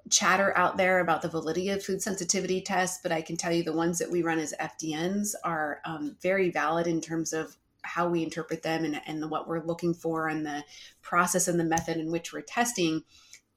chatter 0.09 0.57
out 0.57 0.77
there 0.77 0.99
about 1.01 1.21
the 1.21 1.27
validity 1.27 1.69
of 1.69 1.83
food 1.83 2.01
sensitivity 2.01 2.61
tests, 2.61 3.01
but 3.03 3.11
I 3.11 3.21
can 3.21 3.35
tell 3.35 3.51
you 3.51 3.61
the 3.61 3.73
ones 3.73 3.99
that 3.99 4.09
we 4.09 4.23
run 4.23 4.39
as 4.39 4.53
FDNs 4.57 5.33
are 5.43 5.81
um, 5.83 6.15
very 6.21 6.49
valid 6.49 6.87
in 6.87 7.01
terms 7.01 7.33
of 7.33 7.57
how 7.81 8.07
we 8.07 8.23
interpret 8.23 8.63
them 8.63 8.85
and, 8.85 9.01
and 9.05 9.29
what 9.29 9.49
we're 9.49 9.65
looking 9.65 9.93
for 9.93 10.29
and 10.29 10.45
the 10.45 10.63
process 11.01 11.49
and 11.49 11.59
the 11.59 11.65
method 11.65 11.97
in 11.97 12.09
which 12.09 12.31
we're 12.31 12.41
testing 12.41 13.03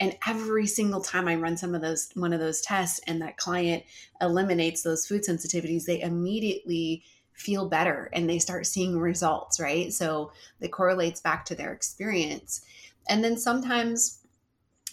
and 0.01 0.17
every 0.27 0.67
single 0.67 1.01
time 1.01 1.27
i 1.27 1.35
run 1.35 1.57
some 1.57 1.75
of 1.75 1.81
those 1.81 2.11
one 2.15 2.35
of 2.35 2.41
those 2.41 2.61
tests 2.61 3.01
and 3.07 3.23
that 3.23 3.39
client 3.39 3.83
eliminates 4.21 4.83
those 4.83 5.07
food 5.07 5.23
sensitivities 5.23 5.87
they 5.87 6.01
immediately 6.03 7.03
feel 7.39 7.69
better 7.69 8.11
and 8.13 8.29
they 8.29 8.39
start 8.39 8.67
seeing 8.67 8.99
results, 8.99 9.61
right? 9.61 9.93
So 9.93 10.33
it 10.61 10.73
correlates 10.73 11.21
back 11.21 11.45
to 11.47 11.55
their 11.55 11.73
experience. 11.73 12.63
And 13.09 13.23
then 13.23 13.37
sometimes 13.39 14.19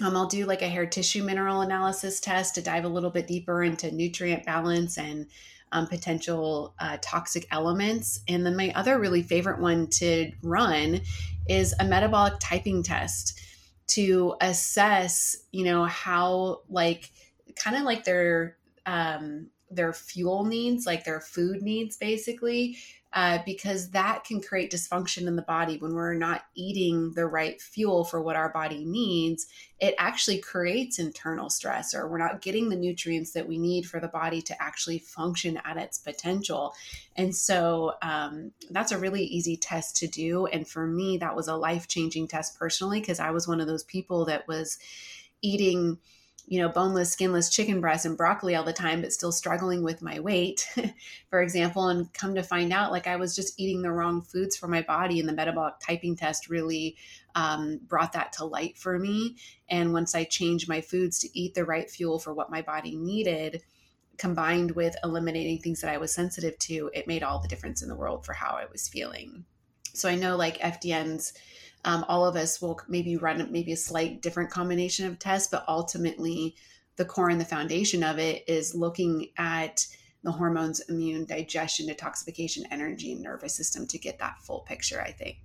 um, 0.03 0.15
I'll 0.15 0.27
do 0.27 0.45
like 0.45 0.61
a 0.61 0.69
hair 0.69 0.85
tissue 0.85 1.23
mineral 1.23 1.61
analysis 1.61 2.19
test 2.19 2.55
to 2.55 2.61
dive 2.61 2.85
a 2.85 2.89
little 2.89 3.09
bit 3.09 3.27
deeper 3.27 3.63
into 3.63 3.91
nutrient 3.91 4.45
balance 4.45 4.97
and 4.97 5.25
um, 5.71 5.87
potential 5.87 6.75
uh, 6.79 6.97
toxic 7.01 7.47
elements. 7.51 8.21
And 8.27 8.45
then 8.45 8.55
my 8.55 8.71
other 8.75 8.99
really 8.99 9.23
favorite 9.23 9.59
one 9.59 9.87
to 9.87 10.31
run 10.43 11.01
is 11.49 11.73
a 11.79 11.85
metabolic 11.85 12.35
typing 12.39 12.83
test 12.83 13.39
to 13.87 14.35
assess, 14.39 15.35
you 15.51 15.65
know, 15.65 15.85
how 15.85 16.61
like 16.69 17.11
kind 17.55 17.75
of 17.75 17.83
like 17.83 18.03
their 18.03 18.57
um, 18.85 19.47
their 19.75 19.93
fuel 19.93 20.45
needs, 20.45 20.85
like 20.85 21.03
their 21.03 21.19
food 21.19 21.61
needs, 21.61 21.97
basically, 21.97 22.77
uh, 23.13 23.39
because 23.45 23.91
that 23.91 24.25
can 24.25 24.41
create 24.41 24.69
dysfunction 24.69 25.25
in 25.25 25.37
the 25.37 25.41
body 25.41 25.77
when 25.77 25.93
we're 25.93 26.13
not 26.13 26.43
eating 26.53 27.13
the 27.13 27.25
right 27.25 27.61
fuel 27.61 28.03
for 28.03 28.21
what 28.21 28.35
our 28.35 28.49
body 28.49 28.83
needs. 28.83 29.47
It 29.79 29.95
actually 29.97 30.39
creates 30.39 30.99
internal 30.99 31.49
stress, 31.49 31.93
or 31.93 32.09
we're 32.09 32.17
not 32.17 32.41
getting 32.41 32.67
the 32.67 32.75
nutrients 32.75 33.31
that 33.31 33.47
we 33.47 33.57
need 33.57 33.85
for 33.85 34.01
the 34.01 34.09
body 34.09 34.41
to 34.41 34.61
actually 34.61 34.99
function 34.99 35.61
at 35.63 35.77
its 35.77 35.97
potential. 35.97 36.73
And 37.15 37.33
so 37.33 37.93
um, 38.01 38.51
that's 38.69 38.91
a 38.91 38.97
really 38.97 39.23
easy 39.23 39.55
test 39.55 39.95
to 39.97 40.07
do. 40.07 40.47
And 40.47 40.67
for 40.67 40.85
me, 40.85 41.17
that 41.19 41.37
was 41.37 41.47
a 41.47 41.55
life 41.55 41.87
changing 41.87 42.27
test 42.27 42.59
personally, 42.59 42.99
because 42.99 43.21
I 43.21 43.31
was 43.31 43.47
one 43.47 43.61
of 43.61 43.67
those 43.67 43.85
people 43.85 44.25
that 44.25 44.45
was 44.45 44.77
eating 45.41 45.99
you 46.47 46.59
know, 46.59 46.69
boneless, 46.69 47.11
skinless 47.11 47.49
chicken 47.49 47.81
breast 47.81 48.05
and 48.05 48.15
broccoli 48.15 48.55
all 48.55 48.63
the 48.63 48.73
time, 48.73 49.01
but 49.01 49.11
still 49.11 49.31
struggling 49.31 49.83
with 49.83 50.01
my 50.01 50.19
weight, 50.19 50.67
for 51.29 51.41
example, 51.41 51.87
and 51.87 52.13
come 52.13 52.35
to 52.35 52.43
find 52.43 52.71
out 52.71 52.91
like 52.91 53.07
I 53.07 53.15
was 53.15 53.35
just 53.35 53.59
eating 53.59 53.81
the 53.81 53.91
wrong 53.91 54.21
foods 54.21 54.55
for 54.55 54.67
my 54.67 54.81
body. 54.81 55.19
And 55.19 55.27
the 55.27 55.33
metabolic 55.33 55.75
typing 55.79 56.15
test 56.15 56.49
really 56.49 56.97
um, 57.33 57.79
brought 57.87 58.13
that 58.13 58.33
to 58.33 58.45
light 58.45 58.77
for 58.77 58.99
me. 58.99 59.37
And 59.69 59.91
once 59.91 60.13
I 60.13 60.23
changed 60.23 60.69
my 60.69 60.81
foods 60.81 61.19
to 61.19 61.39
eat 61.39 61.55
the 61.55 61.65
right 61.65 61.89
fuel 61.89 62.19
for 62.19 62.33
what 62.33 62.51
my 62.51 62.61
body 62.61 62.95
needed, 62.95 63.63
combined 64.17 64.71
with 64.71 64.95
eliminating 65.03 65.59
things 65.59 65.81
that 65.81 65.91
I 65.91 65.97
was 65.97 66.13
sensitive 66.13 66.57
to, 66.59 66.91
it 66.93 67.07
made 67.07 67.23
all 67.23 67.39
the 67.39 67.47
difference 67.47 67.81
in 67.81 67.89
the 67.89 67.95
world 67.95 68.23
for 68.23 68.33
how 68.33 68.51
I 68.51 68.65
was 68.71 68.87
feeling. 68.87 69.45
So 69.93 70.09
I 70.09 70.15
know 70.15 70.35
like 70.35 70.59
FDN's 70.59 71.33
um, 71.85 72.03
all 72.09 72.25
of 72.25 72.35
us 72.35 72.61
will 72.61 72.79
maybe 72.87 73.15
run 73.15 73.47
maybe 73.51 73.71
a 73.71 73.77
slight 73.77 74.21
different 74.21 74.49
combination 74.49 75.05
of 75.05 75.19
tests, 75.19 75.47
but 75.49 75.63
ultimately 75.67 76.55
the 76.97 77.05
core 77.05 77.29
and 77.29 77.39
the 77.39 77.45
foundation 77.45 78.03
of 78.03 78.19
it 78.19 78.43
is 78.47 78.75
looking 78.75 79.29
at 79.37 79.85
the 80.23 80.31
hormones, 80.31 80.79
immune, 80.89 81.25
digestion, 81.25 81.87
detoxification, 81.87 82.63
energy, 82.71 83.11
and 83.11 83.21
nervous 83.21 83.55
system 83.55 83.85
to 83.85 83.99
get 83.99 84.17
that 84.17 84.39
full 84.41 84.61
picture, 84.61 84.99
I 84.99 85.11
think. 85.11 85.37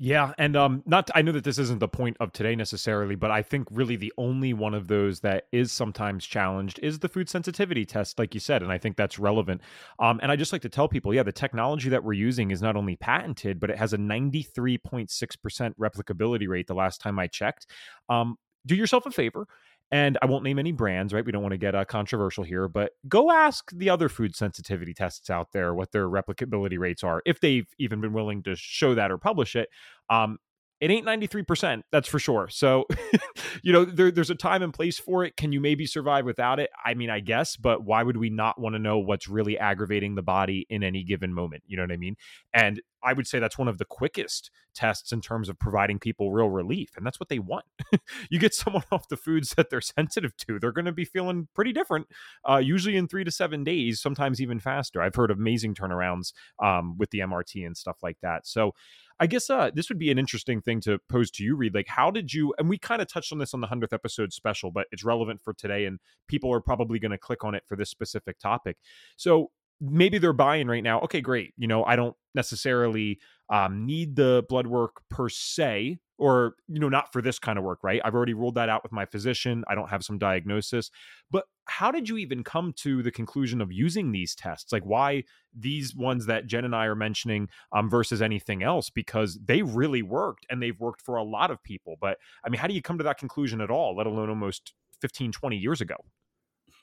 Yeah, 0.00 0.32
and 0.38 0.56
um, 0.56 0.84
not 0.86 1.10
I 1.16 1.22
know 1.22 1.32
that 1.32 1.42
this 1.42 1.58
isn't 1.58 1.80
the 1.80 1.88
point 1.88 2.16
of 2.20 2.32
today 2.32 2.54
necessarily, 2.54 3.16
but 3.16 3.32
I 3.32 3.42
think 3.42 3.66
really 3.68 3.96
the 3.96 4.12
only 4.16 4.52
one 4.54 4.72
of 4.72 4.86
those 4.86 5.18
that 5.20 5.46
is 5.50 5.72
sometimes 5.72 6.24
challenged 6.24 6.78
is 6.84 7.00
the 7.00 7.08
food 7.08 7.28
sensitivity 7.28 7.84
test, 7.84 8.16
like 8.16 8.32
you 8.32 8.38
said, 8.38 8.62
and 8.62 8.70
I 8.70 8.78
think 8.78 8.96
that's 8.96 9.18
relevant. 9.18 9.60
Um, 9.98 10.20
and 10.22 10.30
I 10.30 10.36
just 10.36 10.52
like 10.52 10.62
to 10.62 10.68
tell 10.68 10.86
people, 10.88 11.12
yeah, 11.12 11.24
the 11.24 11.32
technology 11.32 11.88
that 11.88 12.04
we're 12.04 12.12
using 12.12 12.52
is 12.52 12.62
not 12.62 12.76
only 12.76 12.94
patented, 12.94 13.58
but 13.58 13.70
it 13.70 13.78
has 13.78 13.92
a 13.92 13.98
ninety 13.98 14.42
three 14.42 14.78
point 14.78 15.10
six 15.10 15.34
percent 15.34 15.76
replicability 15.80 16.46
rate. 16.46 16.68
The 16.68 16.74
last 16.74 17.00
time 17.00 17.18
I 17.18 17.26
checked, 17.26 17.66
um, 18.08 18.36
do 18.66 18.76
yourself 18.76 19.04
a 19.04 19.10
favor 19.10 19.48
and 19.90 20.18
I 20.20 20.26
won't 20.26 20.44
name 20.44 20.58
any 20.58 20.72
brands, 20.72 21.14
right? 21.14 21.24
We 21.24 21.32
don't 21.32 21.42
want 21.42 21.52
to 21.52 21.58
get 21.58 21.74
uh, 21.74 21.84
controversial 21.84 22.44
here, 22.44 22.68
but 22.68 22.92
go 23.08 23.30
ask 23.30 23.70
the 23.72 23.88
other 23.88 24.08
food 24.08 24.36
sensitivity 24.36 24.92
tests 24.92 25.30
out 25.30 25.52
there 25.52 25.74
what 25.74 25.92
their 25.92 26.08
replicability 26.08 26.78
rates 26.78 27.02
are, 27.02 27.22
if 27.24 27.40
they've 27.40 27.66
even 27.78 28.00
been 28.00 28.12
willing 28.12 28.42
to 28.42 28.54
show 28.54 28.94
that 28.94 29.10
or 29.10 29.18
publish 29.18 29.56
it. 29.56 29.68
Um, 30.10 30.38
it 30.80 30.90
ain't 30.90 31.06
93% 31.06 31.82
that's 31.90 32.08
for 32.08 32.18
sure. 32.18 32.48
So 32.48 32.86
you 33.62 33.72
know 33.72 33.84
there, 33.84 34.10
there's 34.10 34.30
a 34.30 34.34
time 34.34 34.62
and 34.62 34.72
place 34.72 34.98
for 34.98 35.24
it. 35.24 35.36
Can 35.36 35.52
you 35.52 35.60
maybe 35.60 35.86
survive 35.86 36.24
without 36.24 36.60
it? 36.60 36.70
I 36.84 36.94
mean 36.94 37.10
i 37.10 37.20
guess 37.20 37.56
but 37.56 37.84
why 37.84 38.02
would 38.02 38.16
we 38.16 38.30
not 38.30 38.60
want 38.60 38.74
to 38.74 38.78
know 38.78 38.98
what's 38.98 39.28
really 39.28 39.58
aggravating 39.58 40.14
the 40.14 40.22
body 40.22 40.66
in 40.70 40.82
any 40.82 41.04
given 41.04 41.34
moment? 41.34 41.62
You 41.66 41.76
know 41.76 41.82
what 41.82 41.92
i 41.92 41.96
mean? 41.96 42.16
And 42.52 42.80
i 43.02 43.12
would 43.12 43.26
say 43.26 43.38
that's 43.38 43.58
one 43.58 43.68
of 43.68 43.78
the 43.78 43.84
quickest 43.84 44.50
tests 44.74 45.12
in 45.12 45.20
terms 45.20 45.48
of 45.48 45.58
providing 45.58 45.98
people 45.98 46.32
real 46.32 46.48
relief 46.50 46.90
and 46.96 47.04
that's 47.04 47.20
what 47.20 47.28
they 47.28 47.38
want. 47.38 47.64
You 48.30 48.38
get 48.38 48.54
someone 48.54 48.84
off 48.92 49.08
the 49.08 49.16
foods 49.16 49.54
that 49.56 49.70
they're 49.70 49.80
sensitive 49.80 50.36
to 50.38 50.58
they're 50.58 50.72
going 50.72 50.84
to 50.84 50.92
be 50.92 51.04
feeling 51.04 51.48
pretty 51.54 51.72
different 51.72 52.06
uh, 52.48 52.56
usually 52.56 52.96
in 52.96 53.08
three 53.08 53.24
to 53.24 53.30
seven 53.30 53.64
days 53.64 54.00
sometimes 54.00 54.40
even 54.40 54.60
faster. 54.60 55.00
I've 55.00 55.14
heard 55.14 55.30
amazing 55.30 55.74
turnarounds 55.74 56.32
um, 56.62 56.96
with 56.98 57.10
the 57.10 57.20
mrt 57.20 57.66
and 57.66 57.76
stuff 57.76 57.98
like 58.02 58.18
that. 58.22 58.46
So 58.46 58.74
I 59.20 59.26
guess 59.26 59.50
uh, 59.50 59.70
this 59.74 59.88
would 59.88 59.98
be 59.98 60.10
an 60.10 60.18
interesting 60.18 60.60
thing 60.60 60.80
to 60.82 60.98
pose 61.08 61.30
to 61.32 61.44
you, 61.44 61.56
Reed. 61.56 61.74
Like, 61.74 61.88
how 61.88 62.10
did 62.10 62.32
you? 62.32 62.54
And 62.58 62.68
we 62.68 62.78
kind 62.78 63.02
of 63.02 63.08
touched 63.08 63.32
on 63.32 63.38
this 63.38 63.52
on 63.52 63.60
the 63.60 63.66
hundredth 63.66 63.92
episode 63.92 64.32
special, 64.32 64.70
but 64.70 64.86
it's 64.92 65.04
relevant 65.04 65.40
for 65.42 65.52
today, 65.54 65.86
and 65.86 65.98
people 66.28 66.52
are 66.52 66.60
probably 66.60 66.98
going 66.98 67.10
to 67.10 67.18
click 67.18 67.44
on 67.44 67.54
it 67.54 67.64
for 67.66 67.76
this 67.76 67.90
specific 67.90 68.38
topic. 68.38 68.76
So 69.16 69.50
maybe 69.80 70.18
they're 70.18 70.32
buying 70.32 70.68
right 70.68 70.82
now. 70.82 71.00
Okay, 71.00 71.20
great. 71.20 71.54
You 71.56 71.66
know, 71.66 71.84
I 71.84 71.96
don't 71.96 72.16
necessarily 72.34 73.18
um, 73.50 73.86
need 73.86 74.16
the 74.16 74.44
blood 74.48 74.66
work 74.66 75.02
per 75.08 75.28
se, 75.28 75.98
or 76.18 76.54
you 76.66 76.80
know, 76.80 76.88
not 76.88 77.12
for 77.12 77.22
this 77.22 77.38
kind 77.38 77.58
of 77.58 77.64
work, 77.64 77.82
right? 77.82 78.00
I've 78.04 78.14
already 78.14 78.34
ruled 78.34 78.56
that 78.56 78.68
out 78.68 78.82
with 78.82 78.92
my 78.92 79.06
physician. 79.06 79.64
I 79.68 79.74
don't 79.74 79.88
have 79.88 80.04
some 80.04 80.18
diagnosis, 80.18 80.90
but 81.30 81.44
how 81.66 81.90
did 81.90 82.08
you 82.08 82.16
even 82.18 82.42
come 82.42 82.72
to 82.78 83.02
the 83.02 83.10
conclusion 83.10 83.60
of 83.60 83.72
using 83.72 84.12
these 84.12 84.34
tests? 84.34 84.72
Like, 84.72 84.84
why 84.84 85.24
these 85.56 85.94
ones 85.94 86.26
that 86.26 86.46
Jenn 86.46 86.64
and 86.64 86.74
I 86.74 86.86
are 86.86 86.94
mentioning 86.94 87.48
um, 87.72 87.88
versus 87.88 88.20
anything 88.20 88.62
else? 88.62 88.90
Because 88.90 89.38
they 89.44 89.62
really 89.62 90.02
worked 90.02 90.46
and 90.50 90.62
they've 90.62 90.78
worked 90.78 91.02
for 91.02 91.16
a 91.16 91.22
lot 91.22 91.50
of 91.50 91.62
people. 91.62 91.96
But 92.00 92.18
I 92.44 92.48
mean, 92.48 92.60
how 92.60 92.66
do 92.66 92.74
you 92.74 92.82
come 92.82 92.98
to 92.98 93.04
that 93.04 93.18
conclusion 93.18 93.60
at 93.60 93.70
all, 93.70 93.96
let 93.96 94.06
alone 94.06 94.28
almost 94.28 94.72
15, 95.00 95.32
20 95.32 95.56
years 95.56 95.80
ago? 95.80 95.96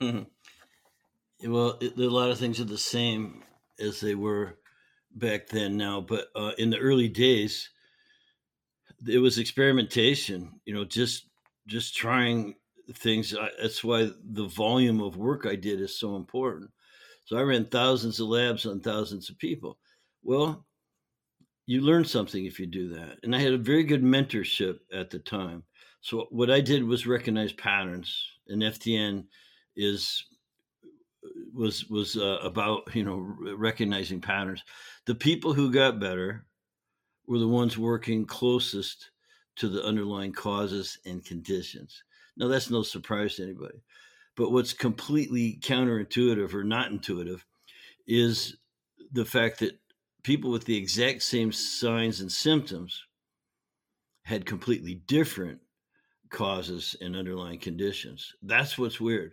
well, 0.00 1.78
it, 1.80 1.96
a 1.96 2.10
lot 2.10 2.30
of 2.30 2.38
things 2.38 2.60
are 2.60 2.64
the 2.64 2.78
same 2.78 3.42
as 3.78 4.00
they 4.00 4.14
were 4.14 4.58
back 5.16 5.48
then 5.48 5.76
now. 5.76 6.00
But 6.00 6.28
uh, 6.36 6.52
in 6.58 6.70
the 6.70 6.78
early 6.78 7.08
days, 7.08 7.70
it 9.06 9.18
was 9.18 9.38
experimentation, 9.38 10.60
you 10.64 10.74
know, 10.74 10.84
just 10.84 11.26
just 11.66 11.96
trying 11.96 12.54
things. 12.94 13.34
That's 13.60 13.82
why 13.82 14.10
the 14.24 14.46
volume 14.46 15.00
of 15.00 15.16
work 15.16 15.46
I 15.46 15.56
did 15.56 15.80
is 15.80 15.98
so 15.98 16.16
important. 16.16 16.70
So 17.24 17.36
I 17.36 17.42
ran 17.42 17.64
thousands 17.64 18.20
of 18.20 18.28
labs 18.28 18.66
on 18.66 18.80
thousands 18.80 19.28
of 19.28 19.38
people. 19.38 19.78
Well, 20.22 20.64
you 21.66 21.80
learn 21.80 22.04
something 22.04 22.44
if 22.44 22.60
you 22.60 22.66
do 22.66 22.88
that. 22.90 23.18
And 23.24 23.34
I 23.34 23.40
had 23.40 23.52
a 23.52 23.58
very 23.58 23.82
good 23.82 24.02
mentorship 24.02 24.78
at 24.92 25.10
the 25.10 25.18
time. 25.18 25.64
So 26.00 26.28
what 26.30 26.50
I 26.50 26.60
did 26.60 26.84
was 26.84 27.06
recognize 27.06 27.52
patterns, 27.52 28.16
and 28.46 28.62
FDN 28.62 29.24
is 29.74 30.24
was 31.54 31.88
was 31.88 32.16
uh, 32.16 32.38
about 32.42 32.94
you 32.94 33.04
know 33.04 33.36
recognizing 33.56 34.20
patterns. 34.20 34.62
The 35.06 35.14
people 35.14 35.52
who 35.52 35.72
got 35.72 36.00
better 36.00 36.46
were 37.26 37.38
the 37.38 37.48
ones 37.48 37.76
working 37.76 38.24
closest 38.24 39.10
to 39.56 39.68
the 39.68 39.82
underlying 39.84 40.32
causes 40.32 40.98
and 41.06 41.24
conditions. 41.24 42.02
Now 42.36 42.48
that's 42.48 42.70
no 42.70 42.82
surprise 42.82 43.36
to 43.36 43.44
anybody. 43.44 43.82
But 44.36 44.52
what's 44.52 44.74
completely 44.74 45.58
counterintuitive 45.62 46.52
or 46.52 46.62
not 46.62 46.90
intuitive 46.90 47.44
is 48.06 48.56
the 49.12 49.24
fact 49.24 49.58
that 49.60 49.78
people 50.22 50.50
with 50.50 50.64
the 50.64 50.76
exact 50.76 51.22
same 51.22 51.52
signs 51.52 52.20
and 52.20 52.30
symptoms 52.30 53.06
had 54.24 54.44
completely 54.44 54.96
different 55.06 55.58
causes 56.30 56.96
and 57.00 57.16
underlying 57.16 57.58
conditions. 57.58 58.34
That's 58.42 58.76
what's 58.76 59.00
weird. 59.00 59.32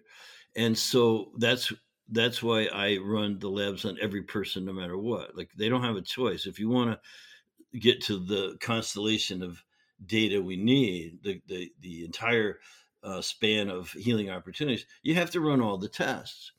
And 0.55 0.77
so 0.77 1.31
that's 1.37 1.73
that's 2.09 2.43
why 2.43 2.65
I 2.65 2.97
run 2.97 3.39
the 3.39 3.49
labs 3.49 3.85
on 3.85 3.97
every 4.01 4.23
person 4.23 4.65
no 4.65 4.73
matter 4.73 4.97
what. 4.97 5.35
Like 5.35 5.49
they 5.57 5.69
don't 5.69 5.83
have 5.83 5.95
a 5.95 6.01
choice. 6.01 6.45
If 6.45 6.59
you 6.59 6.69
want 6.69 6.91
to 6.91 7.79
get 7.79 8.01
to 8.03 8.19
the 8.19 8.57
constellation 8.59 9.41
of 9.41 9.63
data 10.05 10.41
we 10.41 10.57
need, 10.57 11.19
the 11.23 11.41
the, 11.47 11.71
the 11.79 12.05
entire 12.05 12.59
uh, 13.03 13.21
span 13.21 13.69
of 13.69 13.91
healing 13.91 14.29
opportunities, 14.29 14.85
you 15.01 15.15
have 15.15 15.31
to 15.31 15.41
run 15.41 15.61
all 15.61 15.77
the 15.77 15.89
tests. 15.89 16.51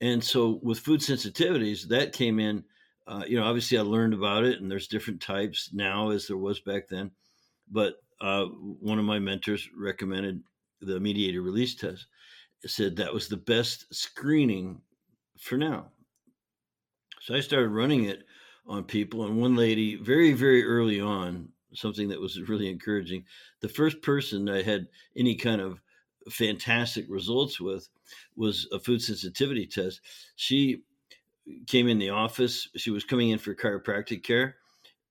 And 0.00 0.22
so 0.22 0.60
with 0.62 0.80
food 0.80 1.00
sensitivities, 1.00 1.88
that 1.88 2.12
came 2.12 2.38
in. 2.38 2.64
Uh, 3.06 3.24
you 3.26 3.40
know, 3.40 3.44
obviously 3.44 3.78
I 3.78 3.82
learned 3.82 4.12
about 4.12 4.44
it, 4.44 4.60
and 4.60 4.70
there's 4.70 4.86
different 4.86 5.22
types 5.22 5.70
now 5.72 6.10
as 6.10 6.26
there 6.26 6.36
was 6.36 6.60
back 6.60 6.88
then. 6.88 7.10
But 7.70 7.94
uh, 8.20 8.44
one 8.44 8.98
of 8.98 9.06
my 9.06 9.18
mentors 9.18 9.68
recommended 9.74 10.42
the 10.80 11.00
mediator 11.00 11.40
release 11.42 11.74
test. 11.74 12.06
Said 12.66 12.96
that 12.96 13.14
was 13.14 13.28
the 13.28 13.36
best 13.36 13.86
screening 13.94 14.80
for 15.38 15.56
now. 15.56 15.86
So 17.22 17.34
I 17.34 17.40
started 17.40 17.68
running 17.68 18.04
it 18.04 18.24
on 18.66 18.84
people, 18.84 19.24
and 19.24 19.40
one 19.40 19.56
lady, 19.56 19.96
very 19.96 20.32
very 20.32 20.64
early 20.64 21.00
on, 21.00 21.48
something 21.72 22.08
that 22.08 22.20
was 22.20 22.40
really 22.48 22.68
encouraging. 22.68 23.24
The 23.60 23.68
first 23.68 24.02
person 24.02 24.48
I 24.48 24.62
had 24.62 24.88
any 25.16 25.36
kind 25.36 25.60
of 25.60 25.80
fantastic 26.30 27.06
results 27.08 27.60
with 27.60 27.88
was 28.36 28.68
a 28.72 28.78
food 28.78 29.02
sensitivity 29.02 29.66
test. 29.66 30.00
She 30.36 30.82
came 31.66 31.88
in 31.88 31.98
the 31.98 32.10
office. 32.10 32.68
She 32.76 32.90
was 32.90 33.04
coming 33.04 33.30
in 33.30 33.38
for 33.38 33.54
chiropractic 33.54 34.22
care, 34.22 34.56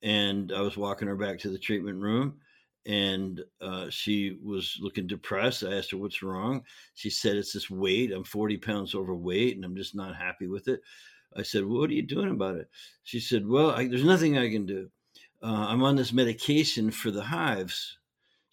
and 0.04 0.52
I 0.52 0.62
was 0.62 0.78
walking 0.78 1.08
her 1.08 1.16
back 1.16 1.40
to 1.40 1.50
the 1.50 1.58
treatment 1.58 2.02
room. 2.02 2.40
And 2.88 3.44
uh, 3.62 3.90
she 3.90 4.38
was 4.42 4.78
looking 4.82 5.08
depressed. 5.08 5.64
I 5.64 5.76
asked 5.76 5.92
her 5.92 5.98
what's 5.98 6.24
wrong. 6.24 6.64
She 6.96 7.10
said 7.10 7.36
it's 7.36 7.54
this 7.54 7.70
weight. 7.70 8.14
I'm 8.14 8.24
40 8.24 8.58
pounds 8.58 8.96
overweight, 8.96 9.56
and 9.56 9.66
I'm 9.66 9.76
just 9.76 9.94
not 9.94 10.16
happy 10.16 10.48
with 10.48 10.70
it. 10.70 10.82
I 11.36 11.44
said, 11.44 11.66
well, 11.66 11.82
"What 11.82 11.90
are 11.90 11.94
you 11.94 12.02
doing 12.02 12.32
about 12.32 12.56
it?" 12.56 12.70
She 13.04 13.20
said, 13.20 13.46
"Well, 13.46 13.72
I, 13.72 13.88
there's 13.88 14.06
nothing 14.06 14.38
I 14.38 14.50
can 14.50 14.66
do. 14.66 14.90
Uh, 15.44 15.68
I'm 15.68 15.84
on 15.84 15.98
this 15.98 16.14
medication 16.14 16.90
for 16.90 17.12
the 17.12 17.22
hives 17.22 17.98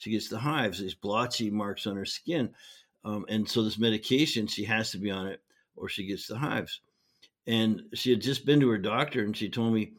she 0.05 0.11
gets 0.11 0.29
the 0.29 0.39
hives, 0.39 0.81
these 0.81 0.95
blotchy 0.95 1.51
marks 1.51 1.87
on 1.87 1.97
her 1.97 2.05
skin. 2.05 2.51
Um, 3.07 3.25
and 3.31 3.49
so 3.49 3.63
this 3.63 3.79
medication, 3.79 4.47
she 4.47 4.65
has 4.65 4.91
to 4.91 4.99
be 4.99 5.11
on 5.11 5.27
it 5.27 5.41
or 5.77 5.89
she 5.89 6.07
gets 6.07 6.27
the 6.27 6.37
hives. 6.37 6.81
And 7.47 7.85
she 7.95 8.11
had 8.11 8.21
just 8.21 8.45
been 8.45 8.61
to 8.61 8.69
her 8.69 8.77
doctor 8.77 9.25
and 9.25 9.35
she 9.35 9.49
told 9.49 9.73
me 9.73 9.93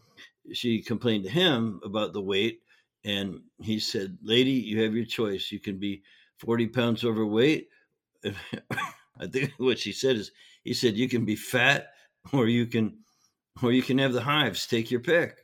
she 0.54 0.84
complained 0.84 1.24
to 1.24 1.30
him 1.32 1.80
about 1.84 2.14
the 2.14 2.22
weight. 2.22 2.62
And 3.06 3.42
he 3.62 3.80
said, 3.80 4.18
Lady, 4.24 4.52
you 4.52 4.82
have 4.84 4.96
your 4.96 5.06
choice. 5.06 5.52
You 5.52 5.60
can 5.60 5.78
be 5.78 6.02
40 6.40 6.68
pounds 6.68 7.04
overweight. 7.06 7.70
I 8.26 9.28
think 9.28 9.54
what 9.58 9.80
she 9.80 9.92
said 9.92 10.16
is, 10.18 10.32
he 10.64 10.74
said, 10.74 10.98
you 10.98 11.08
can 11.08 11.24
be 11.24 11.36
fat 11.36 11.92
or 12.34 12.48
you 12.48 12.66
can, 12.66 12.98
or 13.62 13.72
you 13.72 13.84
can 13.84 14.00
have 14.00 14.12
the 14.12 14.22
hives. 14.22 14.66
Take 14.66 14.90
your 14.90 15.02
pick. 15.02 15.38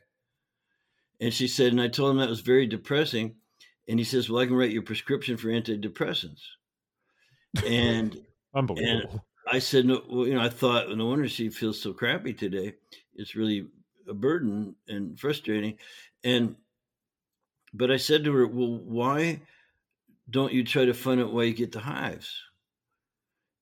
And 1.20 1.32
she 1.32 1.46
said, 1.46 1.70
and 1.70 1.80
I 1.80 1.86
told 1.86 2.10
him 2.10 2.16
that 2.18 2.28
was 2.28 2.40
very 2.40 2.66
depressing. 2.66 3.36
And 3.88 3.98
he 3.98 4.04
says, 4.04 4.28
Well, 4.28 4.42
I 4.42 4.46
can 4.46 4.56
write 4.56 4.70
you 4.70 4.80
a 4.80 4.84
prescription 4.84 5.36
for 5.36 5.48
antidepressants. 5.48 6.42
And 7.64 8.20
unbelievable. 8.54 9.10
And 9.10 9.20
I 9.50 9.58
said, 9.58 9.86
No, 9.86 10.02
well, 10.08 10.26
you 10.26 10.34
know, 10.34 10.40
I 10.40 10.48
thought, 10.48 10.96
no 10.96 11.06
wonder 11.06 11.28
she 11.28 11.48
feels 11.50 11.80
so 11.80 11.92
crappy 11.92 12.32
today. 12.32 12.74
It's 13.14 13.34
really 13.34 13.68
a 14.08 14.14
burden 14.14 14.74
and 14.88 15.18
frustrating. 15.18 15.78
And 16.24 16.56
but 17.74 17.90
I 17.90 17.96
said 17.96 18.24
to 18.24 18.34
her, 18.34 18.46
Well, 18.46 18.78
why 18.78 19.40
don't 20.28 20.52
you 20.52 20.64
try 20.64 20.84
to 20.84 20.94
find 20.94 21.20
out 21.20 21.32
why 21.32 21.44
you 21.44 21.54
get 21.54 21.72
the 21.72 21.80
hives? 21.80 22.34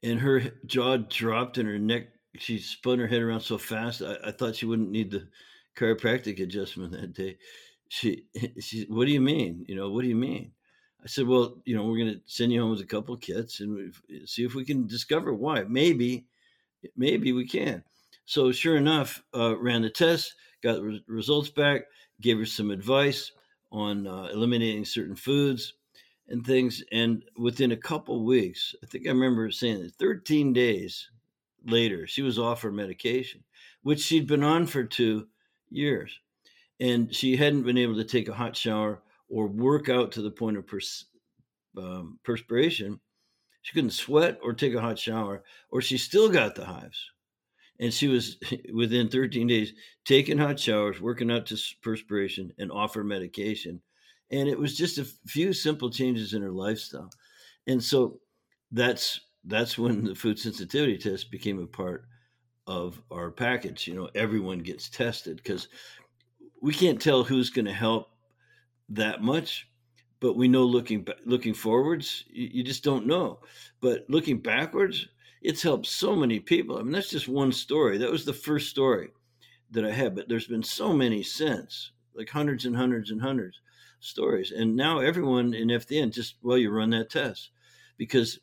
And 0.02 0.20
her 0.20 0.40
jaw 0.66 0.96
dropped 0.96 1.58
and 1.58 1.68
her 1.68 1.78
neck, 1.78 2.08
she 2.36 2.58
spun 2.58 2.98
her 2.98 3.06
head 3.06 3.22
around 3.22 3.40
so 3.40 3.58
fast, 3.58 4.02
I, 4.02 4.16
I 4.24 4.30
thought 4.32 4.56
she 4.56 4.66
wouldn't 4.66 4.90
need 4.90 5.10
the 5.10 5.28
chiropractic 5.76 6.40
adjustment 6.42 6.92
that 6.92 7.12
day. 7.12 7.38
She 7.88 8.24
she 8.60 8.86
what 8.88 9.06
do 9.06 9.12
you 9.12 9.20
mean? 9.20 9.64
You 9.68 9.76
know 9.76 9.90
what 9.90 10.02
do 10.02 10.08
you 10.08 10.16
mean? 10.16 10.52
I 11.02 11.06
said 11.06 11.26
well 11.26 11.62
you 11.64 11.76
know 11.76 11.84
we're 11.84 11.98
going 11.98 12.14
to 12.14 12.20
send 12.26 12.52
you 12.52 12.60
home 12.60 12.70
with 12.70 12.80
a 12.80 12.86
couple 12.86 13.16
kits 13.16 13.60
and 13.60 13.94
see 14.26 14.44
if 14.44 14.54
we 14.54 14.64
can 14.64 14.86
discover 14.86 15.32
why. 15.32 15.64
Maybe 15.64 16.26
maybe 16.96 17.32
we 17.32 17.46
can. 17.46 17.84
So 18.26 18.52
sure 18.52 18.76
enough 18.76 19.22
uh, 19.34 19.56
ran 19.58 19.82
the 19.82 19.90
test 19.90 20.34
got 20.62 20.80
results 21.06 21.50
back 21.50 21.82
gave 22.20 22.38
her 22.38 22.46
some 22.46 22.70
advice 22.70 23.32
on 23.72 24.06
uh, 24.06 24.28
eliminating 24.32 24.84
certain 24.84 25.16
foods 25.16 25.74
and 26.28 26.44
things 26.44 26.82
and 26.92 27.24
within 27.36 27.72
a 27.72 27.76
couple 27.76 28.24
weeks 28.24 28.74
i 28.82 28.86
think 28.86 29.06
i 29.06 29.10
remember 29.10 29.50
saying 29.50 29.82
that 29.82 29.94
13 29.94 30.52
days 30.52 31.10
later 31.66 32.06
she 32.06 32.22
was 32.22 32.38
off 32.38 32.62
her 32.62 32.72
medication 32.72 33.42
which 33.82 34.00
she'd 34.00 34.26
been 34.26 34.42
on 34.44 34.66
for 34.66 34.84
two 34.84 35.26
years 35.70 36.18
and 36.80 37.14
she 37.14 37.36
hadn't 37.36 37.62
been 37.62 37.78
able 37.78 37.94
to 37.94 38.04
take 38.04 38.28
a 38.28 38.34
hot 38.34 38.56
shower 38.56 39.02
or 39.28 39.46
work 39.46 39.88
out 39.88 40.12
to 40.12 40.22
the 40.22 40.30
point 40.30 40.56
of 40.56 40.66
pers- 40.66 41.06
um, 41.76 42.18
perspiration. 42.24 43.00
She 43.62 43.74
couldn't 43.74 43.90
sweat 43.90 44.38
or 44.42 44.54
take 44.54 44.74
a 44.74 44.80
hot 44.80 44.98
shower, 44.98 45.44
or 45.70 45.82
she 45.82 45.98
still 45.98 46.28
got 46.28 46.54
the 46.54 46.64
hives. 46.64 47.10
And 47.80 47.92
she 47.92 48.08
was 48.08 48.36
within 48.74 49.08
13 49.08 49.48
days 49.48 49.72
taking 50.04 50.38
hot 50.38 50.60
showers, 50.60 51.00
working 51.00 51.30
out 51.30 51.46
to 51.46 51.58
perspiration, 51.82 52.52
and 52.58 52.70
off 52.70 52.94
her 52.94 53.04
medication. 53.04 53.80
And 54.30 54.48
it 54.48 54.58
was 54.58 54.76
just 54.76 54.98
a 54.98 55.04
few 55.26 55.52
simple 55.52 55.90
changes 55.90 56.34
in 56.34 56.42
her 56.42 56.52
lifestyle. 56.52 57.10
And 57.66 57.82
so 57.82 58.20
that's 58.70 59.20
that's 59.44 59.78
when 59.78 60.04
the 60.04 60.14
food 60.14 60.38
sensitivity 60.38 60.98
test 60.98 61.30
became 61.30 61.58
a 61.58 61.66
part 61.66 62.04
of 62.66 63.02
our 63.10 63.30
package. 63.30 63.88
You 63.88 63.94
know, 63.94 64.10
everyone 64.14 64.60
gets 64.60 64.88
tested 64.88 65.38
because 65.38 65.68
we 66.60 66.72
can't 66.72 67.00
tell 67.00 67.24
who's 67.24 67.50
going 67.50 67.64
to 67.64 67.72
help 67.72 68.10
that 68.90 69.22
much, 69.22 69.68
but 70.20 70.36
we 70.36 70.46
know 70.46 70.64
looking 70.64 71.06
looking 71.24 71.54
forwards, 71.54 72.24
you, 72.28 72.48
you, 72.52 72.62
just 72.62 72.84
don't 72.84 73.06
know. 73.06 73.40
But 73.80 74.04
looking 74.08 74.38
backwards, 74.38 75.08
it's 75.40 75.62
helped 75.62 75.86
so 75.86 76.14
many 76.14 76.38
people. 76.40 76.78
I 76.78 76.82
mean, 76.82 76.92
that's 76.92 77.10
just 77.10 77.28
one 77.28 77.52
story. 77.52 77.98
That 77.98 78.10
was 78.10 78.24
the 78.24 78.32
first 78.32 78.68
story 78.68 79.10
that 79.70 79.84
I 79.84 79.90
had, 79.90 80.14
but 80.14 80.28
there's 80.28 80.46
been 80.46 80.62
so 80.62 80.92
many 80.92 81.22
since, 81.22 81.92
like 82.14 82.28
hundreds 82.28 82.66
and 82.66 82.76
hundreds 82.76 83.10
and 83.10 83.20
hundreds 83.20 83.60
stories. 84.00 84.50
And 84.50 84.76
now 84.76 84.98
everyone 84.98 85.54
in 85.54 85.68
FDN 85.68 86.12
just 86.12 86.36
well, 86.42 86.58
you 86.58 86.70
run 86.70 86.90
that 86.90 87.10
test 87.10 87.50
because 87.96 88.38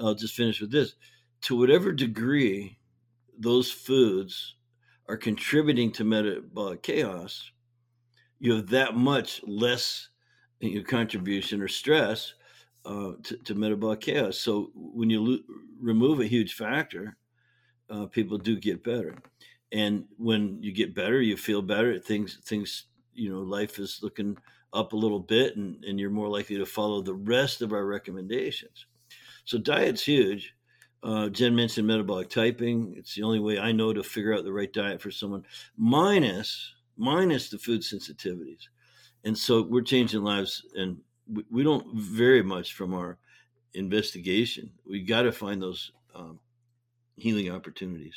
I'll 0.00 0.14
just 0.14 0.34
finish 0.34 0.60
with 0.60 0.72
this. 0.72 0.94
To 1.42 1.56
whatever 1.56 1.92
degree 1.92 2.78
those 3.38 3.70
foods 3.70 4.56
are 5.08 5.16
contributing 5.16 5.92
to 5.92 6.04
metabolic 6.04 6.82
chaos, 6.82 7.50
you 8.38 8.56
have 8.56 8.68
that 8.68 8.96
much 8.96 9.40
less 9.46 10.08
your 10.60 10.82
contribution 10.82 11.60
or 11.60 11.68
stress 11.68 12.34
uh, 12.86 13.12
to, 13.22 13.36
to, 13.38 13.54
metabolic 13.54 14.00
chaos. 14.00 14.38
So 14.38 14.70
when 14.74 15.10
you 15.10 15.22
lo- 15.22 15.56
remove 15.80 16.20
a 16.20 16.26
huge 16.26 16.54
factor, 16.54 17.16
uh, 17.90 18.06
people 18.06 18.38
do 18.38 18.56
get 18.56 18.84
better. 18.84 19.14
And 19.72 20.04
when 20.16 20.62
you 20.62 20.72
get 20.72 20.94
better, 20.94 21.20
you 21.20 21.36
feel 21.36 21.62
better. 21.62 21.98
Things, 21.98 22.38
things, 22.44 22.84
you 23.12 23.30
know, 23.30 23.40
life 23.40 23.78
is 23.78 24.00
looking 24.02 24.36
up 24.72 24.92
a 24.92 24.96
little 24.96 25.20
bit, 25.20 25.56
and, 25.56 25.82
and 25.84 25.98
you're 25.98 26.10
more 26.10 26.28
likely 26.28 26.56
to 26.56 26.66
follow 26.66 27.02
the 27.02 27.14
rest 27.14 27.62
of 27.62 27.72
our 27.72 27.84
recommendations. 27.84 28.86
So 29.44 29.58
diet's 29.58 30.04
huge. 30.04 30.54
Uh, 31.02 31.28
Jenn 31.28 31.54
mentioned 31.54 31.86
metabolic 31.86 32.28
typing. 32.28 32.94
It's 32.96 33.14
the 33.14 33.22
only 33.22 33.40
way 33.40 33.58
I 33.58 33.72
know 33.72 33.92
to 33.92 34.02
figure 34.02 34.34
out 34.34 34.44
the 34.44 34.52
right 34.52 34.72
diet 34.72 35.00
for 35.00 35.10
someone, 35.10 35.44
minus 35.76 36.74
minus 36.96 37.48
the 37.48 37.58
food 37.58 37.82
sensitivities. 37.82 38.68
And 39.24 39.36
so 39.36 39.62
we're 39.62 39.82
changing 39.82 40.22
lives, 40.22 40.64
and 40.74 40.98
we, 41.50 41.62
don't 41.62 41.86
vary 41.94 42.42
much 42.42 42.74
from 42.74 42.94
our 42.94 43.18
investigation. 43.74 44.70
We 44.88 45.02
got 45.02 45.22
to 45.22 45.32
find 45.32 45.60
those 45.60 45.92
um, 46.14 46.40
healing 47.16 47.50
opportunities. 47.50 48.14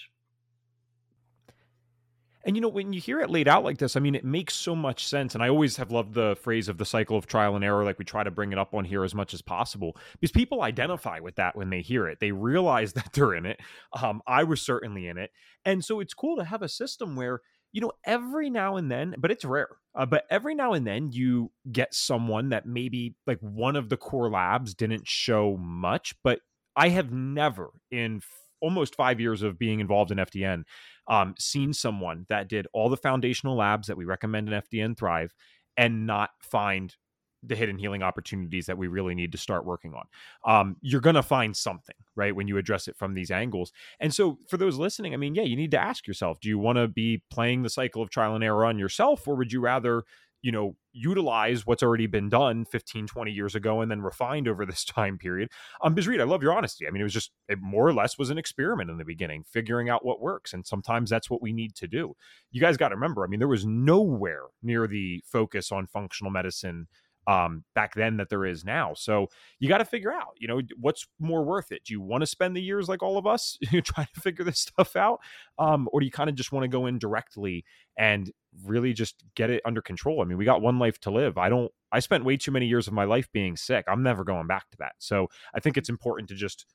And 2.46 2.56
you 2.56 2.62
know, 2.62 2.70
when 2.70 2.94
you 2.94 3.02
hear 3.02 3.20
it 3.20 3.30
laid 3.30 3.50
out 3.50 3.66
like 3.66 3.80
this, 3.80 3.98
I 3.98 4.00
mean, 4.00 4.16
it 4.16 4.24
makes 4.24 4.54
so 4.54 4.74
much 4.74 5.06
sense. 5.06 5.36
And 5.36 5.44
I 5.44 5.50
always 5.50 5.76
have 5.76 5.92
loved 5.92 6.14
the 6.14 6.38
phrase 6.42 6.70
of 6.70 6.78
the 6.78 6.86
cycle 6.86 7.18
of 7.18 7.28
trial 7.28 7.56
and 7.56 7.66
error. 7.66 7.84
Like 7.84 8.00
we 8.00 8.06
try 8.06 8.24
to 8.24 8.32
bring 8.32 8.54
it 8.54 8.58
up 8.58 8.74
on 8.74 8.86
here 8.86 9.04
as 9.04 9.14
much 9.14 9.34
as 9.34 9.42
possible 9.42 9.98
because 10.14 10.32
people 10.32 10.62
identify 10.62 11.20
with 11.20 11.36
that 11.36 11.56
when 11.58 11.70
they 11.70 11.82
hear 11.82 12.08
it. 12.08 12.20
They 12.22 12.32
realize 12.32 12.94
that 12.94 13.12
they're 13.14 13.34
in 13.34 13.46
it. 13.46 13.60
Um, 14.02 14.22
I 14.26 14.44
was 14.46 14.62
certainly 14.62 15.08
in 15.08 15.18
it. 15.18 15.32
And 15.66 15.84
so 15.84 16.00
it's 16.00 16.14
cool 16.14 16.38
to 16.38 16.46
have 16.46 16.62
a 16.62 16.70
system 16.70 17.16
where, 17.16 17.42
you 17.72 17.82
know, 17.82 17.92
every 18.06 18.50
now 18.50 18.78
and 18.78 18.92
then, 18.92 19.16
but 19.18 19.32
it's 19.32 19.46
rare, 19.46 19.70
uh, 19.96 20.06
but 20.06 20.26
every 20.30 20.56
now 20.56 20.74
and 20.74 20.86
then 20.86 21.12
you 21.12 21.52
get 21.72 21.94
someone 21.94 22.50
that 22.50 22.66
maybe 22.66 23.16
like 23.28 23.40
one 23.40 23.76
of 23.76 23.90
the 23.90 23.98
core 23.98 24.30
labs 24.30 24.74
didn't 24.74 25.08
show 25.08 25.58
much, 25.58 26.16
but 26.24 26.40
I 26.76 26.90
have 26.90 27.12
never 27.12 27.70
in 27.92 28.22
almost 28.62 28.96
five 28.96 29.20
years 29.20 29.42
of 29.42 29.60
being 29.60 29.80
involved 29.80 30.12
in 30.12 30.18
FDN 30.18 30.64
um, 31.08 31.34
seen 31.40 31.74
someone 31.74 32.26
that 32.30 32.48
did 32.48 32.68
all 32.74 32.90
the 32.90 32.98
foundational 32.98 33.56
labs 33.56 33.88
that 33.88 33.98
we 33.98 34.06
recommend 34.06 34.50
in 34.50 34.62
FDN 34.62 34.98
Thrive 34.98 35.34
and 35.78 36.06
not 36.06 36.32
find 36.42 36.96
the 37.44 37.56
hidden 37.56 37.78
healing 37.78 38.04
opportunities 38.04 38.66
that 38.66 38.78
we 38.78 38.88
really 38.88 39.16
need 39.16 39.32
to 39.32 39.38
start 39.38 39.66
working 39.66 39.94
on. 39.94 40.06
Um, 40.46 40.76
you're 40.82 41.02
going 41.02 41.16
to 41.16 41.24
find 41.24 41.56
something, 41.56 41.96
right, 42.16 42.36
when 42.36 42.48
you 42.48 42.58
address 42.58 42.88
it 42.88 42.98
from 42.98 43.14
these 43.14 43.32
angles. 43.32 43.72
And 44.00 44.14
so, 44.14 44.40
for 44.48 44.58
those 44.58 44.78
listening, 44.78 45.14
I 45.14 45.18
mean, 45.18 45.36
yeah, 45.36 45.44
you 45.44 45.56
need 45.56 45.72
to 45.72 45.80
ask 45.80 46.08
yourself 46.08 46.40
do 46.40 46.50
you 46.50 46.60
want 46.60 46.78
to 46.78 46.88
be 46.88 47.24
playing 47.30 47.64
the 47.64 47.70
cycle 47.70 48.02
of 48.02 48.10
trial 48.10 48.36
and 48.36 48.44
error 48.44 48.66
on 48.66 48.80
yourself, 48.80 49.28
or 49.28 49.36
would 49.36 49.52
you 49.52 49.62
rather 49.62 50.04
you 50.42 50.52
know 50.52 50.76
utilize 50.92 51.66
what's 51.68 51.84
already 51.84 52.08
been 52.08 52.30
done 52.30 52.66
15 52.66 53.08
20 53.08 53.32
years 53.32 53.56
ago 53.56 53.82
and 53.82 53.92
then 53.92 54.02
refined 54.02 54.48
over 54.48 54.66
this 54.66 54.84
time 54.86 55.18
period 55.18 55.50
um 55.84 55.94
because 55.94 56.08
reed 56.08 56.22
i 56.22 56.24
love 56.24 56.42
your 56.42 56.54
honesty 56.54 56.88
i 56.88 56.92
mean 56.92 57.02
it 57.02 57.04
was 57.04 57.14
just 57.14 57.32
it 57.48 57.60
more 57.62 57.88
or 57.88 57.94
less 57.94 58.18
was 58.18 58.30
an 58.30 58.38
experiment 58.38 58.90
in 58.90 58.98
the 58.98 59.06
beginning 59.06 59.44
figuring 59.44 59.90
out 59.90 60.06
what 60.06 60.22
works 60.22 60.54
and 60.54 60.66
sometimes 60.66 61.10
that's 61.10 61.30
what 61.30 61.42
we 61.42 61.52
need 61.52 61.76
to 61.76 61.88
do 61.88 62.16
you 62.52 62.62
guys 62.62 62.78
got 62.78 62.90
to 62.90 62.96
remember 62.96 63.24
i 63.24 63.28
mean 63.28 63.40
there 63.40 63.48
was 63.48 63.66
nowhere 63.66 64.44
near 64.64 64.88
the 64.88 65.24
focus 65.26 65.72
on 65.72 65.86
functional 65.88 66.32
medicine 66.32 66.88
um, 67.30 67.64
back 67.76 67.94
then 67.94 68.18
that 68.18 68.28
there 68.30 68.44
is 68.44 68.66
now. 68.66 68.96
So 68.96 69.28
you 69.60 69.70
got 69.70 69.78
to 69.78 69.86
figure 69.86 70.12
out, 70.12 70.34
you 70.40 70.48
know, 70.48 70.62
what's 70.80 71.06
more 71.20 71.44
worth 71.44 71.72
it. 71.72 71.84
Do 71.86 71.94
you 71.94 72.02
want 72.02 72.24
to 72.24 72.28
spend 72.28 72.56
the 72.56 72.62
years 72.62 72.90
like 72.90 73.04
all 73.04 73.20
of 73.20 73.28
us 73.28 73.56
trying 73.84 74.08
to 74.16 74.20
figure 74.20 74.44
this 74.44 74.60
stuff 74.60 74.96
out, 74.96 75.20
um, 75.60 75.88
or 75.94 76.00
do 76.00 76.08
you 76.08 76.12
kind 76.12 76.30
of 76.30 76.36
just 76.36 76.52
want 76.52 76.64
to 76.64 76.68
go 76.68 76.88
in 76.88 76.98
directly 76.98 77.64
and 78.00 78.32
really 78.66 78.94
just 78.94 79.24
get 79.36 79.52
it 79.52 79.62
under 79.64 79.80
control? 79.80 80.24
I 80.24 80.26
mean, 80.26 80.40
we 80.40 80.46
got 80.46 80.64
one 80.64 80.80
life 80.80 81.00
to 81.02 81.12
live. 81.12 81.38
I 81.38 81.50
don't. 81.50 81.72
I 81.92 82.00
spent 82.00 82.26
way 82.26 82.36
too 82.36 82.52
many 82.52 82.66
years 82.66 82.88
of 82.88 82.94
my 82.94 83.04
life 83.04 83.32
being 83.32 83.56
sick. 83.56 83.86
I'm 83.88 84.02
never 84.02 84.24
going 84.24 84.48
back 84.48 84.68
to 84.72 84.78
that. 84.78 84.94
So 84.98 85.28
I 85.54 85.60
think 85.60 85.78
it's 85.78 85.90
important 85.90 86.30
to 86.30 86.36
just 86.36 86.66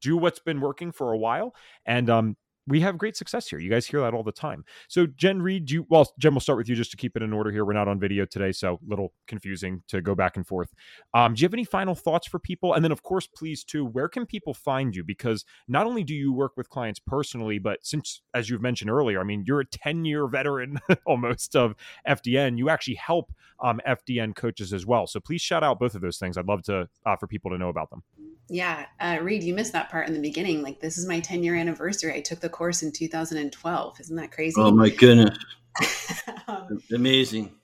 do 0.00 0.16
what's 0.16 0.40
been 0.40 0.60
working 0.60 0.90
for 0.90 1.12
a 1.12 1.18
while 1.18 1.54
and 1.86 2.10
um, 2.10 2.36
we 2.70 2.80
have 2.80 2.96
great 2.96 3.16
success 3.16 3.48
here. 3.48 3.58
You 3.58 3.68
guys 3.68 3.86
hear 3.86 4.00
that 4.00 4.14
all 4.14 4.22
the 4.22 4.32
time. 4.32 4.64
So, 4.88 5.06
Jenn 5.06 5.42
Reed, 5.42 5.70
you 5.70 5.86
well, 5.90 6.12
Jenn, 6.18 6.32
we'll 6.32 6.40
start 6.40 6.56
with 6.56 6.68
you 6.68 6.76
just 6.76 6.92
to 6.92 6.96
keep 6.96 7.16
it 7.16 7.22
in 7.22 7.32
order 7.32 7.50
here. 7.50 7.64
We're 7.64 7.72
not 7.72 7.88
on 7.88 7.98
video 7.98 8.24
today, 8.24 8.52
so 8.52 8.74
a 8.74 8.78
little 8.86 9.12
confusing 9.26 9.82
to 9.88 10.00
go 10.00 10.14
back 10.14 10.36
and 10.36 10.46
forth. 10.46 10.72
Um, 11.12 11.34
do 11.34 11.42
you 11.42 11.46
have 11.46 11.54
any 11.54 11.64
final 11.64 11.94
thoughts 11.94 12.28
for 12.28 12.38
people? 12.38 12.74
And 12.74 12.84
then, 12.84 12.92
of 12.92 13.02
course, 13.02 13.26
please 13.26 13.64
too, 13.64 13.84
where 13.84 14.08
can 14.08 14.24
people 14.24 14.54
find 14.54 14.94
you? 14.94 15.02
Because 15.02 15.44
not 15.68 15.86
only 15.86 16.04
do 16.04 16.14
you 16.14 16.32
work 16.32 16.52
with 16.56 16.70
clients 16.70 17.00
personally, 17.00 17.58
but 17.58 17.80
since, 17.82 18.22
as 18.34 18.48
you've 18.48 18.62
mentioned 18.62 18.90
earlier, 18.90 19.20
I 19.20 19.24
mean, 19.24 19.44
you're 19.46 19.60
a 19.60 19.66
10 19.66 20.04
year 20.04 20.26
veteran 20.28 20.78
almost 21.06 21.56
of 21.56 21.74
FDN. 22.06 22.56
You 22.56 22.68
actually 22.68 22.94
help 22.94 23.32
um, 23.60 23.80
FDN 23.86 24.34
coaches 24.36 24.72
as 24.72 24.86
well. 24.86 25.06
So 25.06 25.18
please 25.20 25.42
shout 25.42 25.64
out 25.64 25.80
both 25.80 25.94
of 25.94 26.00
those 26.00 26.18
things. 26.18 26.38
I'd 26.38 26.46
love 26.46 26.62
to 26.64 26.88
uh, 27.04 27.16
for 27.16 27.26
people 27.26 27.50
to 27.50 27.58
know 27.58 27.68
about 27.68 27.90
them. 27.90 28.02
Yeah, 28.48 28.86
uh, 28.98 29.18
Reed, 29.22 29.44
you 29.44 29.54
missed 29.54 29.72
that 29.74 29.90
part 29.90 30.08
in 30.08 30.14
the 30.14 30.20
beginning. 30.20 30.62
Like, 30.62 30.80
this 30.80 30.98
is 30.98 31.06
my 31.06 31.20
10 31.20 31.44
year 31.44 31.54
anniversary. 31.54 32.14
I 32.14 32.20
took 32.20 32.40
the 32.40 32.48
course 32.60 32.82
in 32.82 32.92
2012. 32.92 34.00
Isn't 34.00 34.16
that 34.16 34.32
crazy? 34.32 34.60
Oh, 34.60 34.70
my 34.70 34.90
goodness. 34.90 35.38
um, 36.46 36.82
amazing. 36.92 37.54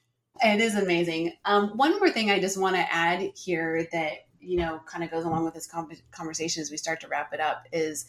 It 0.42 0.58
is 0.58 0.74
amazing. 0.74 1.34
Um, 1.44 1.76
one 1.76 1.98
more 1.98 2.08
thing 2.08 2.30
I 2.30 2.40
just 2.40 2.58
want 2.58 2.76
to 2.76 2.92
add 2.92 3.30
here 3.36 3.86
that, 3.92 4.12
you 4.40 4.56
know, 4.56 4.80
kind 4.86 5.04
of 5.04 5.10
goes 5.10 5.26
along 5.26 5.44
with 5.44 5.52
this 5.52 5.68
conversation 6.12 6.62
as 6.62 6.70
we 6.70 6.78
start 6.78 7.02
to 7.02 7.08
wrap 7.08 7.34
it 7.34 7.40
up 7.40 7.66
is 7.72 8.06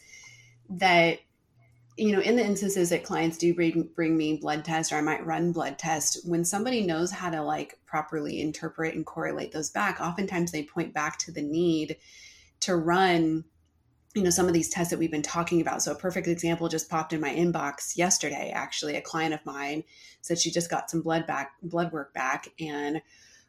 that 0.70 1.20
you 1.98 2.12
know, 2.12 2.22
in 2.22 2.36
the 2.36 2.46
instances 2.46 2.92
that 2.92 3.04
clients 3.04 3.40
do 3.40 3.56
bring, 3.56 3.90
bring 3.96 4.16
me 4.16 4.38
blood 4.38 4.64
tests 4.64 4.94
or 4.94 4.98
I 4.98 5.02
might 5.02 5.26
run 5.26 5.52
blood 5.52 5.80
tests, 5.80 6.24
when 6.24 6.46
somebody 6.46 6.86
knows 6.86 7.10
how 7.10 7.32
to 7.32 7.42
like 7.42 7.80
properly 7.88 8.40
interpret 8.40 8.94
and 8.94 9.04
correlate 9.04 9.52
those 9.52 9.72
back, 9.72 10.00
oftentimes 10.00 10.52
they 10.52 10.62
point 10.62 10.94
back 10.94 11.18
to 11.20 11.32
the 11.32 11.42
need 11.42 11.98
to 12.60 12.76
run, 12.76 13.46
you 14.16 14.24
know, 14.24 14.30
some 14.30 14.48
of 14.48 14.54
these 14.54 14.70
tests 14.70 14.90
that 14.90 15.00
we've 15.00 15.12
been 15.12 15.22
talking 15.22 15.62
about. 15.62 15.82
So 15.82 15.92
a 15.92 15.96
perfect 15.96 16.28
example 16.28 16.70
just 16.70 16.90
popped 16.90 17.14
in 17.14 17.22
my 17.22 17.34
inbox 17.34 17.98
yesterday. 17.98 18.52
Actually, 18.54 18.96
a 18.96 19.02
client 19.02 19.34
of 19.34 19.46
mine 19.46 19.84
said 20.22 20.40
she 20.40 20.50
just 20.50 20.70
got 20.70 20.90
some 20.90 21.02
blood 21.02 21.28
back, 21.28 21.52
blood 21.62 21.92
work 21.92 22.14
back, 22.14 22.48
and 22.60 23.02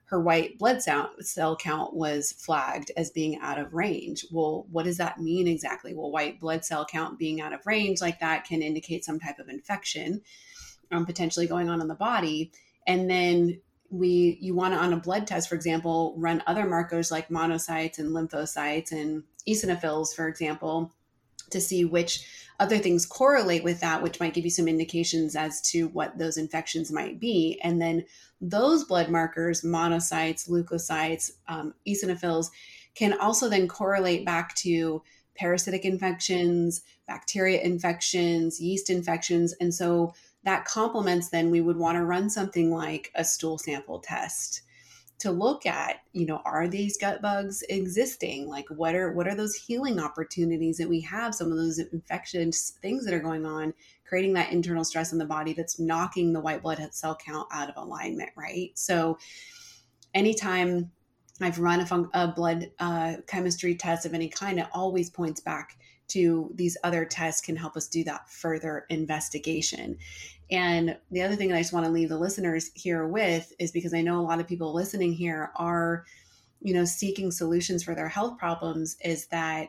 her 0.06 0.20
white 0.20 0.58
blood 0.58 0.80
cell 0.82 1.56
count 1.56 1.94
was 1.94 2.32
flagged 2.32 2.90
as 2.96 3.10
being 3.10 3.38
out 3.40 3.58
of 3.58 3.74
range. 3.74 4.24
Well, 4.32 4.66
what 4.70 4.84
does 4.84 4.96
that 4.96 5.20
mean 5.20 5.46
exactly? 5.46 5.94
Well, 5.94 6.10
white 6.10 6.40
blood 6.40 6.64
cell 6.64 6.86
count 6.86 7.18
being 7.18 7.42
out 7.42 7.52
of 7.52 7.66
range 7.66 8.00
like 8.00 8.20
that 8.20 8.44
can 8.44 8.62
indicate 8.62 9.04
some 9.04 9.20
type 9.20 9.38
of 9.38 9.50
infection 9.50 10.22
um, 10.90 11.04
potentially 11.04 11.46
going 11.46 11.68
on 11.68 11.82
in 11.82 11.88
the 11.88 11.94
body. 11.94 12.52
And 12.86 13.10
then 13.10 13.60
we 13.90 14.36
you 14.40 14.54
want 14.54 14.74
to 14.74 14.78
on 14.78 14.92
a 14.92 14.96
blood 14.96 15.26
test 15.26 15.48
for 15.48 15.54
example 15.54 16.14
run 16.18 16.42
other 16.46 16.66
markers 16.66 17.10
like 17.10 17.28
monocytes 17.28 17.98
and 17.98 18.10
lymphocytes 18.10 18.92
and 18.92 19.22
eosinophils 19.48 20.14
for 20.14 20.28
example 20.28 20.92
to 21.50 21.60
see 21.60 21.84
which 21.84 22.26
other 22.60 22.78
things 22.78 23.06
correlate 23.06 23.62
with 23.62 23.80
that, 23.80 24.02
which 24.02 24.20
might 24.20 24.34
give 24.34 24.44
you 24.44 24.50
some 24.50 24.68
indications 24.68 25.36
as 25.36 25.60
to 25.60 25.88
what 25.88 26.18
those 26.18 26.36
infections 26.36 26.90
might 26.90 27.20
be. 27.20 27.60
And 27.62 27.80
then 27.80 28.04
those 28.40 28.84
blood 28.84 29.08
markers, 29.08 29.62
monocytes, 29.62 30.48
leukocytes, 30.48 31.32
um, 31.46 31.74
eosinophils, 31.86 32.50
can 32.94 33.18
also 33.18 33.48
then 33.48 33.68
correlate 33.68 34.24
back 34.24 34.54
to 34.56 35.02
parasitic 35.36 35.84
infections, 35.84 36.82
bacteria 37.06 37.60
infections, 37.60 38.60
yeast 38.60 38.90
infections. 38.90 39.54
And 39.60 39.72
so 39.72 40.14
that 40.44 40.64
complements 40.64 41.28
then 41.28 41.50
we 41.50 41.60
would 41.60 41.76
want 41.76 41.96
to 41.96 42.04
run 42.04 42.30
something 42.30 42.70
like 42.70 43.10
a 43.14 43.24
stool 43.24 43.58
sample 43.58 43.98
test 44.00 44.62
to 45.18 45.32
look 45.32 45.66
at 45.66 45.96
you 46.12 46.24
know 46.26 46.40
are 46.44 46.68
these 46.68 46.96
gut 46.96 47.20
bugs 47.20 47.62
existing? 47.68 48.48
Like 48.48 48.68
what 48.68 48.94
are 48.94 49.12
what 49.12 49.26
are 49.26 49.34
those 49.34 49.54
healing 49.54 49.98
opportunities 49.98 50.78
that 50.78 50.88
we 50.88 51.00
have 51.02 51.34
some 51.34 51.50
of 51.50 51.58
those 51.58 51.78
infections 51.78 52.78
things 52.80 53.04
that 53.04 53.14
are 53.14 53.20
going 53.20 53.44
on 53.44 53.74
creating 54.06 54.32
that 54.32 54.52
internal 54.52 54.84
stress 54.84 55.12
in 55.12 55.18
the 55.18 55.24
body 55.26 55.52
that's 55.52 55.78
knocking 55.78 56.32
the 56.32 56.40
white 56.40 56.62
blood 56.62 56.80
cell 56.92 57.16
count 57.16 57.48
out 57.52 57.68
of 57.68 57.76
alignment 57.76 58.30
right? 58.36 58.70
So 58.74 59.18
anytime 60.14 60.90
i've 61.40 61.58
run 61.58 61.80
a, 61.80 61.86
fun- 61.86 62.10
a 62.14 62.28
blood 62.28 62.70
uh, 62.78 63.14
chemistry 63.26 63.74
test 63.74 64.06
of 64.06 64.14
any 64.14 64.28
kind 64.28 64.58
it 64.58 64.66
always 64.72 65.10
points 65.10 65.40
back 65.40 65.76
to 66.08 66.50
these 66.54 66.76
other 66.84 67.04
tests 67.04 67.40
can 67.40 67.56
help 67.56 67.76
us 67.76 67.88
do 67.88 68.04
that 68.04 68.28
further 68.30 68.86
investigation. 68.88 69.98
And 70.50 70.96
the 71.10 71.22
other 71.22 71.36
thing 71.36 71.48
that 71.48 71.56
I 71.56 71.60
just 71.60 71.72
want 71.72 71.86
to 71.86 71.92
leave 71.92 72.08
the 72.08 72.18
listeners 72.18 72.70
here 72.74 73.06
with 73.06 73.52
is 73.58 73.70
because 73.70 73.92
I 73.92 74.00
know 74.00 74.18
a 74.18 74.22
lot 74.22 74.40
of 74.40 74.48
people 74.48 74.74
listening 74.74 75.12
here 75.12 75.52
are, 75.56 76.04
you 76.60 76.74
know, 76.74 76.84
seeking 76.84 77.30
solutions 77.30 77.84
for 77.84 77.94
their 77.94 78.08
health 78.08 78.38
problems, 78.38 78.96
is 79.04 79.26
that 79.26 79.68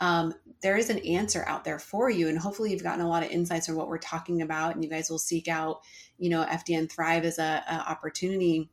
um, 0.00 0.34
there 0.62 0.76
is 0.76 0.90
an 0.90 0.98
answer 0.98 1.44
out 1.48 1.64
there 1.64 1.78
for 1.78 2.10
you. 2.10 2.28
And 2.28 2.38
hopefully 2.38 2.70
you've 2.70 2.82
gotten 2.82 3.04
a 3.04 3.08
lot 3.08 3.24
of 3.24 3.30
insights 3.30 3.66
from 3.66 3.76
what 3.76 3.88
we're 3.88 3.98
talking 3.98 4.42
about 4.42 4.74
and 4.74 4.84
you 4.84 4.90
guys 4.90 5.10
will 5.10 5.18
seek 5.18 5.48
out, 5.48 5.80
you 6.18 6.30
know, 6.30 6.44
FDN 6.44 6.90
Thrive 6.90 7.24
as 7.24 7.38
a, 7.38 7.64
a 7.68 7.74
opportunity 7.90 8.70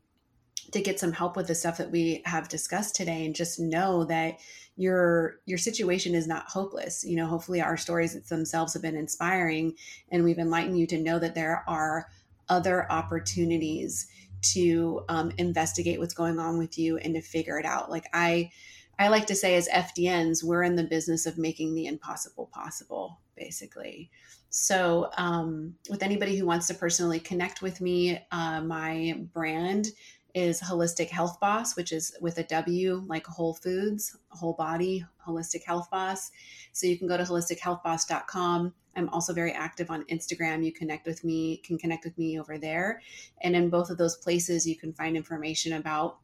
to 0.72 0.82
get 0.82 1.00
some 1.00 1.12
help 1.12 1.36
with 1.36 1.48
the 1.48 1.56
stuff 1.56 1.78
that 1.78 1.92
we 1.92 2.22
have 2.26 2.50
discussed 2.50 2.96
today 2.96 3.26
and 3.26 3.36
just 3.36 3.60
know 3.60 4.04
that 4.06 4.40
your 4.76 5.40
your 5.46 5.58
situation 5.58 6.16
is 6.16 6.28
not 6.28 6.48
hopeless. 6.48 7.04
You 7.04 7.16
know 7.16 7.28
hopefully 7.28 7.62
our 7.62 7.78
stories 7.78 8.14
themselves 8.28 8.74
have 8.74 8.82
been 8.82 8.98
inspiring 8.98 9.76
and 10.12 10.24
we've 10.24 10.40
enlightened 10.40 10.78
you 10.78 10.88
to 10.88 11.02
know 11.02 11.20
that 11.20 11.36
there 11.36 11.64
are 11.68 12.08
other 12.50 12.92
opportunities 12.92 14.08
to 14.42 15.04
um, 15.10 15.32
investigate 15.38 16.00
what's 16.00 16.14
going 16.14 16.40
on 16.40 16.58
with 16.58 16.78
you 16.78 16.98
and 16.98 17.16
to 17.16 17.22
figure 17.22 17.58
it 17.60 17.66
out. 17.66 17.90
Like 17.90 18.06
i 18.14 18.52
i 18.98 19.10
like 19.10 19.28
to 19.28 19.36
say 19.36 19.56
as 19.56 19.68
fdns 19.68 20.42
we're 20.42 20.64
in 20.64 20.78
the 20.78 20.84
business 20.84 21.26
of 21.26 21.38
making 21.38 21.76
the 21.76 21.86
impossible 21.86 22.50
possible 22.54 23.20
basically. 23.36 24.10
So 24.50 25.10
um, 25.18 25.76
with 25.90 26.02
anybody 26.02 26.38
who 26.38 26.46
wants 26.46 26.68
to 26.68 26.74
personally 26.74 27.20
connect 27.20 27.62
with 27.62 27.82
me 27.82 28.20
uh, 28.32 28.62
my 28.62 29.20
brand 29.34 29.88
is 30.36 30.62
Wholistic 30.62 31.10
Health 31.10 31.40
Boss, 31.40 31.78
which 31.78 31.94
is 31.94 32.16
with 32.20 32.38
a 32.38 32.44
W, 32.44 33.04
like 33.08 33.26
Whole 33.26 33.54
Foods, 33.54 34.18
whole 34.30 34.54
body, 34.54 35.04
Wholistic 35.26 35.64
Health 35.64 35.90
Boss. 35.90 36.30
So 36.74 36.86
you 36.86 36.98
can 37.00 37.08
go 37.08 37.16
to 37.16 37.24
wholistichealthboss.com. 37.24 38.74
I'm 38.98 39.10
also 39.10 39.34
very 39.34 39.54
active 39.54 39.90
on 39.90 40.04
Instagram. 40.04 40.64
You 40.64 40.74
connect 40.74 41.08
with 41.08 41.24
me, 41.24 41.62
can 41.66 41.78
connect 41.78 42.04
with 42.04 42.18
me 42.18 42.38
over 42.38 42.58
there. 42.58 43.02
And 43.42 43.56
in 43.56 43.70
both 43.70 43.90
of 43.90 43.98
those 43.98 44.18
places, 44.18 44.68
you 44.68 44.78
can 44.78 44.92
find 44.92 45.16
information 45.16 45.74
about 45.74 46.20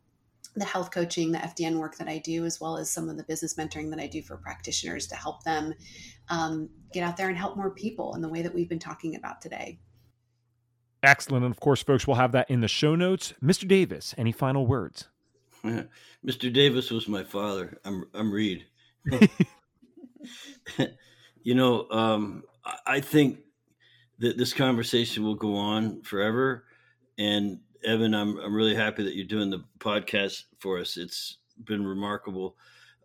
the 0.58 0.66
health 0.66 0.92
coaching, 0.92 1.32
the 1.32 1.38
FDN 1.38 1.78
work 1.78 1.96
that 1.98 2.10
I 2.10 2.18
do, 2.18 2.44
as 2.44 2.60
well 2.60 2.76
as 2.78 2.92
some 2.92 3.08
of 3.08 3.16
the 3.16 3.24
business 3.24 3.54
mentoring 3.54 3.90
that 3.92 4.00
I 4.00 4.08
do 4.08 4.22
for 4.22 4.36
practitioners 4.36 5.08
to 5.08 5.16
help 5.16 5.44
them, 5.44 5.74
um, 6.28 6.70
get 6.92 7.04
out 7.04 7.16
there 7.16 7.30
and 7.30 7.38
help 7.38 7.56
more 7.56 7.72
people 7.72 8.14
in 8.16 8.22
the 8.22 8.28
way 8.28 8.42
that 8.42 8.54
we've 8.54 8.68
been 8.68 8.78
talking 8.78 9.16
about 9.16 9.42
today. 9.42 9.80
Excellent. 11.04 11.44
And 11.46 11.54
of 11.54 11.60
course, 11.60 11.82
folks, 11.82 12.06
we'll 12.06 12.18
have 12.18 12.32
that 12.34 12.50
in 12.50 12.62
the 12.62 12.68
show 12.68 12.96
notes. 12.96 13.34
Mr. 13.44 13.68
Davis, 13.68 14.14
any 14.18 14.32
final 14.32 14.68
words? 14.68 15.08
Mr. 16.26 16.54
Davis 16.54 16.92
was 16.92 17.08
my 17.08 17.24
father. 17.24 17.80
I'm 17.86 18.06
I'm 18.14 18.32
Reed. 18.32 18.66
you 21.44 21.56
know, 21.56 21.90
um, 21.90 22.44
I 22.86 23.00
think 23.00 23.40
that 24.20 24.38
this 24.38 24.54
conversation 24.54 25.24
will 25.24 25.36
go 25.36 25.56
on 25.56 26.02
forever. 26.04 26.66
And 27.18 27.60
Evan, 27.84 28.14
I'm 28.14 28.38
I'm 28.38 28.54
really 28.54 28.76
happy 28.76 29.04
that 29.04 29.16
you're 29.16 29.26
doing 29.26 29.50
the 29.50 29.64
podcast 29.80 30.44
for 30.60 30.80
us. 30.80 30.98
It's 30.98 31.38
been 31.64 31.86
remarkable 31.86 32.56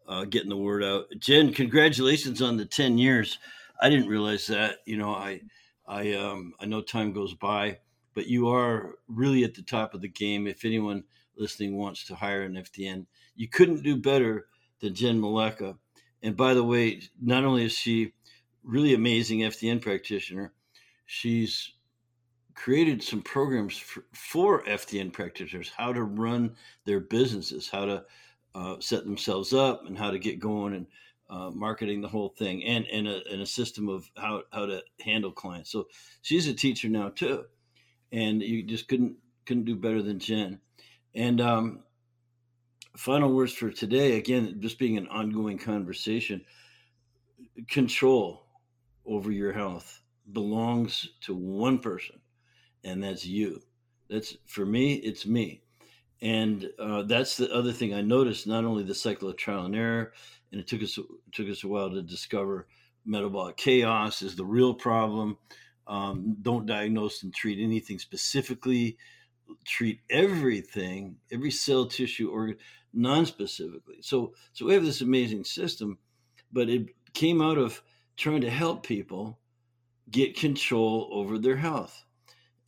uh, 0.07 0.25
getting 0.25 0.51
the 0.51 0.57
word 0.57 0.85
out. 0.85 1.07
Jenn, 1.19 1.53
congratulations 1.53 2.43
on 2.43 2.57
the 2.57 2.67
ten 2.67 2.99
years. 2.99 3.39
I 3.81 3.89
didn't 3.91 4.09
realize 4.09 4.47
that. 4.49 4.77
You 4.85 4.99
know, 4.99 5.15
I 5.15 5.41
I 5.87 6.13
um, 6.15 6.53
I 6.61 6.67
know 6.67 6.83
time 6.83 7.13
goes 7.13 7.35
by, 7.35 7.79
but 8.17 8.27
you 8.27 8.49
are 8.49 8.95
really 9.09 9.45
at 9.45 9.55
the 9.55 9.62
top 9.62 9.93
of 9.93 10.01
the 10.01 10.09
game. 10.09 10.47
If 10.47 10.64
anyone 10.64 11.05
listening 11.37 11.77
wants 11.77 12.07
to 12.07 12.14
hire 12.14 12.43
an 12.43 12.55
FDN, 12.55 13.05
you 13.37 13.47
couldn't 13.47 13.83
do 13.83 13.95
better 13.95 14.47
than 14.81 14.95
Jenn 14.95 15.21
Malecha. 15.21 15.77
And 16.23 16.35
by 16.35 16.55
the 16.55 16.64
way, 16.64 17.03
not 17.21 17.45
only 17.45 17.67
is 17.67 17.73
she 17.73 18.14
really 18.64 18.95
amazing 18.95 19.41
FDN 19.41 19.83
practitioner, 19.83 20.55
she's 21.05 21.75
created 22.55 23.03
some 23.03 23.21
programs 23.21 23.77
for, 23.77 24.07
for 24.14 24.64
FDN 24.64 25.12
practitioners, 25.12 25.71
how 25.77 25.93
to 25.93 26.03
run 26.03 26.57
their 26.87 27.01
businesses, 27.01 27.69
how 27.69 27.85
to 27.85 28.05
uh, 28.55 28.77
set 28.81 29.05
themselves 29.05 29.53
up, 29.53 29.85
and 29.87 29.99
how 29.99 30.11
to 30.11 30.19
get 30.19 30.41
going 30.41 30.73
and 30.73 30.87
uh, 31.29 31.51
marketing 31.51 32.01
the 32.01 32.09
whole 32.09 32.31
thing, 32.31 32.64
and 32.64 32.87
and 32.87 33.07
a, 33.07 33.21
and 33.31 33.43
a 33.43 33.47
system 33.47 33.91
of 33.91 34.09
how 34.17 34.43
how 34.53 34.64
to 34.64 34.83
handle 35.05 35.33
clients. 35.33 35.71
So 35.71 35.89
she's 36.23 36.49
a 36.49 36.55
teacher 36.55 36.89
now 36.89 37.11
too, 37.11 37.45
and 38.13 38.43
you 38.43 38.63
just 38.63 38.89
couldn't 38.89 39.17
couldn't 39.47 39.65
do 39.65 39.77
better 39.77 40.03
than 40.03 40.19
Jenn. 40.19 40.61
And 41.15 41.41
um, 41.41 41.81
final 42.97 43.33
words 43.33 43.53
for 43.53 43.71
today. 43.71 44.17
Again, 44.17 44.57
just 44.61 44.79
being 44.79 44.97
an 44.97 45.09
ongoing 45.09 45.59
conversation. 45.59 46.43
Control 47.69 48.47
over 49.07 49.31
your 49.31 49.53
health 49.53 50.03
belongs 50.33 51.09
to 51.23 51.35
one 51.35 51.79
person, 51.79 52.21
and 52.85 53.03
that's 53.03 53.25
you. 53.25 53.61
That's 54.11 54.37
for 54.47 54.67
me, 54.67 54.95
it's 54.95 55.27
me. 55.27 55.63
And 56.23 56.71
uh, 56.79 57.03
that's 57.03 57.37
the 57.37 57.53
other 57.53 57.73
thing 57.73 57.95
I 57.95 58.01
noticed. 58.01 58.47
Not 58.47 58.65
only 58.65 58.85
the 58.85 58.95
cycle 58.95 59.29
of 59.29 59.37
trial 59.37 59.67
and 59.67 59.77
error, 59.77 60.13
and 60.51 60.61
it 60.61 60.67
took 60.67 60.83
us 60.83 60.99
it 60.99 61.05
took 61.33 61.49
us 61.49 61.65
a 61.65 61.69
while 61.69 61.91
to 61.91 62.03
discover 62.03 62.67
metabolic 63.05 63.57
chaos 63.57 64.23
is 64.23 64.37
the 64.37 64.45
real 64.45 64.75
problem. 64.75 65.39
Um, 65.89 66.37
don't 66.43 66.66
diagnose 66.66 67.22
and 67.22 67.32
treat 67.32 67.62
anything 67.62 67.99
specifically 67.99 68.99
treat 69.64 70.01
everything, 70.11 71.16
every 71.30 71.51
cell, 71.51 71.87
tissue, 71.87 72.30
organ, 72.30 72.57
non-specifically. 72.93 73.97
So, 74.01 74.34
so 74.53 74.66
we 74.66 74.74
have 74.74 74.84
this 74.84 75.01
amazing 75.01 75.45
system, 75.45 75.99
but 76.53 76.68
it 76.68 76.89
came 77.14 77.41
out 77.41 77.59
of 77.59 77.82
trying 78.16 78.41
to 78.43 78.51
help 78.51 78.87
people 78.87 79.39
get 80.11 80.39
control 80.39 81.09
over 81.12 81.39
their 81.39 81.57
health, 81.57 82.05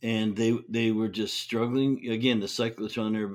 and 0.01 0.35
they 0.35 0.57
they 0.69 0.91
were 0.91 1.07
just 1.07 1.37
struggling. 1.37 2.09
Again, 2.09 2.39
the 2.39 2.47
cyclists 2.47 2.97
on 2.97 3.13
there, 3.13 3.31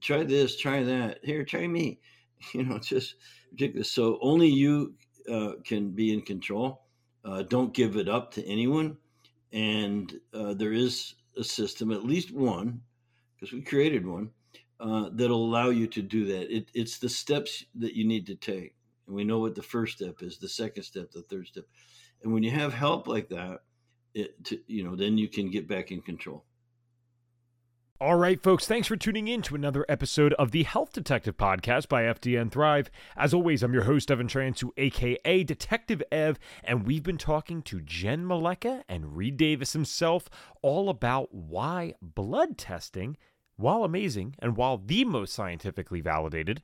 try 0.00 0.22
this, 0.24 0.56
try 0.56 0.82
that. 0.82 1.18
Here, 1.22 1.44
try 1.44 1.66
me. 1.66 2.00
You 2.54 2.64
know, 2.64 2.80
just 2.80 3.14
ridiculous. 3.52 3.92
So 3.92 4.18
only 4.20 4.48
you 4.48 4.94
uh, 5.30 5.52
can 5.64 5.90
be 5.90 6.12
in 6.12 6.22
control. 6.22 6.82
Uh, 7.24 7.42
don't 7.42 7.72
give 7.72 7.96
it 7.96 8.08
up 8.08 8.32
to 8.32 8.44
anyone, 8.44 8.96
and 9.52 10.18
uh, 10.32 10.54
there 10.54 10.72
is 10.72 11.14
a 11.36 11.44
system, 11.44 11.92
at 11.92 12.04
least 12.04 12.32
one, 12.32 12.80
because 13.34 13.52
we 13.52 13.62
created 13.62 14.06
one, 14.06 14.30
uh, 14.80 15.10
that'll 15.12 15.44
allow 15.44 15.70
you 15.70 15.86
to 15.86 16.02
do 16.02 16.24
that. 16.26 16.54
It, 16.54 16.70
it's 16.74 16.98
the 16.98 17.08
steps 17.08 17.64
that 17.76 17.94
you 17.94 18.04
need 18.04 18.26
to 18.26 18.34
take. 18.34 18.74
And 19.06 19.16
we 19.16 19.24
know 19.24 19.38
what 19.38 19.54
the 19.54 19.62
first 19.62 19.96
step 19.96 20.22
is, 20.22 20.38
the 20.38 20.48
second 20.48 20.82
step, 20.84 21.10
the 21.10 21.22
third 21.22 21.46
step. 21.46 21.64
And 22.22 22.32
when 22.32 22.42
you 22.42 22.50
have 22.50 22.72
help 22.72 23.06
like 23.06 23.28
that, 23.28 23.60
it, 24.14 24.44
to, 24.44 24.58
you 24.66 24.84
know, 24.84 24.96
then 24.96 25.18
you 25.18 25.28
can 25.28 25.50
get 25.50 25.68
back 25.68 25.90
in 25.90 26.02
control. 26.02 26.44
All 28.02 28.16
right, 28.16 28.42
folks, 28.42 28.66
thanks 28.66 28.88
for 28.88 28.96
tuning 28.96 29.28
in 29.28 29.42
to 29.42 29.54
another 29.54 29.86
episode 29.88 30.32
of 30.32 30.50
the 30.50 30.64
Health 30.64 30.92
Detective 30.92 31.36
Podcast 31.36 31.86
by 31.86 32.02
FDN 32.02 32.50
Thrive. 32.50 32.90
As 33.16 33.32
always, 33.32 33.62
I'm 33.62 33.72
your 33.72 33.84
host, 33.84 34.10
Evan 34.10 34.26
Transue, 34.26 34.70
aka 34.76 35.44
Detective 35.44 36.02
Ev, 36.10 36.36
and 36.64 36.84
we've 36.84 37.04
been 37.04 37.16
talking 37.16 37.62
to 37.62 37.80
Jenn 37.80 38.24
Malecha 38.24 38.82
and 38.88 39.16
Reed 39.16 39.36
Davis 39.36 39.72
himself 39.72 40.28
all 40.62 40.88
about 40.88 41.32
why 41.32 41.94
blood 42.02 42.58
testing, 42.58 43.16
while 43.54 43.84
amazing 43.84 44.34
and 44.40 44.56
while 44.56 44.78
the 44.78 45.04
most 45.04 45.32
scientifically 45.32 46.00
validated 46.00 46.60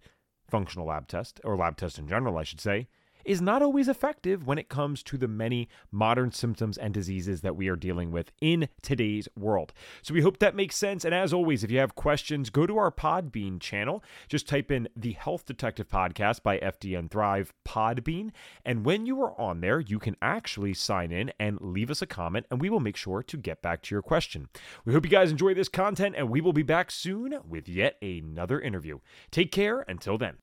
functional 0.50 0.88
lab 0.88 1.06
test, 1.06 1.40
or 1.44 1.56
lab 1.56 1.76
test 1.76 2.00
in 2.00 2.08
general, 2.08 2.36
I 2.36 2.42
should 2.42 2.60
say, 2.60 2.88
is 3.28 3.42
not 3.42 3.62
always 3.62 3.88
effective 3.88 4.46
when 4.46 4.56
it 4.56 4.70
comes 4.70 5.02
to 5.02 5.18
the 5.18 5.28
many 5.28 5.68
modern 5.92 6.32
symptoms 6.32 6.78
and 6.78 6.94
diseases 6.94 7.42
that 7.42 7.54
we 7.54 7.68
are 7.68 7.76
dealing 7.76 8.10
with 8.10 8.32
in 8.40 8.68
today's 8.80 9.28
world. 9.38 9.74
So 10.00 10.14
we 10.14 10.22
hope 10.22 10.38
that 10.38 10.56
makes 10.56 10.76
sense. 10.76 11.04
And 11.04 11.14
as 11.14 11.34
always, 11.34 11.62
if 11.62 11.70
you 11.70 11.78
have 11.78 11.94
questions, 11.94 12.48
go 12.48 12.66
to 12.66 12.78
our 12.78 12.90
Podbean 12.90 13.60
channel. 13.60 14.02
Just 14.28 14.48
type 14.48 14.70
in 14.70 14.88
the 14.96 15.12
Health 15.12 15.44
Detective 15.44 15.88
Podcast 15.88 16.42
by 16.42 16.58
FDN 16.58 17.10
Thrive 17.10 17.52
Podbean. 17.66 18.30
And 18.64 18.86
when 18.86 19.04
you 19.04 19.20
are 19.22 19.38
on 19.38 19.60
there, 19.60 19.78
you 19.78 19.98
can 19.98 20.16
actually 20.22 20.72
sign 20.72 21.12
in 21.12 21.30
and 21.38 21.60
leave 21.60 21.90
us 21.90 22.00
a 22.00 22.06
comment, 22.06 22.46
and 22.50 22.62
we 22.62 22.70
will 22.70 22.80
make 22.80 22.96
sure 22.96 23.22
to 23.22 23.36
get 23.36 23.60
back 23.60 23.82
to 23.82 23.94
your 23.94 24.02
question. 24.02 24.48
We 24.86 24.94
hope 24.94 25.04
you 25.04 25.10
guys 25.10 25.30
enjoy 25.30 25.52
this 25.52 25.68
content, 25.68 26.14
and 26.16 26.30
we 26.30 26.40
will 26.40 26.54
be 26.54 26.62
back 26.62 26.90
soon 26.90 27.38
with 27.46 27.68
yet 27.68 27.98
another 28.00 28.58
interview. 28.58 29.00
Take 29.30 29.52
care 29.52 29.84
until 29.86 30.16
then. 30.16 30.38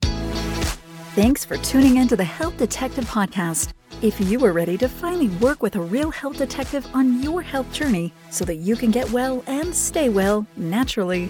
Thanks 1.16 1.46
for 1.46 1.56
tuning 1.56 1.96
in 1.96 2.10
to 2.10 2.18
the 2.18 2.26
Health 2.26 2.58
Detective 2.58 3.06
Podcast. 3.06 3.72
If 4.02 4.20
you 4.20 4.44
are 4.44 4.52
ready 4.52 4.78
to 4.80 4.90
finally 4.90 5.30
work 5.38 5.64
with 5.64 5.78
a 5.78 5.82
real 5.82 6.12
health 6.12 6.38
detective 6.38 6.86
on 6.94 7.24
your 7.24 7.42
health 7.42 7.72
journey 7.72 8.12
so 8.30 8.44
that 8.44 8.56
you 8.56 8.76
can 8.76 8.92
get 8.92 9.10
well 9.12 9.42
and 9.48 9.74
stay 9.74 10.10
well 10.10 10.46
naturally, 10.58 11.28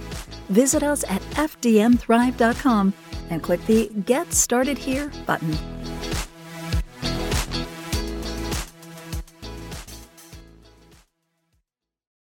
visit 0.50 0.82
us 0.82 1.04
at 1.04 1.22
fdnthrive.com 1.34 2.94
and 3.30 3.44
click 3.44 3.64
the 3.68 3.92
Get 4.08 4.34
Started 4.34 4.80
Here 4.80 5.12
button. 5.28 5.56